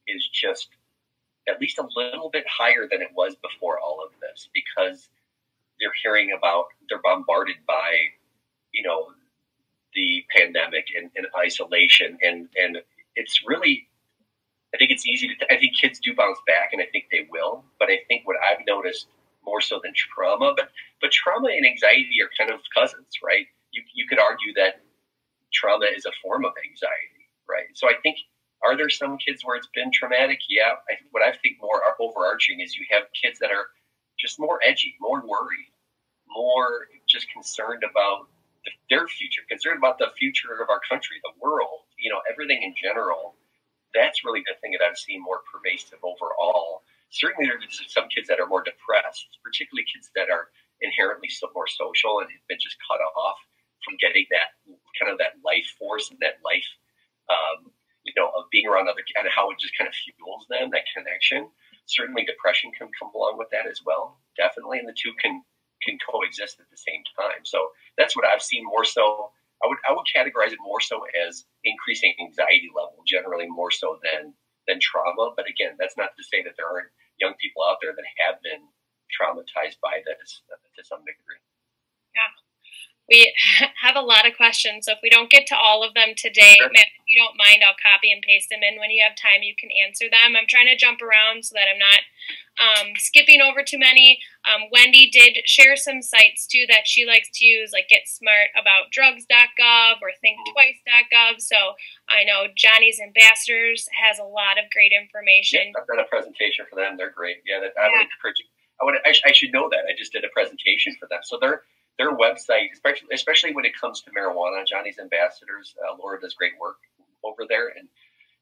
[0.07, 0.69] is just
[1.49, 5.09] at least a little bit higher than it was before all of this because
[5.81, 7.93] they're hearing about they're bombarded by
[8.73, 9.09] you know
[9.95, 12.79] the pandemic and, and isolation and and
[13.17, 13.87] it's really
[14.75, 17.27] I think it's easy to I think kids do bounce back and I think they
[17.31, 19.09] will but I think what I've noticed
[19.45, 23.83] more so than trauma but but trauma and anxiety are kind of cousins right you,
[23.95, 24.83] you could argue that
[25.53, 27.67] trauma is a form of anxiety, right?
[27.75, 28.17] So I think,
[28.65, 30.41] are there some kids where it's been traumatic?
[30.49, 30.79] Yeah.
[30.89, 33.67] I, what I think more overarching is you have kids that are
[34.19, 35.73] just more edgy, more worried,
[36.29, 38.29] more just concerned about
[38.89, 42.75] their future, concerned about the future of our country, the world, you know, everything in
[42.77, 43.37] general.
[43.95, 46.83] That's really the thing that I've seen more pervasive overall.
[47.11, 50.49] Certainly, there's some kids that are more depressed, particularly kids that are
[50.81, 53.39] inherently more social and have been just cut off
[53.83, 54.55] from getting that
[55.01, 56.67] kind of that life force and that life,
[57.33, 57.73] um,
[58.05, 60.71] you know, of being around other kids and how it just kind of fuels them
[60.71, 61.51] that connection.
[61.91, 64.21] Certainly, depression can come along with that as well.
[64.39, 65.43] Definitely, and the two can
[65.83, 67.45] can coexist at the same time.
[67.45, 69.33] So that's what I've seen more so.
[69.63, 73.99] I would I would categorize it more so as increasing anxiety level, generally more so
[74.05, 74.35] than
[74.69, 75.33] than trauma.
[75.37, 78.41] But again, that's not to say that there aren't young people out there that have
[78.41, 78.65] been
[79.13, 81.41] traumatized by this to some degree.
[82.15, 82.31] Yeah
[83.11, 83.35] we
[83.83, 84.87] have a lot of questions.
[84.87, 86.71] So if we don't get to all of them today, sure.
[86.73, 88.79] if you don't mind, I'll copy and paste them in.
[88.79, 90.39] When you have time, you can answer them.
[90.39, 92.01] I'm trying to jump around so that I'm not
[92.61, 94.21] um, skipping over too many.
[94.47, 98.55] Um, Wendy did share some sites too that she likes to use, like Get Smart
[98.55, 101.41] About Drugs.gov or ThinkTwice.gov.
[101.41, 101.75] So
[102.09, 105.75] I know Johnny's Ambassadors has a lot of great information.
[105.75, 106.97] Yeah, I've done a presentation for them.
[106.97, 107.43] They're great.
[107.47, 108.07] Yeah, that, I yeah.
[108.07, 108.47] would encourage you.
[108.81, 108.95] I would.
[109.05, 109.85] I, sh- I should know that.
[109.89, 111.21] I just did a presentation for them.
[111.23, 111.63] So they're
[112.01, 114.65] their website, especially especially when it comes to marijuana.
[114.65, 116.81] Johnny's Ambassadors, uh, Laura does great work
[117.23, 117.85] over there, and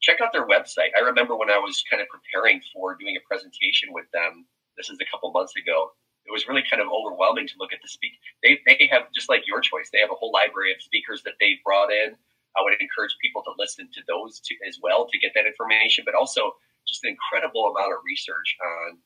[0.01, 0.95] check out their website.
[0.95, 4.47] I remember when I was kind of preparing for doing a presentation with them.
[4.79, 5.91] This is a couple months ago.
[6.23, 8.15] It was really kind of overwhelming to look at the speak.
[8.47, 9.91] They they have just like your choice.
[9.91, 12.15] They have a whole library of speakers that they've brought in.
[12.55, 16.07] I would encourage people to listen to those to, as well to get that information,
[16.07, 16.55] but also
[16.87, 18.99] just an incredible amount of research on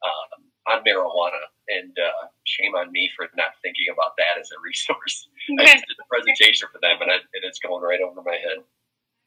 [0.00, 1.48] um, on marijuana.
[1.68, 5.28] And uh, shame on me for not thinking about that as a resource.
[5.60, 8.36] I just did the presentation for them, and, I, and it's going right over my
[8.36, 8.64] head.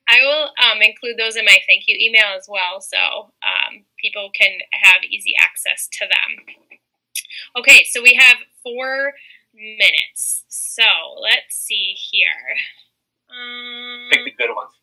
[0.10, 4.30] I will um, include those in my thank you email as well, so um, people
[4.34, 6.56] can have easy access to them.
[7.56, 9.14] Okay, so we have four
[9.54, 10.44] minutes.
[10.50, 10.84] So
[11.22, 12.58] let's see here.
[13.30, 14.74] Um, Pick the good ones.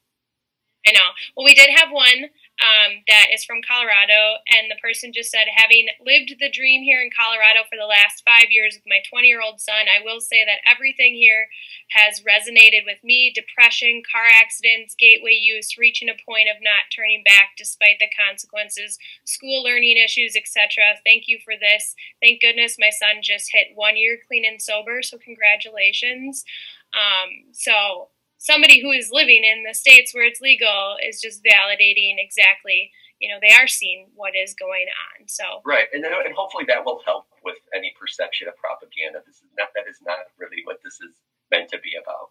[0.87, 1.09] I know.
[1.37, 5.47] Well, we did have one um, that is from Colorado, and the person just said,
[5.55, 9.29] having lived the dream here in Colorado for the last five years with my 20
[9.29, 11.47] year old son, I will say that everything here
[11.95, 17.23] has resonated with me depression, car accidents, gateway use, reaching a point of not turning
[17.23, 20.99] back despite the consequences, school learning issues, etc.
[21.07, 21.95] Thank you for this.
[22.21, 26.45] Thank goodness my son just hit one year clean and sober, so congratulations.
[26.91, 32.17] Um, so somebody who is living in the states where it's legal is just validating
[32.19, 32.91] exactly
[33.21, 36.65] you know they are seeing what is going on so right and, then, and hopefully
[36.67, 40.63] that will help with any perception of propaganda this is not that is not really
[40.65, 41.19] what this is
[41.51, 42.31] meant to be about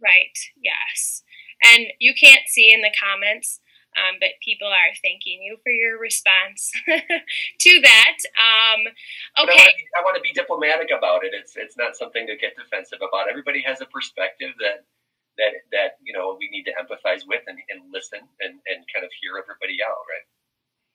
[0.00, 1.22] right yes
[1.74, 3.60] and you can't see in the comments
[3.96, 8.18] um, but people are thanking you for your response to that.
[8.36, 8.84] Um,
[9.40, 11.32] okay, I want, to be diplomatic about it.
[11.32, 13.28] It's it's not something to get defensive about.
[13.28, 14.84] Everybody has a perspective that
[15.38, 19.04] that that you know we need to empathize with and, and listen and, and kind
[19.04, 20.26] of hear everybody out, right?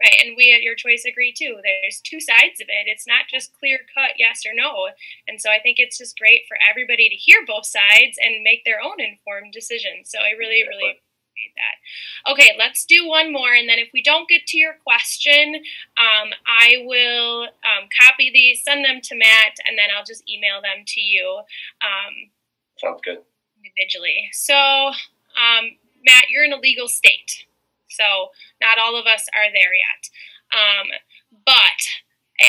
[0.02, 1.58] Right, and we at Your Choice agree too.
[1.62, 2.90] There's two sides of it.
[2.90, 4.90] It's not just clear cut yes or no.
[5.28, 8.66] And so I think it's just great for everybody to hear both sides and make
[8.66, 10.10] their own informed decisions.
[10.10, 12.32] So I really, really appreciate that.
[12.32, 15.62] Okay, let's do one more, and then if we don't get to your question,
[16.02, 20.62] um, I will um, copy these, send them to Matt, and then I'll just email
[20.64, 21.42] them to you.
[21.82, 22.32] Um,
[22.80, 23.20] Sounds good
[23.76, 24.30] individually.
[24.32, 27.46] So, um, Matt, you're in a legal state.
[27.90, 28.30] So,
[28.62, 30.10] not all of us are there yet.
[30.52, 30.88] Um,
[31.46, 31.82] but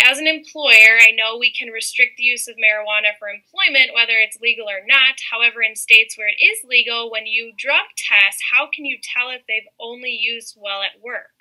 [0.09, 4.19] as an employer, I know we can restrict the use of marijuana for employment, whether
[4.19, 5.21] it's legal or not.
[5.31, 9.31] However, in states where it is legal, when you drug test, how can you tell
[9.31, 11.37] if they've only used while at work?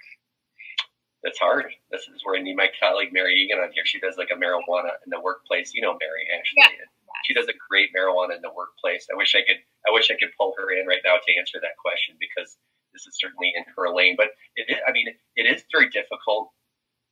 [1.23, 1.65] That's hard.
[1.91, 3.85] This is where I need my colleague Mary Egan on here.
[3.85, 5.71] She does like a marijuana in the workplace.
[5.73, 6.75] You know Mary, Ashley.
[6.77, 6.85] Yeah.
[7.23, 9.07] She does a great marijuana in the workplace.
[9.11, 9.61] I wish I could.
[9.87, 12.57] I wish I could pull her in right now to answer that question because
[12.93, 14.15] this is certainly in her lane.
[14.17, 16.51] But it is, I mean, it is very difficult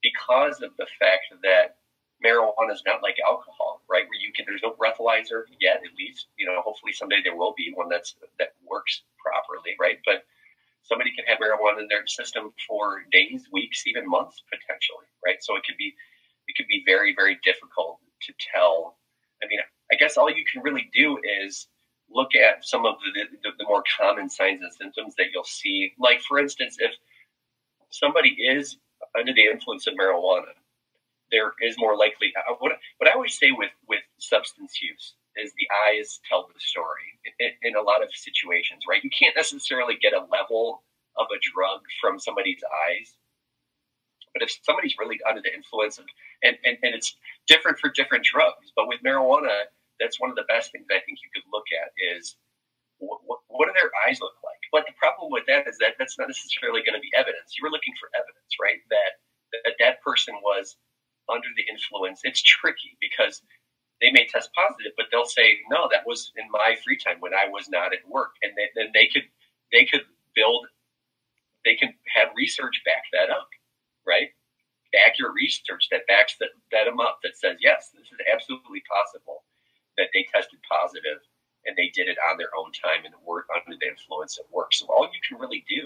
[0.02, 1.78] because of the fact that
[2.24, 4.04] marijuana is not like alcohol, right?
[4.04, 7.54] Where you can, there's no breathalyzer yet, at least, you know, hopefully someday there will
[7.56, 10.00] be one that's, that works properly, right?
[10.06, 10.24] But
[10.84, 15.38] somebody can have marijuana in their system for days, weeks, even months potentially, right?
[15.42, 15.96] So it could be,
[16.48, 18.98] it could be very, very difficult to tell.
[19.44, 19.60] I mean,
[19.92, 21.68] I guess all you can really do is
[22.12, 25.94] look at some of the, the, the, more common signs and symptoms that you'll see.
[26.00, 26.92] Like, for instance, if
[27.92, 28.78] somebody is
[29.18, 30.54] under the influence of marijuana,
[31.32, 32.34] there is more likely.
[32.36, 36.60] Uh, what, what I always say with, with substance use is the eyes tell the
[36.60, 39.04] story in, in a lot of situations, right?
[39.04, 40.84] You can't necessarily get a level
[41.18, 43.14] of a drug from somebody's eyes.
[44.34, 46.06] But if somebody's really under the influence of,
[46.44, 47.16] and, and, and it's
[47.48, 49.70] different for different drugs, but with marijuana,
[50.00, 52.36] that's one of the best things I think you could look at is
[53.00, 54.60] what, what, what do their eyes look like?
[54.72, 57.56] But the problem with that is that that's not necessarily going to be evidence.
[57.58, 58.80] You were looking for evidence, right?
[58.92, 59.20] That,
[59.66, 60.78] that that person was
[61.32, 62.22] under the influence.
[62.24, 63.42] It's tricky because
[64.02, 67.34] they may test positive, but they'll say, "No, that was in my free time when
[67.34, 69.28] I was not at work," and then they could
[69.72, 70.06] they could
[70.36, 70.68] build,
[71.66, 73.50] they can have research back that up,
[74.08, 74.30] right?
[75.08, 79.44] Accurate research that backs that, that them up that says, "Yes, this is absolutely possible."
[80.00, 81.20] That they tested positive
[81.68, 84.72] and they did it on their own time and work under the influence of work.
[84.72, 85.84] So all you can really do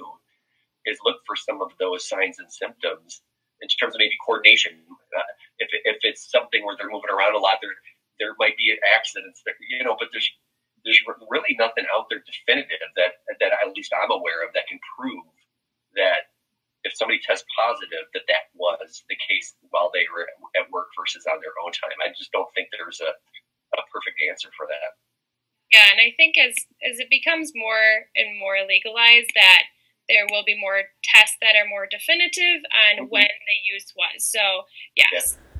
[0.85, 3.25] is look for some of those signs and symptoms
[3.61, 4.77] in terms of maybe coordination.
[5.15, 7.73] Uh, if, if it's something where they're moving around a lot, there
[8.21, 10.29] there might be accidents, that, you know, but there's
[10.85, 10.99] there's
[11.31, 15.25] really nothing out there definitive that that at least I'm aware of that can prove
[15.95, 16.29] that
[16.83, 20.27] if somebody tests positive that that was the case while they were
[20.59, 21.95] at work versus on their own time.
[22.03, 23.15] I just don't think there's a
[23.79, 24.97] a perfect answer for that.
[25.71, 26.53] Yeah, and I think as
[26.85, 29.63] as it becomes more and more legalized, that
[30.09, 33.09] there will be more tests that are more definitive on mm-hmm.
[33.09, 34.25] when the use was.
[34.25, 35.37] So yes.
[35.37, 35.52] Yeah.